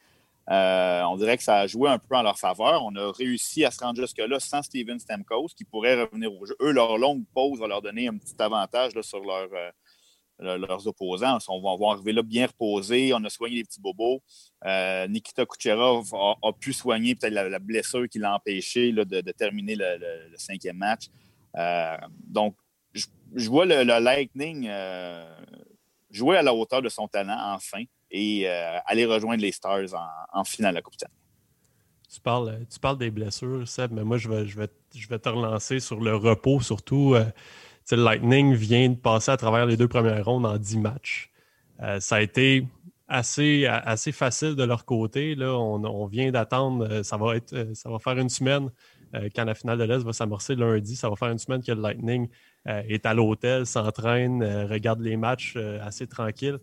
Euh, 0.48 1.03
on 1.03 1.16
dirait 1.16 1.37
que 1.37 1.42
ça 1.42 1.59
a 1.59 1.66
joué 1.66 1.88
un 1.88 1.98
peu 1.98 2.16
en 2.16 2.22
leur 2.22 2.38
faveur. 2.38 2.85
On 2.85 2.94
a 2.96 3.12
réussi 3.12 3.64
à 3.64 3.70
se 3.70 3.81
rendre 3.81 4.00
jusque-là 4.00 4.40
sans 4.40 4.62
Steven 4.62 4.98
Stamkos, 4.98 5.48
qui 5.57 5.64
pourrait 5.64 6.03
revenir 6.03 6.33
au 6.33 6.44
jeu. 6.46 6.57
Eux, 6.61 6.72
leur 6.72 6.98
longue 6.98 7.24
pause 7.35 7.61
va 7.61 7.66
leur 7.66 7.83
donner 7.83 8.09
un 8.09 8.16
petit 8.16 8.35
avantage 8.38 9.00
sur 9.03 9.22
euh, 9.31 10.59
leurs 10.59 10.87
opposants. 10.87 11.38
On 11.48 11.76
va 11.76 11.92
arrivé 11.92 12.12
là 12.12 12.22
bien 12.22 12.46
reposé. 12.46 13.12
On 13.14 13.22
a 13.24 13.31
soigné 13.31 13.57
les 13.57 13.64
petits 13.64 13.81
bobos. 13.81 14.22
Euh, 14.64 15.07
Nikita 15.07 15.46
Kucherov 15.46 16.12
a, 16.14 16.53
pu 16.53 16.72
soigner 16.72 17.14
peut-être 17.14 17.35
la, 17.35 17.59
blessure 17.59 18.09
qui 18.09 18.18
l'a 18.18 18.35
empêché 18.35 18.92
de, 18.92 19.20
terminer 19.33 19.76
le, 19.76 20.37
cinquième 20.37 20.79
match. 20.79 21.07
donc, 22.26 22.57
je, 22.92 23.48
vois 23.48 23.66
le, 23.66 23.85
Lightning 23.85 24.68
jouer 26.11 26.38
à 26.38 26.42
la 26.42 26.53
hauteur 26.53 26.83
de 26.83 26.88
son 26.88 27.07
talent, 27.07 27.38
enfin. 27.55 27.85
Et 28.11 28.49
aller 28.49 29.07
rejoindre 29.07 29.42
les 29.42 29.53
Stars 29.53 29.94
en, 30.33 30.44
finale 30.44 30.73
de 30.73 30.77
la 30.77 30.83
Coupe 30.83 30.94
Stanley. 30.94 31.14
Tu 32.12 32.20
parles, 32.20 32.59
tu 32.68 32.81
parles 32.81 32.99
des 32.99 33.11
blessures, 33.11 33.68
Seb, 33.68 33.92
mais 33.92 34.03
moi, 34.03 34.18
je 34.18 34.29
vais, 34.29 34.46
je 34.46 34.59
vais, 34.59 34.68
je 34.96 35.09
vais 35.09 35.18
te 35.18 35.29
relancer 35.29 35.79
sur 35.79 36.01
le 36.01 36.16
repos, 36.16 36.61
surtout. 36.61 37.14
le 37.14 37.96
Lightning 37.96 38.55
vient 38.55 38.88
de 38.88 38.96
passer 38.96 39.31
à 39.31 39.37
travers 39.37 39.66
les 39.66 39.77
deux 39.77 39.88
premières 39.88 40.25
rondes 40.25 40.46
en 40.46 40.59
10 40.59 40.79
matchs. 40.79 41.31
ça 42.01 42.16
a 42.16 42.20
été 42.20 42.66
assez, 43.11 43.66
assez 43.66 44.12
facile 44.12 44.55
de 44.55 44.62
leur 44.62 44.85
côté. 44.87 45.35
Là, 45.35 45.53
on, 45.59 46.07
vient 46.07 46.31
d'attendre, 46.31 46.87
euh, 46.88 47.03
ça 47.03 47.16
va 47.16 47.35
euh, 47.53 47.75
ça 47.75 47.90
va 47.90 47.99
faire 47.99 48.16
une 48.16 48.29
semaine 48.29 48.70
euh, 49.14 49.29
quand 49.35 49.44
la 49.44 49.55
finale 49.55 49.79
de 49.79 49.85
l'Est 49.85 49.99
va 49.99 50.12
s'amorcer 50.12 50.55
lundi. 50.55 50.94
Ça 50.96 51.11
va 51.11 51.16
faire 51.16 51.29
une 51.29 51.38
semaine 51.38 51.62
que 51.62 51.73
le 51.73 51.83
Lightning 51.83 52.29
est 52.66 53.07
à 53.07 53.14
l'hôtel, 53.14 53.64
s'entraîne, 53.64 54.44
regarde 54.66 55.01
les 55.01 55.16
matchs 55.16 55.57
assez 55.81 56.07
tranquille. 56.07 56.59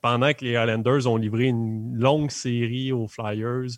Pendant 0.00 0.32
que 0.32 0.44
les 0.44 0.52
Islanders 0.52 1.06
ont 1.06 1.16
livré 1.16 1.46
une 1.46 1.94
longue 1.94 2.30
série 2.30 2.92
aux 2.92 3.08
Flyers. 3.08 3.70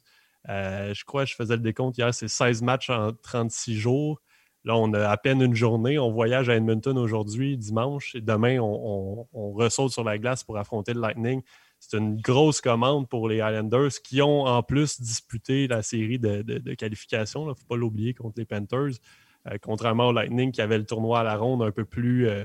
je 0.47 1.05
crois 1.05 1.25
que 1.25 1.31
je 1.31 1.35
faisais 1.35 1.57
le 1.57 1.63
décompte 1.63 1.99
hier, 1.99 2.13
c'est 2.13 2.29
16 2.29 2.63
matchs 2.63 2.91
en 2.91 3.13
36 3.13 3.77
jours. 3.77 4.21
Là, 4.65 4.77
on 4.77 4.93
a 4.93 5.09
à 5.09 5.17
peine 5.17 5.41
une 5.41 5.55
journée. 5.55 5.99
On 5.99 6.11
voyage 6.11 6.49
à 6.49 6.57
Edmonton 6.57 6.99
aujourd'hui, 6.99 7.57
dimanche, 7.57 8.15
et 8.15 8.21
demain, 8.21 8.59
on, 8.59 9.27
on, 9.33 9.69
sur 9.71 10.05
la 10.05 10.19
glace 10.19 10.45
pour 10.45 10.59
affronter 10.59 10.93
le 10.93 11.01
Lightning 11.01 11.43
c'est 11.81 11.97
une 11.97 12.21
grosse 12.21 12.61
commande 12.61 13.09
pour 13.09 13.29
les 13.29 13.37
Islanders 13.37 13.93
qui 14.03 14.21
ont 14.21 14.43
en 14.43 14.63
plus 14.63 15.01
disputé 15.01 15.69
la 15.69 15.83
série 15.83 16.19
de, 16.19 16.75
qualification. 16.75 17.45
Il 17.45 17.49
ne 17.49 17.55
faut 17.55 17.67
pas 17.69 17.77
l'oublier 17.77 18.15
contre 18.15 18.39
les 18.39 18.45
Panthers, 18.45 18.99
euh, 19.47 19.59
contrairement 19.63 20.09
au 20.09 20.13
Lightning 20.13 20.51
qui 20.51 20.61
avait 20.61 20.79
le 20.79 20.87
tournoi 20.87 21.21
à 21.21 21.23
la 21.23 21.37
ronde 21.37 21.63
un 21.63 21.71
peu 21.71 21.85
plus, 21.85 22.29
euh, 22.29 22.45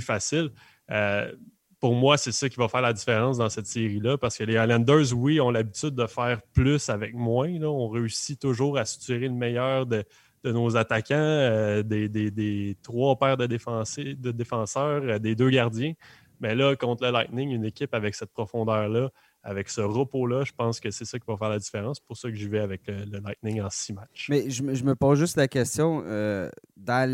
facile. 0.00 0.50
Euh, 0.90 1.32
pour 1.80 1.94
moi, 1.94 2.18
c'est 2.18 2.32
ça 2.32 2.48
qui 2.48 2.56
va 2.56 2.68
faire 2.68 2.82
la 2.82 2.92
différence 2.92 3.38
dans 3.38 3.48
cette 3.48 3.66
série-là 3.66 4.18
parce 4.18 4.36
que 4.36 4.44
les 4.44 4.54
Islanders, 4.54 5.12
oui, 5.14 5.40
ont 5.40 5.50
l'habitude 5.50 5.94
de 5.94 6.06
faire 6.06 6.42
plus 6.52 6.90
avec 6.90 7.14
moins. 7.14 7.50
On 7.62 7.88
réussit 7.88 8.38
toujours 8.38 8.76
à 8.78 8.84
suturer 8.84 9.28
le 9.28 9.34
meilleur 9.34 9.86
de, 9.86 10.04
nos 10.44 10.76
attaquants, 10.76 11.80
des, 11.82 12.76
trois 12.82 13.18
paires 13.18 13.38
de, 13.38 13.46
défenseurs, 13.46 15.20
des 15.20 15.34
deux 15.34 15.50
gardiens. 15.50 15.94
Mais 16.40 16.54
là, 16.54 16.74
contre 16.76 17.04
le 17.04 17.12
Lightning, 17.12 17.50
une 17.50 17.64
équipe 17.64 17.94
avec 17.94 18.14
cette 18.14 18.32
profondeur-là, 18.32 19.10
avec 19.42 19.68
ce 19.68 19.80
repos-là, 19.80 20.44
je 20.44 20.52
pense 20.52 20.80
que 20.80 20.90
c'est 20.90 21.04
ça 21.04 21.18
qui 21.18 21.24
va 21.26 21.36
faire 21.36 21.48
la 21.48 21.58
différence. 21.58 21.98
C'est 21.98 22.06
pour 22.06 22.16
ça 22.16 22.30
que 22.30 22.36
je 22.36 22.48
vais 22.48 22.60
avec 22.60 22.82
le, 22.86 23.20
Lightning 23.20 23.60
en 23.62 23.70
six 23.70 23.92
matchs. 23.92 24.26
Mais 24.28 24.50
je, 24.50 24.62
me 24.62 24.94
pose 24.94 25.18
juste 25.18 25.36
la 25.36 25.48
question, 25.48 26.02
euh, 26.06 26.50
dans 26.76 27.08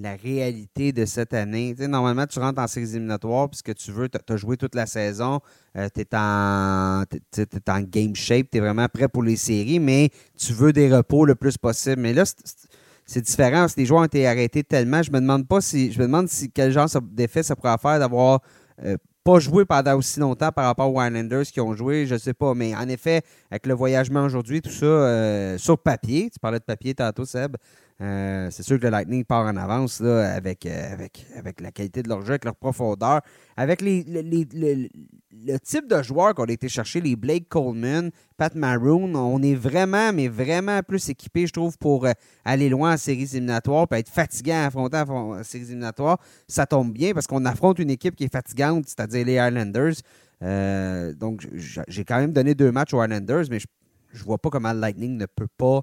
la, 0.00 0.16
réalité 0.16 0.92
de 0.92 1.04
cette 1.04 1.34
année, 1.34 1.74
normalement, 1.78 2.26
tu 2.26 2.38
rentres 2.38 2.60
en 2.60 2.66
séries 2.66 2.90
éliminatoires 2.90 3.48
puisque 3.48 3.74
tu 3.74 3.92
veux, 3.92 4.08
tu 4.08 4.32
as 4.32 4.36
joué 4.36 4.56
toute 4.56 4.74
la 4.74 4.86
saison, 4.86 5.40
euh, 5.76 5.88
tu 5.94 6.00
es, 6.00 6.16
en, 6.16 7.80
game 7.82 8.14
shape, 8.14 8.48
tu 8.50 8.58
es 8.58 8.60
vraiment 8.60 8.88
prêt 8.88 9.08
pour 9.08 9.22
les 9.22 9.36
séries, 9.36 9.78
mais 9.78 10.10
tu 10.38 10.52
veux 10.52 10.72
des 10.72 10.94
repos 10.94 11.24
le 11.24 11.34
plus 11.34 11.56
possible. 11.56 12.00
Mais 12.00 12.12
là, 12.12 12.24
c'est 13.04 13.20
différent. 13.22 13.66
Les 13.76 13.86
joueurs 13.86 14.02
ont 14.02 14.06
été 14.06 14.26
arrêtés 14.26 14.64
tellement, 14.64 15.02
je 15.02 15.10
me 15.10 15.20
demande 15.20 15.46
pas 15.46 15.60
si. 15.60 15.92
Je 15.92 15.98
me 15.98 16.04
demande 16.04 16.28
si 16.28 16.50
quel 16.50 16.72
genre 16.72 16.88
d'effet 17.02 17.42
ça 17.42 17.56
pourrait 17.56 17.78
faire 17.78 17.98
d'avoir 17.98 18.40
euh, 18.84 18.96
pas 19.26 19.40
joué 19.40 19.64
pendant 19.64 19.96
aussi 19.96 20.20
longtemps 20.20 20.52
par 20.52 20.66
rapport 20.66 20.92
aux 20.92 21.02
Islanders 21.02 21.46
qui 21.46 21.60
ont 21.60 21.74
joué, 21.74 22.06
je 22.06 22.16
sais 22.16 22.32
pas. 22.32 22.54
Mais 22.54 22.74
en 22.76 22.88
effet, 22.88 23.22
avec 23.50 23.66
le 23.66 23.74
voyagement 23.74 24.24
aujourd'hui, 24.24 24.62
tout 24.62 24.70
ça, 24.70 24.86
euh, 24.86 25.58
sur 25.58 25.78
papier, 25.78 26.30
tu 26.32 26.38
parlais 26.38 26.60
de 26.60 26.64
papier 26.64 26.94
tantôt, 26.94 27.24
Seb, 27.24 27.56
euh, 28.02 28.48
c'est 28.50 28.62
sûr 28.62 28.78
que 28.78 28.84
le 28.84 28.90
Lightning 28.90 29.24
part 29.24 29.46
en 29.46 29.56
avance 29.56 30.00
là, 30.00 30.34
avec, 30.34 30.66
euh, 30.66 30.92
avec, 30.92 31.24
avec 31.34 31.62
la 31.62 31.72
qualité 31.72 32.02
de 32.02 32.10
leur 32.10 32.20
jeu, 32.20 32.32
avec 32.32 32.44
leur 32.44 32.54
profondeur, 32.54 33.22
avec 33.56 33.80
les, 33.80 34.04
le 34.04 35.58
type 35.60 35.88
de 35.88 36.02
joueurs 36.02 36.34
qu'on 36.34 36.44
a 36.44 36.52
été 36.52 36.68
chercher, 36.68 37.00
les 37.00 37.16
Blake 37.16 37.48
Coleman, 37.48 38.10
Pat 38.36 38.54
Maroon. 38.54 39.14
On 39.14 39.42
est 39.42 39.54
vraiment, 39.54 40.12
mais 40.12 40.28
vraiment 40.28 40.82
plus 40.82 41.08
équipé, 41.08 41.46
je 41.46 41.54
trouve, 41.54 41.78
pour 41.78 42.04
euh, 42.04 42.12
aller 42.44 42.68
loin 42.68 42.92
en 42.92 42.96
séries 42.98 43.30
éliminatoires, 43.32 43.88
puis 43.88 43.98
être 43.98 44.10
fatiguant 44.10 44.56
à 44.56 44.66
affronter 44.66 44.98
en 44.98 45.42
séries 45.42 45.64
éliminatoires. 45.64 46.18
Ça 46.48 46.66
tombe 46.66 46.92
bien 46.92 47.14
parce 47.14 47.26
qu'on 47.26 47.46
affronte 47.46 47.78
une 47.78 47.90
équipe 47.90 48.14
qui 48.14 48.24
est 48.24 48.32
fatigante, 48.32 48.84
c'est-à-dire 48.86 49.24
les 49.24 49.36
Islanders. 49.36 49.94
donc, 51.18 51.48
j'ai 51.54 52.04
quand 52.04 52.18
même 52.18 52.34
donné 52.34 52.54
deux 52.54 52.72
matchs 52.72 52.92
aux 52.92 53.02
Islanders, 53.02 53.44
mais 53.50 53.58
je, 53.58 53.66
je 54.12 54.22
vois 54.22 54.36
pas 54.36 54.50
comment 54.50 54.74
le 54.74 54.80
Lightning 54.80 55.16
ne 55.16 55.24
peut 55.24 55.48
pas 55.56 55.82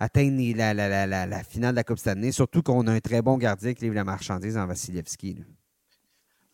atteindre 0.00 0.56
la, 0.56 1.44
finale 1.44 1.72
de 1.72 1.76
la 1.76 1.84
Coupe 1.84 1.98
Stanley, 1.98 2.32
surtout 2.32 2.62
qu'on 2.62 2.86
a 2.86 2.92
un 2.92 3.00
très 3.00 3.22
bon 3.22 3.36
gardien 3.36 3.74
qui 3.74 3.84
livre 3.84 3.94
la 3.94 4.04
marchandise 4.04 4.56
en 4.56 4.66
Vasilevski. 4.66 5.44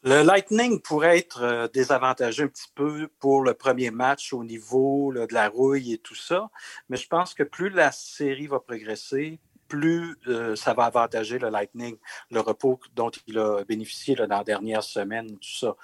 Le 0.02 0.22
Lightning 0.22 0.80
pourrait 0.80 1.18
être 1.18 1.42
euh, 1.42 1.68
désavantagé 1.68 2.44
un 2.44 2.48
petit 2.48 2.70
peu 2.74 3.08
pour 3.18 3.42
le 3.42 3.54
premier 3.54 3.90
match 3.90 4.32
au 4.32 4.44
niveau 4.44 5.12
de 5.12 5.32
la 5.32 5.48
rouille 5.48 5.94
et 5.94 5.98
tout 5.98 6.14
ça, 6.14 6.48
mais 6.88 6.96
je 6.96 7.08
pense 7.08 7.34
que 7.34 7.42
plus 7.42 7.70
la 7.70 7.90
série 7.90 8.46
va 8.46 8.60
progresser, 8.60 9.40
plus 9.66 10.16
euh, 10.28 10.54
ça 10.54 10.74
va 10.74 10.84
avantager 10.84 11.38
le 11.38 11.48
Lightning, 11.48 11.96
le 12.30 12.40
repos 12.40 12.78
dont 12.94 13.10
il 13.26 13.38
a 13.38 13.64
bénéficié 13.64 14.14
dans 14.14 14.28
la 14.28 14.44
dernière 14.44 14.82
semaine, 14.82 15.26
tout 15.38 15.58
ça. 15.58 15.76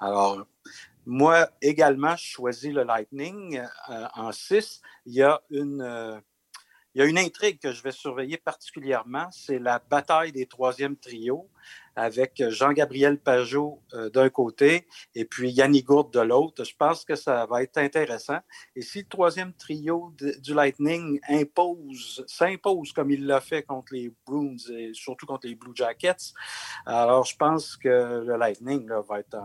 Alors, 0.00 0.44
moi 1.06 1.48
également, 1.62 2.16
je 2.16 2.24
choisis 2.24 2.72
le 2.72 2.82
Lightning 2.82 3.60
euh, 3.90 4.06
en 4.14 4.32
6. 4.32 4.82
Il 5.06 5.14
y 5.14 5.22
a 5.22 5.40
une, 5.50 6.20
il 6.98 7.02
y 7.02 7.04
a 7.04 7.10
une 7.10 7.18
intrigue 7.18 7.60
que 7.60 7.70
je 7.70 7.80
vais 7.80 7.92
surveiller 7.92 8.38
particulièrement, 8.38 9.28
c'est 9.30 9.60
la 9.60 9.78
bataille 9.78 10.32
des 10.32 10.46
troisièmes 10.46 10.96
trios 10.96 11.48
avec 11.94 12.42
Jean-Gabriel 12.48 13.20
Pajot 13.20 13.80
euh, 13.94 14.10
d'un 14.10 14.28
côté 14.30 14.88
et 15.14 15.24
puis 15.24 15.52
Yannick 15.52 15.86
Gourde 15.86 16.12
de 16.12 16.18
l'autre. 16.18 16.64
Je 16.64 16.74
pense 16.76 17.04
que 17.04 17.14
ça 17.14 17.46
va 17.46 17.62
être 17.62 17.78
intéressant. 17.78 18.40
Et 18.74 18.82
si 18.82 19.02
le 19.02 19.08
troisième 19.08 19.52
trio 19.52 20.12
du 20.18 20.54
Lightning 20.54 21.20
impose, 21.28 22.24
s'impose 22.26 22.92
comme 22.92 23.12
il 23.12 23.26
l'a 23.26 23.40
fait 23.40 23.62
contre 23.62 23.94
les 23.94 24.12
Bruins 24.26 24.56
et 24.76 24.90
surtout 24.92 25.26
contre 25.26 25.46
les 25.46 25.54
Blue 25.54 25.76
Jackets, 25.76 26.32
alors 26.84 27.26
je 27.26 27.36
pense 27.36 27.76
que 27.76 28.24
le 28.26 28.36
Lightning 28.36 28.90
va 29.08 29.20
être 29.20 29.38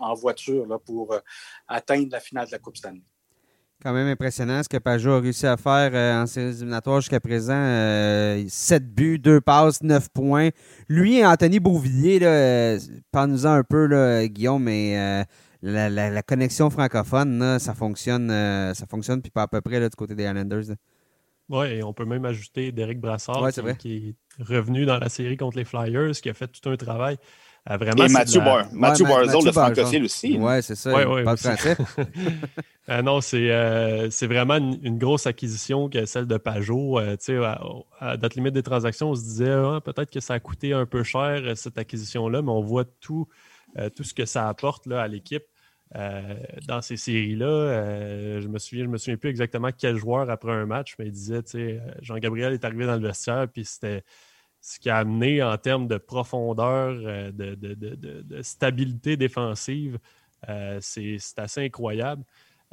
en, 0.00 0.14
voiture 0.14 0.80
pour 0.84 1.12
euh, 1.12 1.20
atteindre 1.68 2.08
la 2.10 2.18
finale 2.18 2.46
de 2.46 2.52
la 2.52 2.58
Coupe 2.58 2.76
Stanley 2.76 3.04
quand 3.82 3.92
même 3.92 4.08
impressionnant 4.08 4.62
ce 4.62 4.68
que 4.68 4.76
Pajot 4.76 5.12
a 5.12 5.20
réussi 5.20 5.46
à 5.46 5.56
faire 5.56 5.90
euh, 5.94 6.22
en 6.22 6.26
séries 6.26 6.56
éliminatoires 6.56 7.00
jusqu'à 7.00 7.20
présent. 7.20 7.54
7 7.54 8.82
euh, 8.82 8.86
buts, 8.86 9.18
2 9.18 9.40
passes, 9.40 9.82
9 9.82 10.08
points. 10.10 10.50
Lui 10.88 11.18
et 11.18 11.26
Anthony 11.26 11.60
Beauvillier, 11.60 12.18
euh, 12.22 12.78
parle-nous-en 13.12 13.50
un 13.50 13.62
peu, 13.62 14.26
Guillaume, 14.26 14.64
mais 14.64 15.24
la, 15.62 16.22
connexion 16.22 16.70
francophone, 16.70 17.58
ça 17.58 17.74
fonctionne 17.74 18.28
ça 18.74 18.86
fonctionne, 18.86 19.22
puis 19.22 19.30
pas 19.30 19.42
à 19.42 19.48
peu 19.48 19.60
près 19.60 19.80
du 19.80 19.96
côté 19.96 20.14
des 20.14 20.24
Islanders. 20.24 20.74
Oui, 21.48 21.66
et 21.68 21.82
on 21.82 21.94
peut 21.94 22.04
même 22.04 22.26
ajouter 22.26 22.72
Derek 22.72 23.00
Brassard 23.00 23.50
qui, 23.78 24.14
est 24.40 24.42
revenu 24.42 24.84
dans 24.84 24.98
la 24.98 25.08
série 25.08 25.36
contre 25.36 25.56
les 25.56 25.64
Flyers, 25.64 26.12
qui 26.12 26.28
a 26.28 26.34
fait 26.34 26.48
tout 26.48 26.68
un 26.68 26.76
travail. 26.76 27.16
Vraiment, 27.76 28.06
et 28.06 28.08
Mathieu, 28.08 28.40
la... 28.40 28.68
Mathieu 28.72 29.04
le 29.04 29.52
francophile 29.52 30.04
aussi. 30.04 30.36
Oui, 30.40 30.62
c'est 30.62 30.74
ça. 30.74 30.92
Ouais, 30.92 31.24
pas 31.24 31.36
français. 31.36 31.76
Euh, 32.90 33.02
non, 33.02 33.20
euh, 33.34 34.08
c'est 34.10 34.26
vraiment 34.26 34.56
une, 34.56 34.96
grosse 34.96 35.26
acquisition 35.26 35.90
que 35.90 36.06
celle 36.06 36.26
de 36.26 36.38
Pajot. 36.38 36.98
Euh, 36.98 37.16
à, 38.00 38.16
date 38.16 38.34
limite 38.34 38.54
des 38.54 38.62
transactions, 38.62 39.10
on 39.10 39.14
se 39.14 39.22
disait 39.22 39.52
ah, 39.52 39.82
peut-être 39.84 40.10
que 40.10 40.20
ça 40.20 40.32
a 40.34 40.40
coûté 40.40 40.72
un 40.72 40.86
peu 40.86 41.02
cher 41.02 41.54
cette 41.54 41.76
acquisition-là, 41.76 42.40
mais 42.40 42.50
on 42.50 42.62
voit 42.62 42.86
tout, 43.00 43.28
tout 43.94 44.04
ce 44.04 44.14
que 44.14 44.24
ça 44.24 44.48
apporte 44.48 44.86
là, 44.86 45.02
à 45.02 45.06
l'équipe. 45.06 45.44
dans 45.94 46.80
ces 46.80 46.96
séries-là, 46.96 48.40
je 48.40 48.48
me 48.48 48.58
souviens, 48.58 48.84
je 48.84 48.88
me 48.88 48.96
souviens 48.96 49.18
plus 49.18 49.28
exactement 49.28 49.68
quel 49.76 49.96
joueur 49.96 50.30
après 50.30 50.52
un 50.52 50.64
match, 50.64 50.94
mais 50.98 51.08
il 51.08 51.12
disait, 51.12 51.42
Jean-Gabriel 52.00 52.54
est 52.54 52.64
arrivé 52.64 52.86
dans 52.86 52.96
le 52.96 53.06
vestiaire, 53.06 53.46
puis 53.52 53.66
c'était 53.66 54.02
ce 54.68 54.78
qui 54.78 54.90
a 54.90 54.98
amené 54.98 55.42
en 55.42 55.56
termes 55.56 55.88
de 55.88 55.96
profondeur, 55.96 56.94
de, 57.32 57.54
de, 57.54 58.42
stabilité 58.42 59.16
défensive, 59.16 59.98
c'est 60.80 61.18
assez 61.38 61.64
incroyable. 61.64 62.24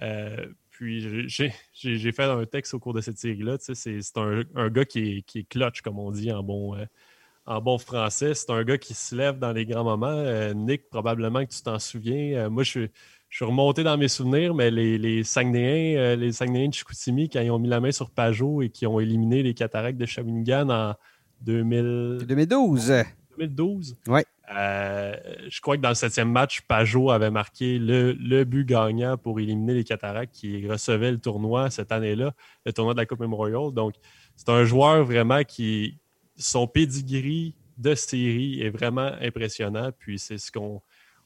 Euh, 0.02 0.48
puis 0.72 1.30
j'ai 1.30 2.12
fait 2.12 2.24
un 2.24 2.46
texte 2.46 2.74
au 2.74 2.80
cours 2.80 2.94
de 2.94 3.02
cette 3.02 3.18
série-là. 3.18 3.58
C'est 3.60 4.00
un, 4.18 4.70
gars 4.70 4.86
qui 4.86 5.24
est, 5.34 5.44
clutch, 5.50 5.82
comme 5.82 6.00
on 6.00 6.12
dit 6.12 6.32
en 6.32 6.44
bon, 6.44 6.76
euh, 6.76 7.78
français. 7.78 8.34
C'est 8.34 8.50
un 8.50 8.64
gars 8.64 8.78
qui 8.78 8.94
se 8.94 9.16
lève 9.16 9.40
dans 9.40 9.54
les 9.54 9.66
grands 9.66 9.86
moments. 9.86 10.08
Euh, 10.08 10.54
Nick, 10.54 10.90
probablement 10.90 11.46
que 11.46 11.52
tu 11.52 11.62
t'en 11.62 11.80
souviens. 11.80 12.50
moi, 12.50 12.64
je, 12.64 12.88
je, 13.30 13.36
suis 13.38 13.46
remonté 13.46 13.84
dans 13.84 13.98
mes 13.98 14.10
souvenirs, 14.10 14.54
mais 14.54 14.70
les, 14.70 14.98
les 14.98 15.24
Saguenayens, 15.24 16.16
les 16.18 16.34
Saguenayens 16.34 16.70
de 16.70 16.74
Chicoutimi, 16.74 17.30
quand 17.30 17.42
ils 17.42 17.52
ont 17.52 17.60
mis 17.60 17.70
la 17.70 17.80
main 17.80 17.92
sur 17.92 18.12
Pajot 18.12 18.62
et 18.62 18.70
qui 18.70 18.86
ont 18.86 19.00
éliminé 19.00 19.44
les 19.44 19.54
cataractes 19.54 19.98
de 19.98 20.06
Shawinigan 20.06 20.70
en 20.70 20.96
2000... 21.46 22.26
2012. 22.28 22.94
2012. 23.38 23.96
Oui. 24.08 24.22
Euh, 24.54 25.16
je 25.48 25.62
crois 25.62 25.78
que 25.78 25.82
dans 25.82 25.90
le 25.90 25.96
septième 25.96 26.32
match, 26.32 26.62
Pajot 26.62 27.12
avait 27.12 27.32
marqué 27.32 27.80
le, 27.80 28.44
but 28.44 28.66
gagnant 28.66 29.18
pour 29.18 29.40
éliminer 29.40 29.74
les 29.74 29.84
Cataractes 29.84 30.34
qui 30.34 30.68
recevait 30.68 31.12
le 31.12 31.20
tournoi 31.20 31.70
cette 31.70 31.92
année-là, 31.92 32.34
le 32.66 32.74
tournoi 32.74 32.94
de 32.94 33.00
la 33.00 33.06
Coupe 33.06 33.20
Memorial. 33.20 33.72
Donc, 33.74 33.96
c'est 34.36 34.50
un 34.50 34.64
joueur 34.66 35.04
vraiment 35.04 35.44
qui, 35.44 35.98
son 36.36 36.68
pedigree 36.68 37.56
de 37.78 37.96
série 37.96 38.62
est 38.62 38.70
vraiment 38.70 39.12
impressionnant. 39.22 39.92
Puis 39.98 40.20
c'est 40.20 40.38
ce 40.38 40.52
qu'on 40.52 40.82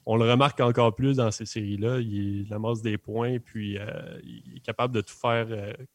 on 0.06 0.16
le 0.16 0.30
remarque 0.30 0.60
encore 0.62 0.96
plus 0.96 1.18
dans 1.18 1.32
ces 1.32 1.46
séries-là. 1.46 2.00
Il, 2.00 2.48
amasse 2.52 2.82
des 2.82 2.98
points, 2.98 3.38
puis 3.40 3.78
il 4.24 4.58
est 4.58 4.62
capable 4.62 4.94
de 4.94 5.02
tout 5.02 5.16
faire 5.16 5.48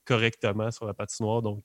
correctement 0.05 0.71
sur 0.71 0.87
la 0.87 0.95
patinoire. 0.95 1.43
Donc, 1.43 1.65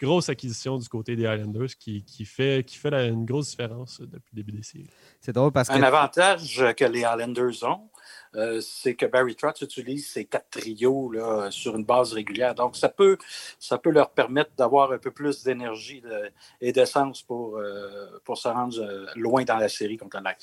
grosse 0.00 0.28
acquisition 0.28 0.78
du 0.78 0.88
côté 0.88 1.16
des 1.16 1.22
Islanders 1.22 1.76
qui, 1.78 2.24
fait, 2.24 2.64
qui 2.66 2.76
fait 2.76 2.92
une 3.08 3.24
grosse 3.24 3.50
différence 3.50 4.00
depuis 4.00 4.30
le 4.34 4.42
début 4.42 4.52
des 4.52 4.62
séries. 4.62 4.90
C'est 5.20 5.32
drôle 5.32 5.52
parce 5.52 5.68
que. 5.68 5.74
Un 5.74 5.82
avantage 5.82 6.64
que 6.76 6.84
les 6.84 7.00
Islanders 7.00 7.62
ont, 7.62 7.88
euh, 8.34 8.60
c'est 8.60 8.94
que 8.94 9.04
Barry 9.04 9.36
Trotz 9.36 9.60
utilise 9.60 10.08
ces 10.08 10.24
quatre 10.24 10.48
trios 10.50 11.12
là, 11.12 11.50
sur 11.50 11.76
une 11.76 11.84
base 11.84 12.14
régulière. 12.14 12.54
Donc, 12.54 12.76
ça 12.76 12.88
peut, 12.88 13.18
ça 13.58 13.78
peut 13.78 13.90
leur 13.90 14.10
permettre 14.10 14.52
d'avoir 14.56 14.92
un 14.92 14.98
peu 14.98 15.10
plus 15.10 15.42
d'énergie 15.44 16.02
et 16.60 16.72
d'essence 16.72 17.22
pour, 17.22 17.58
euh, 17.58 18.18
pour 18.24 18.38
se 18.38 18.48
rendre 18.48 18.78
euh, 18.80 19.06
loin 19.16 19.44
dans 19.44 19.58
la 19.58 19.68
série 19.68 19.96
contre 19.96 20.18
la 20.20 20.34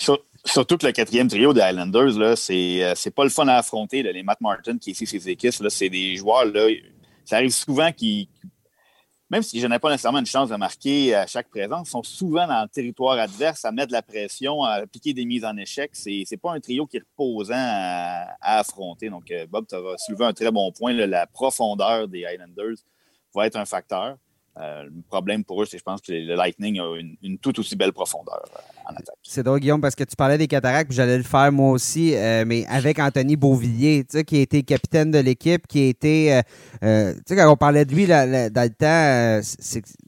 surtout 0.45 0.77
que 0.77 0.85
le 0.85 0.91
quatrième 0.91 1.27
trio 1.27 1.51
des 1.51 1.61
Islanders, 1.61 2.37
c'est, 2.37 2.93
c'est 2.95 3.13
pas 3.13 3.23
le 3.23 3.29
fun 3.29 3.47
à 3.47 3.55
affronter. 3.55 4.03
les 4.03 4.23
Matt 4.23 4.39
Martin 4.39 4.77
qui 4.77 4.91
est 4.91 4.93
ici 4.93 5.05
ses 5.05 5.29
équipes, 5.29 5.53
c'est 5.69 5.89
des 5.89 6.15
joueurs, 6.15 6.45
là, 6.45 6.67
ça 7.25 7.37
arrive 7.37 7.51
souvent 7.51 7.91
qu'ils 7.91 8.27
même 9.29 9.43
si 9.43 9.59
je 9.59 9.67
n'ai 9.67 9.77
pas 9.77 9.89
nécessairement 9.89 10.19
une 10.19 10.25
chance 10.25 10.49
de 10.49 10.55
marquer 10.55 11.13
à 11.13 11.27
chaque 11.27 11.49
présence, 11.49 11.89
sont 11.89 12.01
souvent 12.03 12.47
dans 12.47 12.63
le 12.63 12.67
territoire 12.67 13.19
adverse 13.19 13.63
à 13.63 13.71
mettre 13.71 13.89
de 13.89 13.93
la 13.93 14.01
pression, 14.01 14.63
à 14.63 14.73
appliquer 14.73 15.13
des 15.13 15.25
mises 15.25 15.45
en 15.45 15.55
échec. 15.55 15.95
Ce 15.95 16.09
n'est 16.09 16.37
pas 16.37 16.53
un 16.53 16.59
trio 16.59 16.87
qui 16.87 16.97
est 16.97 17.03
reposant 17.17 17.53
à, 17.55 18.35
affronter. 18.41 19.09
Donc, 19.09 19.29
euh, 19.29 19.45
Bob, 19.47 19.65
tu 19.67 19.75
as 19.75 19.97
soulevé 19.97 20.25
un 20.25 20.33
très 20.33 20.51
bon 20.51 20.71
point. 20.71 20.93
la 20.93 21.27
profondeur 21.27 22.07
des 22.07 22.25
Highlanders 22.25 22.77
va 23.35 23.45
être 23.45 23.55
un 23.55 23.65
facteur. 23.65 24.17
Euh, 24.57 24.83
le 24.83 25.01
problème 25.07 25.43
pour 25.43 25.61
eux, 25.61 25.65
c'est 25.65 25.77
je 25.77 25.83
pense 25.83 26.01
que 26.01 26.11
le 26.11 26.35
Lightning 26.35 26.79
a 26.79 26.95
une, 27.21 27.37
toute 27.37 27.59
aussi 27.59 27.75
belle 27.75 27.93
profondeur 27.93 28.43
euh, 28.55 28.78
C'est 29.23 29.43
drôle, 29.43 29.59
Guillaume, 29.59 29.81
parce 29.81 29.95
que 29.95 30.03
tu 30.03 30.15
parlais 30.15 30.37
des 30.37 30.47
cataractes, 30.47 30.87
puis 30.89 30.95
j'allais 30.95 31.17
le 31.17 31.23
faire 31.23 31.51
moi 31.51 31.71
aussi, 31.71 32.15
euh, 32.15 32.43
mais 32.47 32.65
avec 32.67 32.99
Anthony 32.99 33.35
Beauvillier, 33.35 34.05
qui 34.25 34.37
a 34.37 34.41
été 34.41 34.63
capitaine 34.63 35.11
de 35.11 35.19
l'équipe, 35.19 35.67
qui 35.67 35.83
a 35.83 35.87
été. 35.87 36.41
tu 36.81 36.87
sais, 36.87 37.35
quand 37.35 37.51
on 37.51 37.55
parlait 37.55 37.85
de 37.85 37.93
lui 37.93 38.07
dans 38.07 38.27
le 38.29 38.69
temps, 38.69 39.47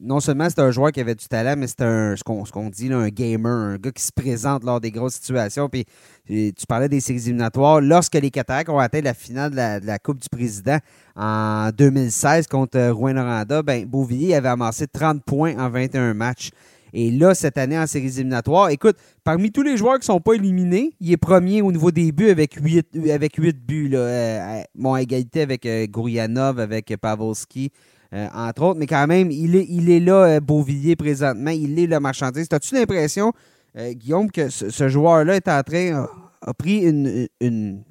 non 0.02 0.20
seulement 0.20 0.48
c'est 0.50 0.60
un 0.60 0.72
joueur 0.72 0.91
qui 0.91 1.00
avait 1.00 1.15
du 1.15 1.28
talent, 1.28 1.56
mais 1.58 1.67
un, 1.80 2.15
ce 2.15 2.24
qu'on, 2.24 2.70
dit, 2.70 2.91
un 2.91 3.10
gamer, 3.10 3.52
un 3.52 3.78
gars 3.78 3.91
qui 3.91 4.04
se 4.04 4.12
présente 4.12 4.63
lors 4.63 4.82
des 4.82 4.91
grosses 4.91 5.15
situations. 5.15 5.70
Puis 5.70 5.86
tu 6.28 6.65
parlais 6.67 6.89
des 6.89 7.00
séries 7.00 7.20
éliminatoires. 7.20 7.82
Lorsque 7.82 8.15
les 8.15 8.32
Cataractes 8.32 8.70
ont 8.70 8.80
atteint 8.80 9.02
la 9.02 9.13
finale 9.13 9.52
de 9.52 9.86
la, 9.86 10.00
Coupe 10.00 10.20
du 10.20 10.30
Président 10.30 10.78
en 11.15 11.70
2016 11.78 12.48
contre 12.48 12.89
Rouen 12.89 13.13
Noranda, 13.13 13.62
ben, 13.62 13.86
Beauvillier 13.86 14.36
avait 14.36 14.50
amassé 14.50 14.88
30 14.88 15.24
points 15.24 15.58
en 15.58 15.70
21 15.70 16.13
matchs. 16.13 16.52
Et 16.93 17.12
là, 17.12 17.34
cette 17.34 17.58
année, 17.58 17.77
en 17.77 17.88
séries 17.88 18.08
éliminatoires, 18.08 18.69
écoute, 18.69 18.97
parmi 19.23 19.51
tous 19.51 19.62
les 19.62 19.77
joueurs 19.77 19.95
qui 19.95 20.01
ne 20.01 20.13
sont 20.13 20.19
pas 20.19 20.34
éliminés, 20.34 20.93
il 20.99 21.12
est 21.12 21.17
premier 21.17 21.62
au 21.62 21.71
niveau 21.71 21.91
des 21.91 22.12
buts 22.12 22.30
avec 22.30 22.56
8, 22.56 22.97
avec 23.12 23.36
8 23.36 23.65
buts. 23.65 23.89
Là, 23.89 23.99
euh, 23.99 24.62
bon, 24.75 24.93
à 24.93 25.01
égalité 25.01 25.41
avec 25.41 25.65
euh, 25.65 25.88
Gourianov, 25.88 26.60
avec 26.60 26.95
Pavelski, 26.99 27.71
euh, 28.13 28.27
entre 28.34 28.63
autres. 28.63 28.80
Mais 28.80 28.88
quand 28.88 29.08
même, 29.08 29.32
il 29.32 29.56
est, 29.56 29.65
il 29.69 29.89
est 29.89 29.99
là, 29.99 30.39
Beauvillier, 30.39 30.95
présentement. 30.95 31.51
Il 31.51 31.80
est 31.80 31.88
le 31.88 31.99
marchandise. 31.99 32.47
As-tu 32.51 32.75
l'impression 32.75 33.32
euh, 33.77 33.93
Guillaume, 33.93 34.30
que 34.30 34.49
ce, 34.49 34.89
joueur-là 34.89 35.38
est 35.38 35.47
en 35.47 35.63
train, 35.63 36.06
a, 36.41 36.54
pris 36.54 36.80
une, 36.80 37.27
une, 37.39 37.84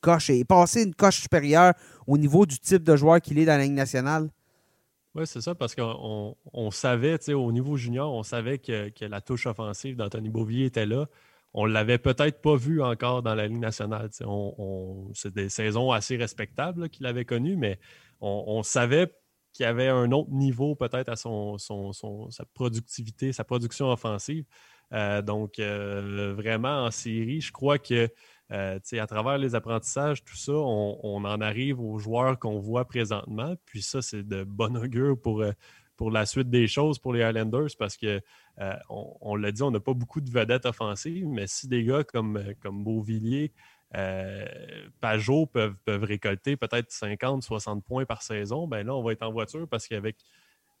coche 0.00 0.28
et 0.30 0.40
est 0.40 0.44
passé 0.44 0.82
une 0.82 0.94
coche 0.94 1.20
supérieure 1.22 1.72
au 2.06 2.18
niveau 2.18 2.44
du 2.44 2.58
type 2.58 2.82
de 2.82 2.94
joueur 2.94 3.20
qu'il 3.20 3.38
est 3.38 3.46
dans 3.46 3.56
la 3.56 3.64
Ligue 3.64 3.72
nationale? 3.72 4.28
Oui, 5.14 5.26
c'est 5.26 5.40
ça, 5.40 5.54
parce 5.54 5.76
qu'on 5.76 6.36
on 6.52 6.70
savait, 6.72 7.18
au 7.32 7.52
niveau 7.52 7.76
junior, 7.76 8.12
on 8.12 8.24
savait 8.24 8.58
que, 8.58 8.90
la 9.04 9.20
touche 9.20 9.46
offensive 9.46 9.96
d'Anthony 9.96 10.28
Beauvillier 10.28 10.66
était 10.66 10.86
là. 10.86 11.06
On 11.52 11.68
ne 11.68 11.72
l'avait 11.72 11.98
peut-être 11.98 12.40
pas 12.42 12.56
vu 12.56 12.82
encore 12.82 13.22
dans 13.22 13.36
la 13.36 13.46
Ligue 13.46 13.60
nationale. 13.60 14.10
On, 14.22 15.10
c'est 15.14 15.32
des 15.32 15.48
saisons 15.48 15.92
assez 15.92 16.16
respectables 16.16 16.88
qu'il 16.88 17.06
avait 17.06 17.24
connues, 17.24 17.56
mais 17.56 17.78
on, 18.20 18.64
savait 18.64 19.14
qu'il 19.52 19.62
y 19.62 19.66
avait 19.66 19.86
un 19.86 20.10
autre 20.10 20.30
niveau 20.32 20.74
peut-être 20.74 21.08
à 21.08 21.14
son, 21.14 21.58
son, 21.58 21.92
sa 22.30 22.44
productivité, 22.46 23.32
sa 23.32 23.44
production 23.44 23.92
offensive. 23.92 24.44
Euh, 24.92 25.22
donc, 25.22 25.60
euh, 25.60 26.34
vraiment, 26.36 26.86
en 26.86 26.90
série, 26.90 27.40
je 27.40 27.52
crois 27.52 27.78
que 27.78 28.08
euh, 28.52 28.78
à 28.92 29.06
travers 29.06 29.38
les 29.38 29.54
apprentissages, 29.54 30.24
tout 30.24 30.36
ça, 30.36 30.52
on, 30.52 31.24
en 31.24 31.40
arrive 31.40 31.80
aux 31.80 31.98
joueurs 31.98 32.38
qu'on 32.38 32.58
voit 32.58 32.84
présentement. 32.84 33.54
Puis 33.64 33.82
ça, 33.82 34.02
c'est 34.02 34.22
de 34.22 34.44
bon 34.44 34.76
augure 34.76 35.18
pour, 35.20 35.44
pour 35.96 36.10
la 36.10 36.26
suite 36.26 36.50
des 36.50 36.66
choses 36.66 36.98
pour 36.98 37.12
les 37.12 37.22
Highlanders 37.22 37.70
parce 37.78 37.96
que 37.96 38.20
on, 38.88 39.34
l'a 39.36 39.50
dit, 39.50 39.62
on 39.62 39.70
n'a 39.70 39.80
pas 39.80 39.94
beaucoup 39.94 40.20
de 40.20 40.30
vedettes 40.30 40.66
offensives, 40.66 41.26
mais 41.26 41.46
si 41.46 41.68
des 41.68 41.84
gars 41.84 42.04
comme, 42.04 42.54
comme 42.60 42.84
Beauvillier, 42.84 43.52
Pajot 45.00 45.46
peuvent, 45.46 45.76
peuvent 45.84 46.04
récolter 46.04 46.56
peut-être 46.56 46.90
50, 46.90 47.42
60 47.42 47.84
points 47.84 48.04
par 48.04 48.22
saison, 48.22 48.68
ben 48.68 48.86
là, 48.86 48.94
on 48.94 49.02
va 49.02 49.12
être 49.12 49.22
en 49.22 49.32
voiture 49.32 49.66
parce 49.68 49.88
qu'avec 49.88 50.16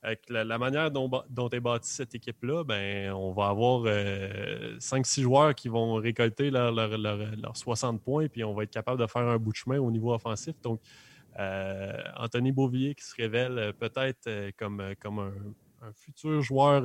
avec 0.04 0.28
la, 0.28 0.58
manière 0.58 0.90
dont, 0.90 1.08
est 1.50 1.60
bâtie 1.60 1.90
cette 1.90 2.14
équipe-là, 2.14 2.62
ben, 2.62 3.10
on 3.12 3.32
va 3.32 3.48
avoir 3.48 3.84
5-6 3.84 3.88
euh, 3.88 5.22
joueurs 5.22 5.54
qui 5.54 5.68
vont 5.68 5.94
récolter 5.94 6.50
leurs 6.50 7.56
60 7.56 8.02
points, 8.02 8.28
puis 8.28 8.44
on 8.44 8.52
va 8.52 8.64
être 8.64 8.70
capable 8.70 9.00
de 9.00 9.06
faire 9.06 9.22
un 9.22 9.38
bout 9.38 9.52
de 9.52 9.56
chemin 9.56 9.78
au 9.78 9.90
niveau 9.90 10.12
offensif. 10.12 10.60
Donc, 10.60 10.80
euh, 11.38 11.96
Anthony 12.16 12.52
Beauvillier 12.52 12.94
qui 12.94 13.04
se 13.04 13.14
révèle 13.16 13.58
euh, 13.58 13.72
peut-être 13.72 14.50
comme, 14.58 14.94
comme 15.00 15.18
un, 15.18 15.92
futur 15.94 16.40
joueur 16.40 16.84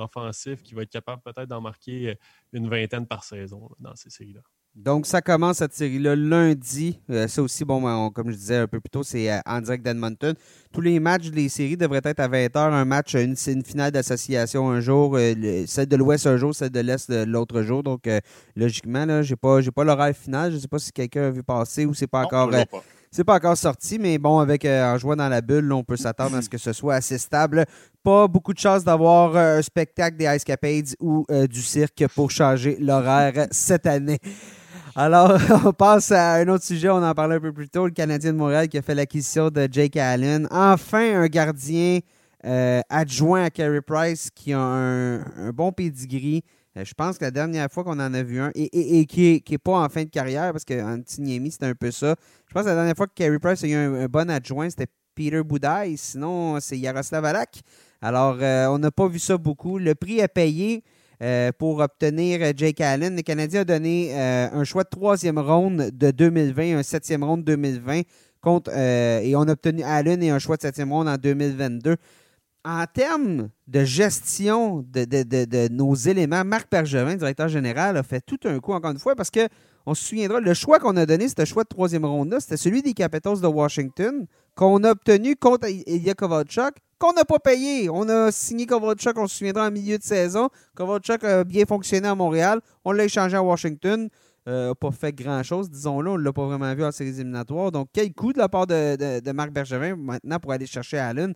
offensif 0.00 0.62
qui 0.62 0.74
va 0.74 0.82
être 0.82 0.90
capable 0.90 1.20
peut-être 1.20 1.48
d'en 1.48 1.60
marquer 1.60 2.16
une 2.54 2.66
vingtaine 2.66 3.06
par 3.06 3.22
saison 3.22 3.68
dans 3.78 3.94
ces 3.94 4.08
séries-là. 4.08 4.40
Donc, 4.78 5.06
ça 5.06 5.20
commence 5.20 5.56
cette 5.56 5.74
série-là 5.74 6.14
lundi. 6.14 7.00
Euh, 7.10 7.26
ça 7.26 7.42
aussi, 7.42 7.64
bon, 7.64 7.82
ben, 7.82 8.10
comme 8.14 8.30
je 8.30 8.36
disais 8.36 8.58
un 8.58 8.68
peu 8.68 8.78
plus 8.78 8.90
tôt, 8.90 9.02
c'est 9.02 9.28
euh, 9.28 9.40
en 9.44 9.60
direct 9.60 9.84
d'Edmonton. 9.84 10.34
Tous 10.72 10.80
les 10.80 11.00
matchs 11.00 11.30
des 11.30 11.48
séries 11.48 11.76
devraient 11.76 12.00
être 12.04 12.20
à 12.20 12.28
20h. 12.28 12.56
Un 12.56 12.84
match, 12.84 13.14
une, 13.14 13.34
une 13.48 13.64
finale 13.64 13.90
d'association 13.90 14.70
un 14.70 14.78
jour, 14.78 15.16
euh, 15.16 15.64
celle 15.66 15.88
de 15.88 15.96
l'Ouest 15.96 16.28
un 16.28 16.36
jour, 16.36 16.54
celle 16.54 16.70
de 16.70 16.78
l'Est 16.78 17.10
l'autre 17.26 17.62
jour. 17.62 17.82
Donc, 17.82 18.08
logiquement, 18.54 19.04
là, 19.04 19.22
j'ai 19.22 19.34
pas, 19.34 19.60
j'ai 19.60 19.72
pas 19.72 19.82
l'horaire 19.82 20.14
final. 20.14 20.52
Je 20.52 20.56
ne 20.56 20.60
sais 20.60 20.68
pas 20.68 20.78
si 20.78 20.92
quelqu'un 20.92 21.24
a 21.24 21.30
vu 21.30 21.42
passer 21.42 21.84
ou 21.84 21.92
c'est 21.92 22.06
pas 22.06 22.24
encore. 22.24 22.50
C'est 23.10 23.24
pas 23.24 23.36
encore 23.36 23.56
sorti, 23.56 23.98
mais 23.98 24.18
bon, 24.18 24.38
avec 24.38 24.66
en 24.66 24.98
jouant 24.98 25.16
dans 25.16 25.30
la 25.30 25.40
bulle, 25.40 25.72
on 25.72 25.82
peut 25.82 25.96
s'attendre 25.96 26.36
à 26.36 26.42
ce 26.42 26.48
que 26.50 26.58
ce 26.58 26.74
soit 26.74 26.96
assez 26.96 27.16
stable. 27.16 27.64
Pas 28.04 28.28
beaucoup 28.28 28.52
de 28.52 28.58
chance 28.58 28.84
d'avoir 28.84 29.34
un 29.34 29.62
spectacle 29.62 30.18
des 30.18 30.26
Ice 30.26 30.44
Capades 30.44 30.94
ou 31.00 31.24
du 31.48 31.62
cirque 31.62 32.04
pour 32.14 32.30
changer 32.30 32.76
l'horaire 32.78 33.46
cette 33.50 33.86
année. 33.86 34.18
Alors, 35.00 35.38
on 35.64 35.72
passe 35.72 36.10
à 36.10 36.32
un 36.32 36.48
autre 36.48 36.64
sujet, 36.64 36.88
on 36.88 36.96
en 36.96 37.14
parlait 37.14 37.36
un 37.36 37.40
peu 37.40 37.52
plus 37.52 37.68
tôt, 37.68 37.86
le 37.86 37.92
Canadien 37.92 38.32
de 38.32 38.36
Montréal 38.36 38.68
qui 38.68 38.78
a 38.78 38.82
fait 38.82 38.96
l'acquisition 38.96 39.48
de 39.48 39.68
Jake 39.70 39.96
Allen. 39.96 40.48
Enfin, 40.50 41.22
un 41.22 41.28
gardien 41.28 42.00
euh, 42.44 42.80
adjoint 42.88 43.44
à 43.44 43.50
Carey 43.50 43.80
Price 43.80 44.28
qui 44.34 44.52
a 44.52 44.58
un, 44.58 45.52
bon 45.52 45.70
pedigree. 45.70 46.42
Euh, 46.76 46.84
je 46.84 46.94
pense 46.94 47.16
que 47.16 47.24
la 47.24 47.30
dernière 47.30 47.70
fois 47.70 47.84
qu'on 47.84 48.00
en 48.00 48.12
a 48.12 48.22
vu 48.24 48.40
un, 48.40 48.50
et, 48.56 49.06
qui 49.06 49.40
n'est 49.48 49.58
pas 49.58 49.84
en 49.84 49.88
fin 49.88 50.02
de 50.02 50.10
carrière, 50.10 50.50
parce 50.50 50.64
qu'Antiniemi, 50.64 51.52
c'était 51.52 51.66
un 51.66 51.76
peu 51.76 51.92
ça. 51.92 52.16
Je 52.48 52.52
pense 52.52 52.64
que 52.64 52.68
la 52.68 52.74
dernière 52.74 52.96
fois 52.96 53.06
que 53.06 53.14
Carey 53.14 53.38
Price 53.38 53.62
a 53.62 53.68
eu 53.68 53.74
un, 53.74 54.06
bon 54.06 54.28
adjoint, 54.28 54.68
c'était 54.68 54.88
Peter 55.14 55.44
Boudaille. 55.44 55.96
Sinon, 55.96 56.58
c'est 56.58 56.76
Yaroslav 56.76 57.24
Alak. 57.24 57.60
Alors, 58.02 58.38
euh, 58.40 58.66
on 58.66 58.80
n'a 58.80 58.90
pas 58.90 59.06
vu 59.06 59.20
ça 59.20 59.38
beaucoup. 59.38 59.78
Le 59.78 59.94
prix 59.94 60.20
à 60.22 60.26
payer, 60.26 60.82
euh, 61.20 61.50
pour 61.58 61.80
obtenir 61.80 62.38
euh, 62.42 62.52
Jake 62.56 62.80
Allen. 62.80 63.16
Le 63.16 63.22
Canadien 63.22 63.62
a 63.62 63.64
donné 63.64 64.10
euh, 64.12 64.48
un 64.52 64.62
choix 64.62 64.84
de 64.84 64.88
troisième 64.88 65.38
ronde 65.38 65.90
de 65.92 66.10
2020, 66.12 66.78
un 66.78 66.82
septième 66.84 67.24
ronde 67.24 67.42
2020, 67.42 68.02
contre, 68.40 68.70
et 68.70 69.34
on 69.34 69.42
a 69.42 69.52
obtenu 69.52 69.82
Allen 69.82 70.22
et 70.22 70.30
un 70.30 70.38
choix 70.38 70.56
de 70.56 70.62
septième 70.62 70.92
ronde 70.92 71.08
en 71.08 71.16
2022. 71.16 71.96
En 72.64 72.84
termes 72.86 73.48
de 73.66 73.84
gestion 73.84 74.84
de, 74.88 75.68
nos 75.72 75.94
éléments, 75.94 76.44
Marc 76.44 76.70
Bergevin, 76.70 77.16
directeur 77.16 77.48
général, 77.48 77.96
a 77.96 78.04
fait 78.04 78.20
tout 78.20 78.38
un 78.44 78.60
coup, 78.60 78.72
encore 78.72 78.92
une 78.92 78.98
fois, 79.00 79.16
parce 79.16 79.30
que 79.30 79.48
on 79.86 79.94
se 79.94 80.04
souviendra, 80.04 80.38
le 80.38 80.54
choix 80.54 80.78
qu'on 80.78 80.96
a 80.96 81.04
donné, 81.04 81.28
c'était 81.28 81.46
choix 81.46 81.64
de 81.64 81.68
troisième 81.68 82.04
ronde-là, 82.04 82.38
c'était 82.38 82.58
celui 82.58 82.82
des 82.82 82.92
Capitals 82.92 83.40
de 83.40 83.46
Washington, 83.46 84.26
qu'on 84.54 84.84
a 84.84 84.92
obtenu 84.92 85.34
contre 85.34 85.66
Ilya 85.68 86.14
Kovalchuk, 86.14 86.74
qu'on 86.98 87.12
n'a 87.12 87.24
pas 87.24 87.38
payé. 87.38 87.88
On 87.90 88.08
a 88.08 88.30
signé 88.32 88.66
Kovalchuk, 88.66 89.16
on 89.16 89.26
se 89.26 89.36
souviendra 89.36 89.66
en 89.66 89.70
milieu 89.70 89.98
de 89.98 90.02
saison. 90.02 90.48
Kovalchuk 90.74 91.24
a 91.24 91.44
bien 91.44 91.64
fonctionné 91.64 92.08
à 92.08 92.14
Montréal. 92.14 92.60
On 92.84 92.92
l'a 92.92 93.04
échangé 93.04 93.36
à 93.36 93.42
Washington. 93.42 94.08
Euh, 94.48 94.74
pas 94.74 94.90
fait 94.90 95.12
grand-chose, 95.12 95.70
disons-le. 95.70 96.10
On 96.10 96.18
ne 96.18 96.22
l'a 96.22 96.32
pas 96.32 96.46
vraiment 96.46 96.74
vu 96.74 96.84
en 96.84 96.90
séries 96.90 97.10
éliminatoires. 97.10 97.70
Donc, 97.70 97.88
quel 97.92 98.12
coup 98.14 98.32
de 98.32 98.38
la 98.38 98.48
part 98.48 98.66
de, 98.66 99.32
Marc 99.32 99.50
Bergevin 99.50 99.96
maintenant 99.96 100.38
pour 100.38 100.52
aller 100.52 100.66
chercher 100.66 100.98
Allen? 100.98 101.34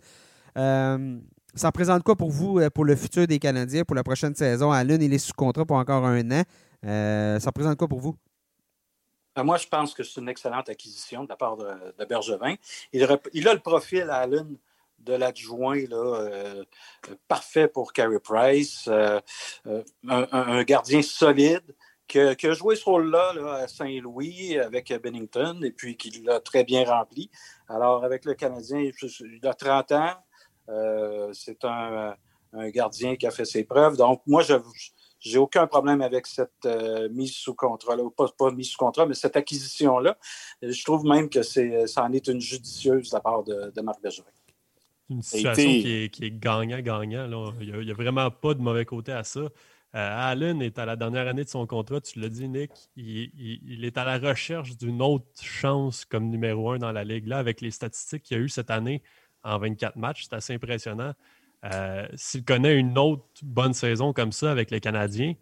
Euh, 0.56 1.18
ça 1.54 1.68
représente 1.68 2.02
quoi 2.02 2.16
pour 2.16 2.30
vous, 2.30 2.58
euh, 2.58 2.70
pour 2.70 2.84
le 2.84 2.96
futur 2.96 3.26
des 3.26 3.38
Canadiens, 3.38 3.84
pour 3.84 3.94
la 3.94 4.02
prochaine 4.02 4.34
saison? 4.34 4.72
Allen, 4.72 5.02
il 5.02 5.12
est 5.12 5.18
sous 5.18 5.34
contrat 5.34 5.66
pour 5.66 5.76
encore 5.76 6.06
un 6.06 6.30
an. 6.30 6.42
Euh, 6.84 7.38
ça 7.38 7.48
représente 7.48 7.76
quoi 7.76 7.88
pour 7.88 8.00
vous? 8.00 8.16
Moi, 9.36 9.56
je 9.56 9.66
pense 9.66 9.94
que 9.94 10.02
c'est 10.02 10.20
une 10.20 10.28
excellente 10.28 10.68
acquisition 10.68 11.24
de 11.24 11.28
la 11.28 11.36
part 11.36 11.56
de, 11.56 12.04
Bergevin. 12.04 12.54
Il, 12.92 13.06
il, 13.32 13.48
a 13.48 13.54
le 13.54 13.60
profil 13.60 14.02
à 14.10 14.16
Allen 14.16 14.56
de 15.04 15.14
l'adjoint 15.14 15.78
euh, 15.90 16.64
parfait 17.28 17.68
pour 17.68 17.92
Carey 17.92 18.18
Price, 18.20 18.86
euh, 18.88 19.20
euh, 19.66 19.82
un, 20.04 20.62
gardien 20.64 21.02
solide 21.02 21.74
qui 22.08 22.18
a, 22.18 22.52
joué 22.52 22.76
ce 22.76 22.84
rôle-là 22.84 23.32
à 23.54 23.68
Saint-Louis 23.68 24.58
avec 24.58 24.92
Bennington 25.02 25.60
et 25.62 25.70
puis 25.70 25.96
qui 25.96 26.10
l'a 26.22 26.40
très 26.40 26.62
bien 26.62 26.84
rempli. 26.84 27.30
Alors, 27.68 28.04
avec 28.04 28.26
le 28.26 28.34
Canadien, 28.34 28.80
il 28.80 29.46
a 29.46 29.54
30 29.54 29.92
ans. 29.92 30.14
C'est 31.32 31.64
un, 31.64 32.14
gardien 32.68 33.16
qui 33.16 33.26
a 33.26 33.30
fait 33.30 33.46
ses 33.46 33.64
preuves. 33.64 33.96
Donc, 33.96 34.20
moi, 34.26 34.42
je 34.42 34.54
n'ai 35.26 35.38
aucun 35.38 35.66
problème 35.66 36.02
avec 36.02 36.26
cette 36.26 36.66
mise 37.10 37.32
sous 37.32 37.54
contrat, 37.54 37.96
là, 37.96 38.02
pas, 38.10 38.50
mise 38.50 38.68
sous 38.68 38.78
contrat, 38.78 39.06
mais 39.06 39.14
cette 39.14 39.36
acquisition-là. 39.36 40.18
Je 40.60 40.84
trouve 40.84 41.06
même 41.06 41.30
que 41.30 41.42
ça 41.42 42.04
en 42.04 42.12
est 42.12 42.28
une 42.28 42.42
judicieuse 42.42 43.08
de 43.08 43.16
la 43.16 43.20
part 43.20 43.42
de, 43.42 43.80
Marc. 43.80 44.00
Une 45.12 45.22
situation 45.22 45.68
qui 45.68 46.24
est, 46.24 46.40
gagnant-gagnant. 46.40 47.54
Il 47.60 47.84
n'y 47.84 47.90
a, 47.90 47.94
vraiment 47.94 48.30
pas 48.30 48.54
de 48.54 48.60
mauvais 48.60 48.84
côté 48.84 49.12
à 49.12 49.24
ça. 49.24 49.40
Euh, 49.94 50.30
Allen 50.30 50.62
est 50.62 50.78
à 50.78 50.86
la 50.86 50.96
dernière 50.96 51.28
année 51.28 51.44
de 51.44 51.48
son 51.50 51.66
contrat, 51.66 52.00
tu 52.00 52.18
l'as 52.18 52.30
dit, 52.30 52.48
Nick. 52.48 52.70
Il, 52.96 53.84
est 53.84 53.98
à 53.98 54.04
la 54.04 54.18
recherche 54.18 54.76
d'une 54.78 55.02
autre 55.02 55.26
chance 55.42 56.06
comme 56.06 56.30
numéro 56.30 56.70
un 56.70 56.78
dans 56.78 56.92
la 56.92 57.04
Ligue. 57.04 57.26
Là, 57.26 57.38
avec 57.38 57.60
les 57.60 57.70
statistiques 57.70 58.22
qu'il 58.22 58.38
y 58.38 58.40
a 58.40 58.42
eu 58.42 58.48
cette 58.48 58.70
année 58.70 59.02
en 59.44 59.58
24 59.58 59.96
matchs, 59.96 60.24
c'est 60.24 60.34
assez 60.34 60.54
impressionnant. 60.54 61.12
Euh, 61.64 62.08
s'il 62.14 62.44
connaît 62.44 62.76
une 62.76 62.96
autre 62.96 63.24
bonne 63.42 63.74
saison 63.74 64.12
comme 64.12 64.32
ça 64.32 64.50
avec 64.50 64.70
les 64.70 64.80
Canadiens, 64.80 65.34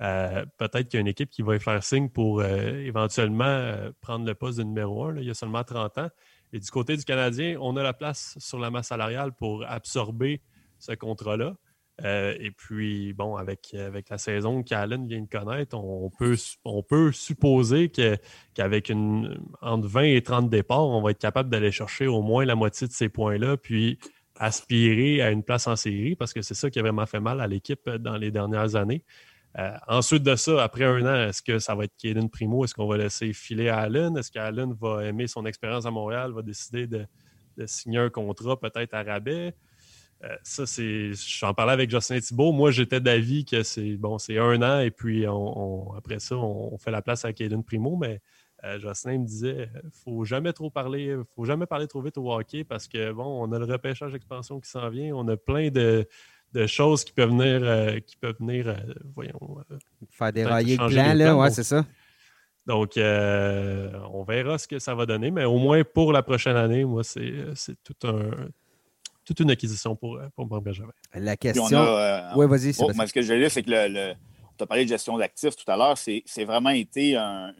euh, 0.00 0.44
peut-être 0.56 0.88
qu'il 0.88 0.94
y 0.94 0.98
a 0.98 1.00
une 1.00 1.08
équipe 1.08 1.28
qui 1.28 1.42
va 1.42 1.56
y 1.56 1.60
faire 1.60 1.82
signe 1.84 2.08
pour 2.08 2.42
éventuellement 2.42 3.74
prendre 4.00 4.24
le 4.24 4.34
poste 4.34 4.58
de 4.58 4.64
numéro 4.64 5.04
un. 5.04 5.16
il 5.18 5.24
y 5.24 5.30
a 5.30 5.34
seulement 5.34 5.64
30 5.64 5.98
ans. 5.98 6.08
Et 6.52 6.60
du 6.60 6.70
côté 6.70 6.96
du 6.96 7.04
Canadien, 7.04 7.58
on 7.60 7.76
a 7.76 7.82
la 7.82 7.92
place 7.92 8.36
sur 8.38 8.58
la 8.58 8.70
masse 8.70 8.88
salariale 8.88 9.32
pour 9.32 9.64
absorber 9.66 10.40
ce 10.78 10.92
contrat-là. 10.92 11.54
Euh, 12.04 12.34
et 12.38 12.52
puis, 12.52 13.12
bon, 13.12 13.36
avec, 13.36 13.74
avec 13.74 14.08
la 14.08 14.18
saison 14.18 14.62
qu'Allen 14.62 15.08
vient 15.08 15.20
de 15.20 15.28
connaître, 15.28 15.76
on 15.76 16.10
peut, 16.10 16.36
on 16.64 16.82
peut 16.82 17.10
supposer 17.10 17.90
qu'avec 17.90 18.92
entre 19.60 19.88
20 19.88 20.02
et 20.02 20.22
30 20.22 20.48
départs, 20.48 20.86
on 20.86 21.02
va 21.02 21.10
être 21.10 21.18
capable 21.18 21.50
d'aller 21.50 21.72
chercher 21.72 22.06
au 22.06 22.22
moins 22.22 22.44
la 22.44 22.54
moitié 22.54 22.86
de 22.86 22.92
ces 22.92 23.08
points-là, 23.08 23.56
puis 23.56 23.98
aspirer 24.36 25.20
à 25.20 25.30
une 25.30 25.42
place 25.42 25.66
en 25.66 25.74
série, 25.74 26.14
parce 26.14 26.32
que 26.32 26.42
c'est 26.42 26.54
ça 26.54 26.70
qui 26.70 26.78
a 26.78 26.82
vraiment 26.82 27.06
fait 27.06 27.20
mal 27.20 27.40
à 27.40 27.48
l'équipe 27.48 27.90
dans 27.90 28.16
les 28.16 28.30
dernières 28.30 28.76
années. 28.76 29.02
Euh, 29.58 29.76
ensuite 29.88 30.22
de 30.22 30.36
ça, 30.36 30.62
après 30.62 30.84
un 30.84 31.04
an, 31.04 31.28
est-ce 31.28 31.42
que 31.42 31.58
ça 31.58 31.74
va 31.74 31.84
être 31.84 31.96
Kaden 31.96 32.28
Primo? 32.30 32.64
Est-ce 32.64 32.74
qu'on 32.74 32.86
va 32.86 32.96
laisser 32.96 33.32
filer 33.32 33.68
à 33.68 33.78
Allen? 33.78 34.16
Est-ce 34.16 34.30
qu'Allen 34.30 34.72
va 34.72 35.04
aimer 35.04 35.26
son 35.26 35.44
expérience 35.46 35.84
à 35.84 35.90
Montréal, 35.90 36.32
va 36.32 36.42
décider 36.42 36.86
de, 36.86 37.06
signer 37.66 37.98
un 37.98 38.10
contrat 38.10 38.58
peut-être 38.58 38.94
à 38.94 39.02
rabais? 39.02 39.54
Euh, 40.22 40.36
ça, 40.44 40.64
c'est. 40.64 41.10
J'en 41.14 41.54
parlais 41.54 41.72
avec 41.72 41.90
Justin 41.90 42.20
Thibault. 42.20 42.52
Moi, 42.52 42.70
j'étais 42.70 43.00
d'avis 43.00 43.44
que 43.44 43.64
c'est 43.64 43.96
bon, 43.96 44.18
c'est 44.18 44.38
un 44.38 44.62
an 44.62 44.80
et 44.80 44.92
puis 44.92 45.26
après 45.96 46.20
ça, 46.20 46.36
on, 46.36 46.78
fait 46.78 46.92
la 46.92 47.02
place 47.02 47.24
à 47.24 47.32
Kaden 47.32 47.64
Primo, 47.64 47.96
mais 47.96 48.20
euh, 48.64 48.78
Jocelyn 48.78 49.18
me 49.18 49.26
disait 49.26 49.70
faut 50.04 50.24
jamais 50.24 50.52
trop 50.52 50.70
parler, 50.70 51.16
faut 51.34 51.44
jamais 51.44 51.66
parler 51.66 51.86
trop 51.86 52.02
vite 52.02 52.18
au 52.18 52.32
hockey 52.32 52.64
parce 52.64 52.88
que 52.88 53.12
bon, 53.12 53.44
on 53.44 53.52
a 53.52 53.58
le 53.58 53.64
repêchage 53.64 54.12
d'expansion 54.12 54.60
qui 54.60 54.68
s'en 54.68 54.88
vient, 54.88 55.14
on 55.14 55.26
a 55.28 55.36
plein 55.36 55.70
de, 55.70 56.08
choses 56.66 57.04
qui 57.04 57.12
peuvent 57.12 57.30
venir, 57.30 57.60
euh, 57.62 58.00
qui 58.00 58.16
peuvent 58.16 58.36
venir, 58.40 58.74
voyons. 59.14 59.64
Faire 60.10 60.32
dérailler 60.32 60.76
le 60.76 60.88
plan, 60.88 61.14
là, 61.14 61.36
ouais, 61.36 61.50
c'est 61.50 61.64
ça. 61.64 61.84
Donc, 62.66 62.92
on 62.96 64.24
verra 64.24 64.58
ce 64.58 64.68
que 64.68 64.78
ça 64.78 64.94
va 64.94 65.06
donner, 65.06 65.30
mais 65.30 65.44
au 65.44 65.58
moins 65.58 65.82
pour 65.84 66.12
la 66.12 66.22
prochaine 66.22 66.56
année, 66.56 66.84
moi, 66.84 67.02
c'est 67.04 67.54
tout 67.82 68.06
un 68.06 68.48
toute 69.28 69.40
une 69.40 69.50
acquisition 69.50 69.94
pour, 69.94 70.16
euh, 70.16 70.26
pour 70.34 70.48
Marc 70.48 70.62
Benjamin. 70.62 70.92
La 71.12 71.36
question. 71.36 71.66
Euh, 71.70 72.30
oui, 72.34 72.46
vas-y. 72.48 72.72
Oh, 72.78 72.90
ce 72.90 73.12
que 73.12 73.20
je 73.20 73.34
veux 73.34 73.38
dire, 73.38 73.50
c'est 73.50 73.62
que 73.62 73.70
le, 73.70 74.14
tu 74.56 74.64
as 74.64 74.66
parlé 74.66 74.84
de 74.84 74.88
gestion 74.88 75.18
d'actifs 75.18 75.54
tout 75.54 75.70
à 75.70 75.76
l'heure, 75.76 75.98
c'est 75.98 76.44
vraiment 76.44 76.70
été 76.70 77.14
un, 77.14 77.52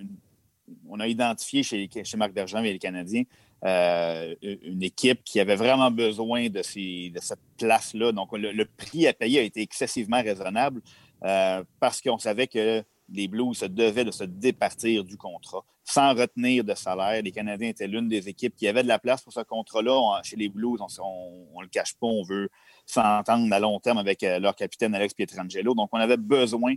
on 0.88 0.98
a 0.98 1.06
identifié 1.06 1.62
chez, 1.62 1.90
chez 2.04 2.16
Marc 2.16 2.32
Bergevin 2.32 2.62
et 2.62 2.72
les 2.72 2.78
Canadiens 2.78 3.24
euh, 3.64 4.34
une 4.42 4.82
équipe 4.82 5.24
qui 5.24 5.40
avait 5.40 5.56
vraiment 5.56 5.90
besoin 5.90 6.48
de, 6.48 6.62
cette 6.62 7.40
place-là. 7.58 8.12
Donc, 8.12 8.30
le, 8.32 8.64
prix 8.64 9.06
à 9.06 9.12
payer 9.12 9.40
a 9.40 9.42
été 9.42 9.60
excessivement 9.60 10.22
raisonnable 10.22 10.82
parce 11.80 12.00
qu'on 12.00 12.18
savait 12.18 12.46
que 12.46 12.84
les 13.10 13.26
Blues 13.26 13.56
se 13.56 13.64
devaient 13.64 14.04
de 14.04 14.10
se 14.10 14.24
départir 14.24 15.04
du 15.04 15.16
contrat 15.16 15.64
sans 15.88 16.14
retenir 16.14 16.64
de 16.64 16.74
salaire. 16.74 17.22
Les 17.22 17.32
Canadiens 17.32 17.70
étaient 17.70 17.86
l'une 17.86 18.08
des 18.08 18.28
équipes 18.28 18.54
qui 18.54 18.68
avait 18.68 18.82
de 18.82 18.88
la 18.88 18.98
place 18.98 19.22
pour 19.22 19.32
ce 19.32 19.40
contrat-là. 19.40 20.20
Chez 20.22 20.36
les 20.36 20.50
Blues, 20.50 20.78
on 21.00 21.56
ne 21.56 21.62
le 21.62 21.68
cache 21.68 21.94
pas, 21.94 22.06
on 22.06 22.22
veut 22.22 22.50
s'entendre 22.84 23.50
à 23.50 23.58
long 23.58 23.80
terme 23.80 23.96
avec 23.96 24.22
euh, 24.22 24.38
leur 24.38 24.54
capitaine 24.54 24.94
Alex 24.94 25.14
Pietrangelo. 25.14 25.74
Donc, 25.74 25.88
on 25.92 25.98
avait 25.98 26.18
besoin 26.18 26.74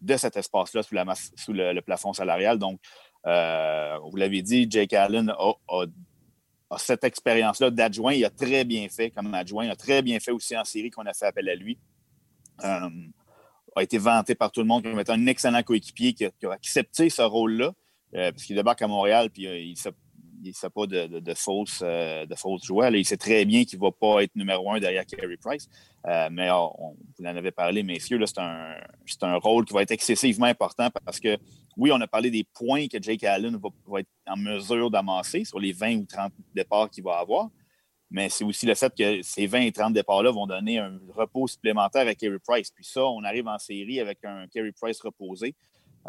de 0.00 0.16
cet 0.16 0.36
espace-là 0.36 0.82
sous, 0.82 0.96
sous 1.36 1.52
le, 1.52 1.80
plafond 1.80 2.12
salarial. 2.12 2.58
Donc, 2.58 2.80
euh, 3.26 3.96
vous 4.10 4.16
l'avez 4.16 4.42
dit, 4.42 4.66
Jake 4.68 4.92
Allen 4.92 5.32
a, 5.38 5.84
cette 6.76 7.04
expérience-là 7.04 7.70
d'adjoint. 7.70 8.12
Il 8.12 8.24
a 8.24 8.30
très 8.30 8.64
bien 8.64 8.88
fait 8.88 9.10
comme 9.10 9.32
adjoint. 9.32 9.64
Il 9.64 9.70
a 9.70 9.76
très 9.76 10.02
bien 10.02 10.20
fait 10.20 10.32
aussi 10.32 10.56
en 10.56 10.64
série 10.64 10.90
qu'on 10.90 11.06
a 11.06 11.14
fait 11.14 11.26
appel 11.26 11.48
à 11.48 11.54
lui. 11.54 11.78
Euh, 12.64 12.90
a 13.76 13.82
été 13.82 13.98
vanté 13.98 14.34
par 14.34 14.50
tout 14.50 14.60
le 14.60 14.66
monde 14.66 14.82
comme 14.82 14.98
étant 14.98 15.14
un 15.14 15.26
excellent 15.26 15.62
coéquipier 15.62 16.12
qui 16.12 16.24
a, 16.24 16.30
accepté 16.50 17.10
ce 17.10 17.22
rôle-là, 17.22 17.72
euh, 18.14 18.32
parce 18.32 18.44
qu'il 18.44 18.56
débarque 18.56 18.82
à 18.82 18.88
Montréal, 18.88 19.30
puis 19.30 19.46
euh, 19.46 19.58
il 19.58 19.76
ne 20.42 20.52
sait 20.52 20.70
pas 20.70 20.86
de, 20.86 21.06
de, 21.06 21.20
de 21.20 21.34
fausses, 21.34 21.82
euh, 21.82 22.26
il 22.92 23.04
sait 23.04 23.16
très 23.16 23.44
bien 23.44 23.64
qu'il 23.64 23.78
ne 23.78 23.84
va 23.84 23.90
pas 23.92 24.22
être 24.22 24.34
numéro 24.34 24.70
un 24.72 24.80
derrière 24.80 25.04
Carey 25.06 25.36
Price. 25.36 25.68
mais 26.30 26.48
oh, 26.52 26.96
vous 27.18 27.24
en 27.24 27.36
avez 27.36 27.50
parlé, 27.50 27.82
messieurs, 27.82 28.18
c'est 28.26 28.38
un, 28.38 28.76
un, 29.22 29.36
rôle 29.36 29.64
qui 29.64 29.74
va 29.74 29.82
être 29.82 29.90
excessivement 29.90 30.46
important 30.46 30.88
parce 31.04 31.20
que, 31.20 31.36
oui, 31.76 31.90
on 31.92 32.00
a 32.00 32.06
parlé 32.06 32.30
des 32.30 32.44
points 32.44 32.88
que 32.88 33.00
Jake 33.00 33.24
Allen 33.24 33.56
va, 33.56 33.68
va 33.86 34.00
être 34.00 34.08
en 34.26 34.36
mesure 34.36 34.90
d'amasser 34.90 35.44
sur 35.44 35.60
les 35.60 35.72
20 35.72 35.96
ou 35.96 36.06
30 36.06 36.32
départs 36.54 36.90
qu'il 36.90 37.04
va 37.04 37.18
avoir 37.18 37.48
mais 38.10 38.28
c'est 38.28 38.44
aussi 38.44 38.66
le 38.66 38.74
fait 38.74 38.92
que 38.96 39.22
ces 39.22 39.46
20 39.46 39.60
et 39.60 39.72
30 39.72 39.92
départs-là 39.92 40.30
vont 40.30 40.46
donner 40.46 40.78
un 40.78 40.98
repos 41.14 41.46
supplémentaire 41.46 42.06
à 42.06 42.14
Kerry 42.14 42.38
Price. 42.38 42.70
Puis 42.70 42.84
ça, 42.84 43.04
on 43.04 43.22
arrive 43.22 43.46
en 43.48 43.58
série 43.58 44.00
avec 44.00 44.24
un 44.24 44.46
Kerry 44.48 44.72
Price 44.72 45.00
reposé. 45.00 45.54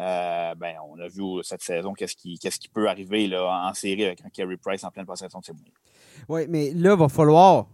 Euh, 0.00 0.54
ben, 0.54 0.76
on 0.88 0.98
a 0.98 1.08
vu 1.08 1.22
cette 1.42 1.62
saison 1.62 1.92
qu'est-ce 1.92 2.16
qui, 2.16 2.38
qui 2.38 2.68
peut 2.68 2.88
arriver 2.88 3.26
là, 3.26 3.68
en 3.68 3.74
série 3.74 4.06
avec 4.06 4.24
un 4.24 4.30
Kerry 4.30 4.56
Price 4.56 4.82
en 4.82 4.90
pleine 4.90 5.04
possession 5.04 5.40
de 5.40 5.44
ses 5.44 5.52
moyens. 5.52 5.74
Oui, 6.26 6.46
mais 6.48 6.72
là, 6.72 6.94
il 6.94 6.98
va 6.98 7.08
falloir 7.08 7.66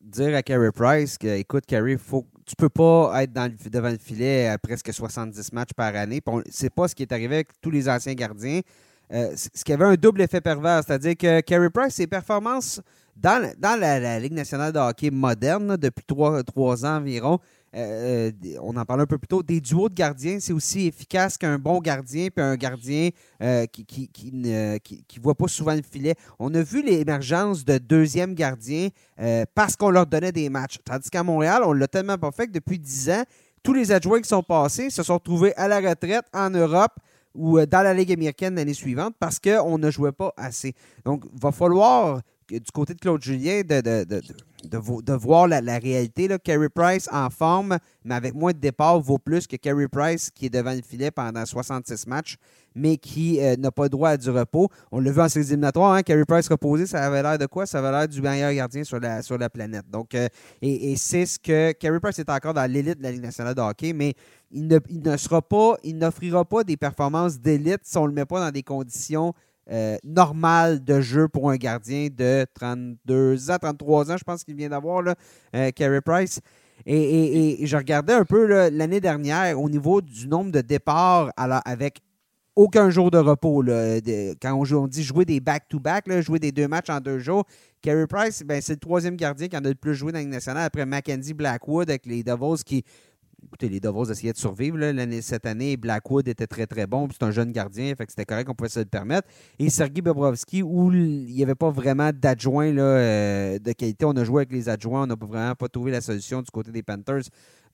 dire 0.00 0.34
à 0.34 0.42
Kerry 0.42 0.70
Price 0.72 1.18
que, 1.18 1.38
écoute, 1.38 1.66
Kerry, 1.66 1.98
faut, 1.98 2.24
tu 2.46 2.56
peux 2.56 2.70
pas 2.70 3.22
être 3.22 3.32
dans 3.32 3.52
devant 3.70 3.90
le 3.90 3.98
filet 3.98 4.48
à 4.48 4.56
presque 4.56 4.92
70 4.92 5.52
matchs 5.52 5.74
par 5.76 5.94
année. 5.94 6.22
C'est 6.48 6.72
pas 6.72 6.88
ce 6.88 6.94
qui 6.94 7.02
est 7.02 7.12
arrivé 7.12 7.36
avec 7.36 7.60
tous 7.60 7.70
les 7.70 7.88
anciens 7.88 8.14
gardiens. 8.14 8.60
Euh, 9.12 9.34
ce 9.36 9.62
qui 9.62 9.72
avait 9.72 9.84
un 9.84 9.94
double 9.94 10.22
effet 10.22 10.40
pervers, 10.40 10.82
c'est-à-dire 10.84 11.16
que 11.16 11.40
Kerry 11.40 11.70
Price, 11.70 11.94
ses 11.94 12.06
performances 12.06 12.80
dans, 13.16 13.54
la, 13.80 14.18
Ligue 14.18 14.32
nationale 14.32 14.72
de 14.72 14.78
hockey 14.78 15.10
moderne, 15.10 15.76
depuis 15.76 16.04
trois, 16.04 16.84
ans 16.84 16.96
environ, 16.96 17.38
euh, 17.74 18.30
euh, 18.44 18.58
on 18.62 18.76
en 18.76 18.84
parlait 18.84 19.02
un 19.02 19.06
peu 19.06 19.18
plus 19.18 19.28
tôt, 19.28 19.42
des 19.42 19.60
duos 19.60 19.88
de 19.88 19.94
gardiens, 19.94 20.38
c'est 20.40 20.52
aussi 20.52 20.86
efficace 20.86 21.36
qu'un 21.36 21.58
bon 21.58 21.80
gardien 21.80 22.28
puis 22.34 22.42
un 22.42 22.56
gardien 22.56 23.10
euh, 23.42 23.66
qui 23.66 23.84
qui, 23.84 25.18
voit 25.20 25.34
pas 25.34 25.48
souvent 25.48 25.74
le 25.74 25.82
filet. 25.82 26.14
On 26.38 26.54
a 26.54 26.62
vu 26.62 26.82
l'émergence 26.82 27.64
de 27.64 27.78
deuxième 27.78 28.34
gardiens 28.34 28.88
parce 29.54 29.76
qu'on 29.76 29.90
leur 29.90 30.06
donnait 30.06 30.32
des 30.32 30.48
matchs. 30.48 30.78
Tandis 30.84 31.10
qu'à 31.10 31.22
Montréal, 31.22 31.62
on 31.64 31.72
l'a 31.72 31.88
tellement 31.88 32.18
pas 32.18 32.30
fait 32.30 32.46
que 32.46 32.52
depuis 32.52 32.78
dix 32.78 33.10
ans, 33.10 33.24
tous 33.62 33.72
les 33.72 33.92
adjoints 33.92 34.20
qui 34.20 34.28
sont 34.28 34.42
passés 34.42 34.90
se 34.90 35.02
sont 35.02 35.14
retrouvés 35.14 35.54
à 35.56 35.68
la 35.68 35.80
retraite 35.80 36.24
en 36.32 36.50
Europe 36.50 36.92
ou 37.34 37.60
dans 37.66 37.82
la 37.82 37.92
Ligue 37.92 38.12
américaine 38.12 38.54
l'année 38.54 38.74
suivante 38.74 39.14
parce 39.18 39.38
qu'on 39.38 39.78
ne 39.78 39.90
jouait 39.90 40.12
pas 40.12 40.32
assez. 40.36 40.74
Donc, 41.04 41.24
il 41.34 41.40
va 41.40 41.52
falloir 41.52 42.20
du 42.48 42.60
côté 42.72 42.94
de 42.94 43.00
Claude 43.00 43.22
Julien 43.22 43.62
de, 43.62 44.22
voir 44.74 45.48
la, 45.48 45.78
réalité. 45.78 46.28
Là. 46.28 46.38
Carey 46.38 46.68
Price 46.68 47.08
en 47.12 47.30
forme, 47.30 47.78
mais 48.04 48.14
avec 48.14 48.34
moins 48.34 48.52
de 48.52 48.58
départ, 48.58 49.00
vaut 49.00 49.18
plus 49.18 49.46
que 49.46 49.56
Carey 49.56 49.88
Price 49.88 50.30
qui 50.30 50.46
est 50.46 50.50
devant 50.50 50.72
le 50.72 50.82
filet 50.82 51.10
pendant 51.10 51.44
66 51.44 52.06
matchs, 52.06 52.36
mais 52.74 52.96
qui 52.96 53.40
euh, 53.40 53.56
n'a 53.56 53.70
pas 53.70 53.88
droit 53.88 54.10
à 54.10 54.16
du 54.16 54.30
repos. 54.30 54.68
On 54.92 55.00
l'a 55.00 55.10
vu 55.10 55.20
en 55.20 55.28
séries 55.28 55.46
éliminatoires, 55.46 55.92
hein, 55.92 56.02
Carey 56.02 56.24
Price 56.26 56.48
reposé, 56.48 56.86
ça 56.86 57.04
avait 57.04 57.22
l'air 57.22 57.38
de 57.38 57.46
quoi? 57.46 57.66
Ça 57.66 57.78
avait 57.78 57.90
l'air 57.90 58.08
du 58.08 58.20
meilleur 58.20 58.52
gardien 58.52 58.84
sur 58.84 59.00
la, 59.00 59.22
sur 59.22 59.38
la 59.38 59.48
planète. 59.48 59.84
Donc, 59.90 60.14
euh, 60.14 60.28
et, 60.62 60.96
c'est 60.96 61.26
ce 61.26 61.38
que 61.38 61.72
Carey 61.72 62.00
Price 62.00 62.18
est 62.18 62.30
encore 62.30 62.54
dans 62.54 62.70
l'élite 62.70 62.98
de 62.98 63.02
la 63.02 63.12
Ligue 63.12 63.22
nationale 63.22 63.54
de 63.54 63.60
hockey, 63.60 63.92
mais 63.92 64.14
il 64.50 64.66
ne, 64.66 64.78
il 64.88 65.02
ne 65.02 65.16
sera 65.16 65.42
pas, 65.42 65.76
il 65.82 65.98
n'offrira 65.98 66.44
pas 66.44 66.64
des 66.64 66.76
performances 66.76 67.38
d'élite 67.38 67.80
si 67.82 67.96
on 67.98 68.02
ne 68.02 68.08
le 68.08 68.14
met 68.14 68.26
pas 68.26 68.40
dans 68.40 68.50
des 68.50 68.62
conditions 68.62 69.34
euh, 69.70 69.96
normal 70.04 70.84
de 70.84 71.00
jeu 71.00 71.26
pour 71.28 71.50
un 71.50 71.56
gardien 71.56 72.08
de 72.14 72.46
32 72.54 73.50
ans, 73.50 73.58
33 73.60 74.12
ans, 74.12 74.16
je 74.16 74.24
pense 74.24 74.44
qu'il 74.44 74.54
vient 74.54 74.68
d'avoir, 74.68 75.02
euh, 75.54 75.70
Carey 75.72 76.00
Price. 76.00 76.40
Et, 76.84 77.58
je 77.66 77.76
regardais 77.76 78.12
un 78.12 78.24
peu 78.24 78.68
l'année 78.70 79.00
dernière 79.00 79.60
au 79.60 79.68
niveau 79.68 80.00
du 80.00 80.28
nombre 80.28 80.52
de 80.52 80.60
départs 80.60 81.32
avec 81.36 82.00
aucun 82.54 82.90
jour 82.90 83.10
de 83.10 83.18
repos. 83.18 83.64
quand 84.40 84.54
on, 84.54 84.86
dit 84.86 85.02
jouer 85.02 85.24
des 85.24 85.40
back-to-back, 85.40 86.10
jouer 86.20 86.38
des 86.38 86.52
deux 86.52 86.68
matchs 86.68 86.90
en 86.90 87.00
deux 87.00 87.18
jours, 87.18 87.44
Carey 87.82 88.06
Price, 88.06 88.42
ben, 88.44 88.60
c'est 88.60 88.74
le 88.74 88.78
troisième 88.78 89.16
gardien 89.16 89.48
qui 89.48 89.56
en 89.56 89.64
a 89.64 89.68
le 89.68 89.74
plus 89.74 89.94
joué 89.94 90.12
dans 90.12 90.18
la 90.18 90.24
nationale 90.24 90.64
après 90.64 90.86
Mackenzie 90.86 91.34
Blackwood 91.34 91.90
avec 91.90 92.06
les 92.06 92.22
Devils 92.22 92.62
qui 92.64 92.84
écoutez, 93.46 93.68
les 93.68 93.80
Devils 93.80 94.10
essayaient 94.10 94.32
de 94.32 94.38
survivre 94.38 94.78
cette 95.22 95.46
année. 95.46 95.76
Blackwood 95.76 96.28
était 96.28 96.46
très, 96.46 96.66
très 96.66 96.86
bon. 96.86 97.08
C'est 97.10 97.24
un 97.24 97.30
jeune 97.30 97.52
gardien, 97.52 97.94
fait 97.96 98.04
c'était 98.08 98.24
correct 98.24 98.46
qu'on 98.46 98.54
pouvait 98.54 98.68
se 98.68 98.80
le 98.80 98.86
permettre. 98.86 99.28
Et 99.58 99.70
Sergei 99.70 100.02
Bobrovski, 100.02 100.62
où 100.62 100.92
il 100.92 101.26
n'y 101.26 101.42
avait 101.42 101.54
pas 101.54 101.70
vraiment 101.70 102.10
d'adjoint 102.12 102.76
euh, 102.76 103.58
de 103.58 103.72
qualité. 103.72 104.04
On 104.04 104.16
a 104.16 104.24
joué 104.24 104.40
avec 104.40 104.52
les 104.52 104.68
adjoints. 104.68 105.04
On 105.04 105.06
n'a 105.06 105.14
vraiment 105.14 105.54
pas 105.54 105.68
trouvé 105.68 105.92
la 105.92 106.00
solution 106.00 106.42
du 106.42 106.50
côté 106.50 106.70
des 106.70 106.82
Panthers. 106.82 107.22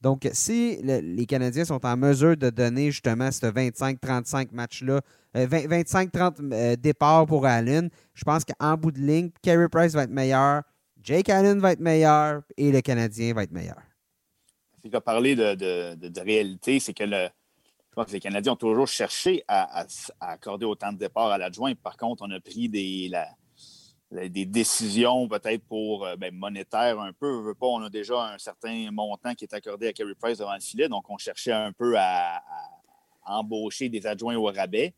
Donc, 0.00 0.28
si 0.32 0.80
les 0.82 1.26
Canadiens 1.26 1.64
sont 1.64 1.84
en 1.86 1.96
mesure 1.96 2.36
de 2.36 2.50
donner 2.50 2.90
justement 2.90 3.30
ce 3.30 3.46
25-35 3.46 4.48
match-là, 4.52 5.00
25-30 5.34 6.52
euh, 6.52 6.76
départs 6.76 7.26
pour 7.26 7.46
Allen, 7.46 7.88
je 8.14 8.24
pense 8.24 8.42
qu'en 8.44 8.76
bout 8.76 8.90
de 8.90 8.98
ligne, 8.98 9.30
Carey 9.42 9.68
Price 9.68 9.92
va 9.92 10.02
être 10.02 10.10
meilleur, 10.10 10.62
Jake 11.02 11.28
Allen 11.28 11.60
va 11.60 11.72
être 11.72 11.80
meilleur 11.80 12.42
et 12.56 12.72
le 12.72 12.80
Canadien 12.80 13.32
va 13.32 13.44
être 13.44 13.52
meilleur. 13.52 13.91
Tu 14.82 14.96
as 14.96 15.00
parlé 15.00 15.36
de, 15.36 16.20
réalité, 16.20 16.80
c'est 16.80 16.92
que 16.92 17.04
le, 17.04 17.28
les 18.10 18.20
Canadiens 18.20 18.52
ont 18.52 18.56
toujours 18.56 18.88
cherché 18.88 19.44
à, 19.46 19.86
accorder 20.20 20.66
autant 20.66 20.92
de 20.92 20.98
départs 20.98 21.30
à 21.30 21.38
l'adjoint. 21.38 21.74
Par 21.76 21.96
contre, 21.96 22.24
on 22.26 22.30
a 22.32 22.40
pris 22.40 22.68
des, 22.68 23.10
décisions 24.46 25.28
peut-être 25.28 25.62
pour 25.68 26.04
euh, 26.04 26.16
ben, 26.16 26.34
monétaire 26.34 26.98
un 26.98 27.12
peu. 27.12 27.54
pas, 27.54 27.66
on 27.66 27.82
a 27.82 27.90
déjà 27.90 28.32
un 28.34 28.38
certain 28.38 28.90
montant 28.90 29.34
qui 29.34 29.44
est 29.44 29.54
accordé 29.54 29.86
à 29.86 29.92
Carey 29.92 30.14
Price 30.20 30.38
devant 30.38 30.54
le 30.54 30.60
filet, 30.60 30.88
donc 30.88 31.08
on 31.08 31.16
cherchait 31.16 31.52
un 31.52 31.72
peu 31.72 31.94
à, 31.96 32.42
embaucher 33.24 33.88
des 33.88 34.04
adjoints 34.04 34.36
au 34.36 34.46
rabais. 34.46 34.94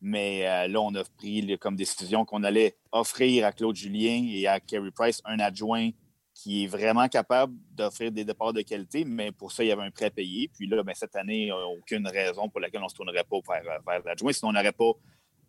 Mais 0.00 0.46
euh, 0.46 0.68
là, 0.68 0.80
on 0.80 0.94
a 0.94 1.02
pris 1.02 1.58
comme 1.58 1.74
décision 1.74 2.24
qu'on 2.24 2.44
allait 2.44 2.76
offrir 2.92 3.46
à 3.46 3.52
Claude 3.52 3.74
Julien 3.74 4.28
et 4.30 4.46
à 4.46 4.60
Carey 4.60 4.90
Price 4.92 5.20
un 5.24 5.40
adjoint 5.40 5.90
qui 6.34 6.64
est 6.64 6.66
vraiment 6.66 7.08
capable 7.08 7.54
d'offrir 7.70 8.10
des 8.10 8.24
départs 8.24 8.52
de 8.52 8.62
qualité, 8.62 9.04
mais 9.04 9.30
pour 9.30 9.52
ça, 9.52 9.62
il 9.62 9.68
y 9.68 9.72
avait 9.72 9.84
un 9.84 9.90
prêt 9.90 10.10
payé. 10.10 10.50
Puis 10.52 10.66
là, 10.66 10.82
ben, 10.82 10.94
cette 10.94 11.14
année, 11.14 11.42
il 11.42 11.44
n'y 11.44 11.50
a 11.50 11.66
aucune 11.66 12.06
raison 12.08 12.48
pour 12.48 12.60
laquelle 12.60 12.80
on 12.80 12.84
ne 12.84 12.90
se 12.90 12.94
tournerait 12.94 13.24
pas 13.24 13.36
vers, 13.48 13.80
vers 13.86 14.02
l'adjoint, 14.04 14.32
sinon 14.32 14.50
on 14.50 14.52
n'aurait 14.52 14.72
pas 14.72 14.92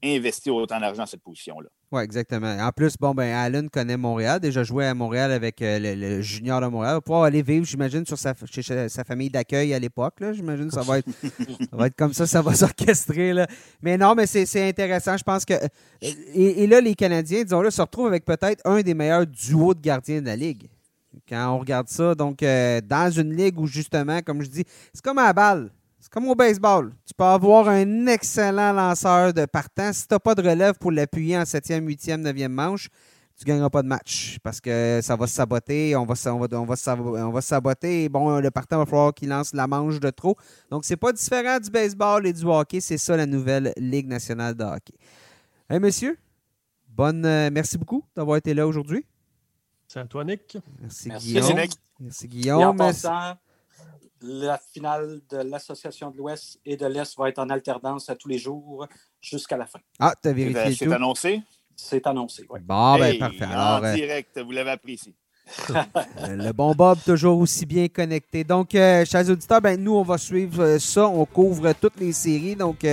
investi 0.03 0.49
autant 0.49 0.79
d'argent 0.79 1.03
à 1.03 1.05
cette 1.05 1.21
position-là. 1.21 1.69
Oui, 1.91 2.01
exactement. 2.03 2.57
En 2.59 2.71
plus, 2.71 2.95
bon, 2.97 3.13
ben, 3.13 3.33
Allen 3.33 3.69
connaît 3.69 3.97
Montréal, 3.97 4.39
déjà 4.39 4.63
joué 4.63 4.85
à 4.85 4.93
Montréal 4.93 5.31
avec 5.31 5.61
euh, 5.61 5.95
le, 5.95 6.21
junior 6.21 6.61
de 6.61 6.67
Montréal. 6.67 6.99
Pouvoir 7.01 7.23
aller 7.23 7.41
vivre, 7.41 7.65
j'imagine, 7.65 8.05
sur 8.05 8.17
sa, 8.17 8.33
chez, 8.45 8.89
sa 8.89 9.03
famille 9.03 9.29
d'accueil 9.29 9.73
à 9.73 9.79
l'époque. 9.79 10.15
J'imagine 10.33 10.67
que 10.67 10.73
ça 10.73 10.81
va, 10.81 10.99
être, 10.99 11.09
ça 11.71 11.77
va 11.77 11.87
être 11.87 11.95
comme 11.95 12.13
ça, 12.13 12.27
ça 12.27 12.41
va 12.41 12.53
s'orchestrer. 12.53 13.33
Mais 13.81 13.97
non, 13.97 14.15
mais 14.15 14.27
c'est 14.27 14.67
intéressant. 14.67 15.17
Je 15.17 15.23
pense 15.23 15.45
que. 15.45 15.53
Euh, 15.53 15.67
et, 16.01 16.67
là, 16.67 16.81
les 16.81 16.95
Canadiens, 16.95 17.43
disons-le, 17.43 17.71
se 17.71 17.81
retrouvent 17.81 18.07
avec 18.07 18.25
peut-être 18.25 18.61
un 18.65 18.81
des 18.81 18.93
meilleurs 18.93 19.25
duos 19.25 19.73
de 19.73 19.81
gardiens 19.81 20.21
de 20.21 20.27
la 20.27 20.35
Ligue. 20.35 20.67
Quand 21.27 21.55
on 21.55 21.59
regarde 21.59 21.87
ça, 21.87 22.15
donc, 22.15 22.41
euh, 22.43 22.81
dans 22.81 23.11
une 23.11 23.35
ligue 23.35 23.59
où, 23.59 23.67
justement, 23.67 24.21
comme 24.21 24.41
je 24.41 24.49
dis, 24.49 24.63
c'est 24.93 25.03
comme 25.03 25.17
à 25.17 25.25
la 25.25 25.33
balle. 25.33 25.71
C'est 25.99 26.11
comme 26.11 26.27
au 26.27 26.35
baseball. 26.35 26.93
Tu 27.05 27.13
peux 27.15 27.23
avoir 27.23 27.67
un 27.67 28.05
excellent 28.07 28.73
lanceur 28.73 29.33
de 29.33 29.45
partant. 29.45 29.91
Si 29.91 30.07
tu 30.07 30.13
n'as 30.13 30.19
pas 30.19 30.35
de 30.35 30.47
relève 30.47 30.75
pour 30.75 30.91
l'appuyer 30.91 31.37
en 31.37 31.43
7e, 31.43 31.83
8e, 31.83 32.21
9e 32.21 32.47
manche, 32.47 32.89
tu 33.37 33.43
ne 33.43 33.47
gagneras 33.47 33.69
pas 33.69 33.81
de 33.81 33.87
match 33.87 34.37
parce 34.43 34.61
que 34.61 34.99
ça 35.01 35.15
va 35.15 35.27
se 35.27 35.33
saboter, 35.33 35.95
on 35.95 36.05
va, 36.05 36.13
on 36.31 36.39
va, 36.39 36.47
on 36.59 36.65
va, 36.65 36.75
on 37.27 37.31
va 37.31 37.41
saboter. 37.41 38.07
bon, 38.07 38.39
le 38.39 38.51
partant 38.51 38.77
va 38.77 38.85
falloir 38.85 39.13
qu'il 39.13 39.29
lance 39.29 39.53
la 39.53 39.67
manche 39.67 39.99
de 39.99 40.09
trop. 40.09 40.37
Donc, 40.69 40.85
c'est 40.85 40.95
pas 40.95 41.11
différent 41.11 41.59
du 41.59 41.69
baseball 41.69 42.25
et 42.27 42.33
du 42.33 42.45
hockey. 42.45 42.79
C'est 42.79 42.97
ça 42.97 43.17
la 43.17 43.25
nouvelle 43.25 43.73
Ligue 43.77 44.07
nationale 44.07 44.55
de 44.55 44.63
hockey. 44.63 44.93
Hey, 45.69 45.79
monsieur, 45.79 46.17
bonne, 46.87 47.25
euh, 47.25 47.49
merci 47.51 47.77
beaucoup 47.77 48.03
d'avoir 48.15 48.37
été 48.37 48.53
là 48.53 48.67
aujourd'hui. 48.67 49.05
C'est 49.87 49.99
à 49.99 50.05
toi, 50.05 50.23
Nick. 50.23 50.57
Merci, 50.79 51.09
Guillaume. 51.09 51.59
Merci, 51.99 52.27
Guillaume 52.27 52.77
la 54.25 54.57
finale 54.57 55.21
de 55.29 55.37
l'Association 55.37 56.09
de 56.11 56.17
l'Ouest 56.17 56.59
et 56.65 56.77
de 56.77 56.85
l'Est 56.85 57.17
va 57.17 57.29
être 57.29 57.39
en 57.39 57.49
alternance 57.49 58.09
à 58.09 58.15
tous 58.15 58.27
les 58.27 58.37
jours 58.37 58.87
jusqu'à 59.21 59.57
la 59.57 59.65
fin. 59.65 59.79
Ah, 59.99 60.13
tu 60.21 60.29
as 60.29 60.33
vérifié 60.33 60.75
C'est 60.75 60.93
annoncé? 60.93 61.41
C'est 61.75 62.07
annoncé, 62.07 62.45
oui. 62.49 62.59
Bon, 62.63 62.97
ben 62.97 63.17
parfait. 63.19 63.45
en 63.45 63.83
euh, 63.83 63.93
direct, 63.93 64.39
vous 64.39 64.51
l'avez 64.51 64.71
apprécié. 64.71 65.13
Euh, 65.69 66.35
le 66.35 66.51
bon 66.53 66.73
Bob, 66.73 66.97
toujours 67.05 67.37
aussi 67.37 67.67
bien 67.67 67.87
connecté. 67.87 68.43
Donc, 68.43 68.73
euh, 68.73 69.05
chers 69.05 69.29
auditeurs, 69.29 69.61
ben, 69.61 69.79
nous, 69.79 69.93
on 69.93 70.01
va 70.01 70.17
suivre 70.17 70.79
ça. 70.79 71.07
On 71.07 71.23
couvre 71.25 71.71
toutes 71.73 71.99
les 71.99 72.13
séries. 72.13 72.55
Donc, 72.55 72.83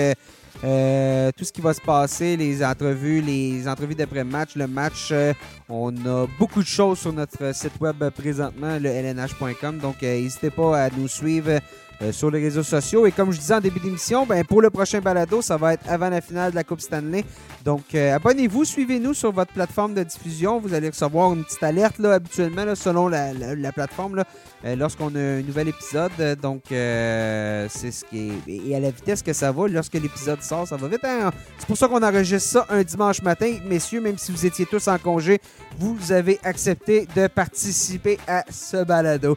euh, 0.65 1.31
tout 1.37 1.45
ce 1.45 1.53
qui 1.53 1.61
va 1.61 1.75
se 1.75 1.81
passer, 1.81 2.37
les 2.37 2.65
entrevues, 2.65 3.21
les 3.21 3.67
entrevues 3.67 3.95
d'après-match, 3.95 4.57
le 4.57 4.67
match. 4.67 5.09
Euh, 5.11 5.33
on 5.69 5.95
a 6.07 6.27
beaucoup 6.39 6.63
de 6.63 6.67
choses 6.67 7.01
sur 7.01 7.13
notre 7.13 7.55
site 7.55 7.81
web 7.81 7.97
présentement, 8.11 8.79
le 8.79 8.89
lnh.com. 8.91 9.79
Donc, 9.79 10.03
euh, 10.03 10.21
n'hésitez 10.21 10.51
pas 10.51 10.85
à 10.85 10.91
nous 10.91 11.09
suivre 11.09 11.59
euh, 12.03 12.13
sur 12.13 12.31
les 12.31 12.41
réseaux 12.41 12.63
sociaux. 12.63 13.07
Et 13.07 13.13
comme 13.13 13.31
je 13.31 13.39
disais 13.39 13.55
en 13.55 13.61
début 13.61 13.79
d'émission, 13.79 14.27
ben, 14.27 14.45
pour 14.45 14.61
le 14.61 14.71
prochain 14.71 15.01
balado, 15.01 15.41
ça 15.41 15.57
va 15.57 15.75
être 15.75 15.89
avant 15.89 16.09
la 16.09 16.21
finale 16.21 16.51
de 16.51 16.57
la 16.57 16.65
Coupe 16.65 16.81
Stanley. 16.81 17.25
Donc, 17.65 17.95
euh, 17.95 18.17
abonnez-vous, 18.17 18.65
suivez-nous 18.65 19.15
sur 19.15 19.31
votre 19.31 19.53
plateforme 19.53 19.95
de 19.95 20.03
diffusion. 20.03 20.59
Vous 20.59 20.75
allez 20.75 20.89
recevoir 20.89 21.33
une 21.33 21.45
petite 21.45 21.63
alerte 21.63 21.99
là, 21.99 22.15
habituellement 22.15 22.75
selon 22.75 23.09
la, 23.09 23.33
plateforme 23.73 24.25
euh, 24.65 24.75
lorsqu'on 24.75 25.15
a 25.15 25.21
un 25.21 25.43
nouvel 25.43 25.69
épisode. 25.69 26.13
Donc, 26.43 26.63
c'est 26.69 27.69
ce 27.93 28.05
qui 28.05 28.33
est. 28.49 28.69
Et 28.69 28.75
à 28.75 28.81
la 28.81 28.91
vitesse 28.91 29.23
que 29.23 29.33
ça 29.33 29.53
va, 29.53 29.69
lorsque 29.69 29.95
l'épisode 29.95 30.43
sort, 30.43 30.67
ça 30.67 30.77
va 30.77 30.89
vite. 30.89 31.05
Hein? 31.05 31.31
C'est 31.59 31.67
pour 31.67 31.77
ça 31.77 31.87
qu'on 31.89 32.03
enregistre 32.03 32.49
ça 32.49 32.67
un 32.69 32.83
dimanche 32.83 33.23
matin. 33.23 33.59
Messieurs, 33.65 34.01
même 34.01 34.19
si 34.19 34.33
vous 34.33 34.45
étiez 34.45 34.67
tous 34.67 34.89
en 34.89 34.99
congé, 34.99 35.41
vous 35.79 36.11
avez 36.11 36.41
accepté 36.43 37.07
de 37.15 37.29
participer 37.29 38.19
à 38.27 38.45
ce 38.51 38.83
balado. 38.85 39.37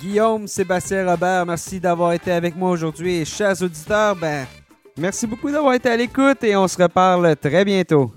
Guillaume, 0.00 0.48
Sébastien 0.48 1.06
Robert, 1.06 1.44
merci 1.44 1.78
d'avoir 1.78 2.14
été 2.14 2.32
avec 2.32 2.56
moi 2.56 2.70
aujourd'hui. 2.70 3.16
Et 3.16 3.24
chers 3.26 3.60
auditeurs, 3.60 4.16
ben, 4.16 4.46
merci 4.96 5.26
beaucoup 5.26 5.50
d'avoir 5.50 5.74
été 5.74 5.90
à 5.90 5.96
l'écoute 5.96 6.42
et 6.42 6.56
on 6.56 6.66
se 6.66 6.82
reparle 6.82 7.36
très 7.36 7.66
bientôt. 7.66 8.10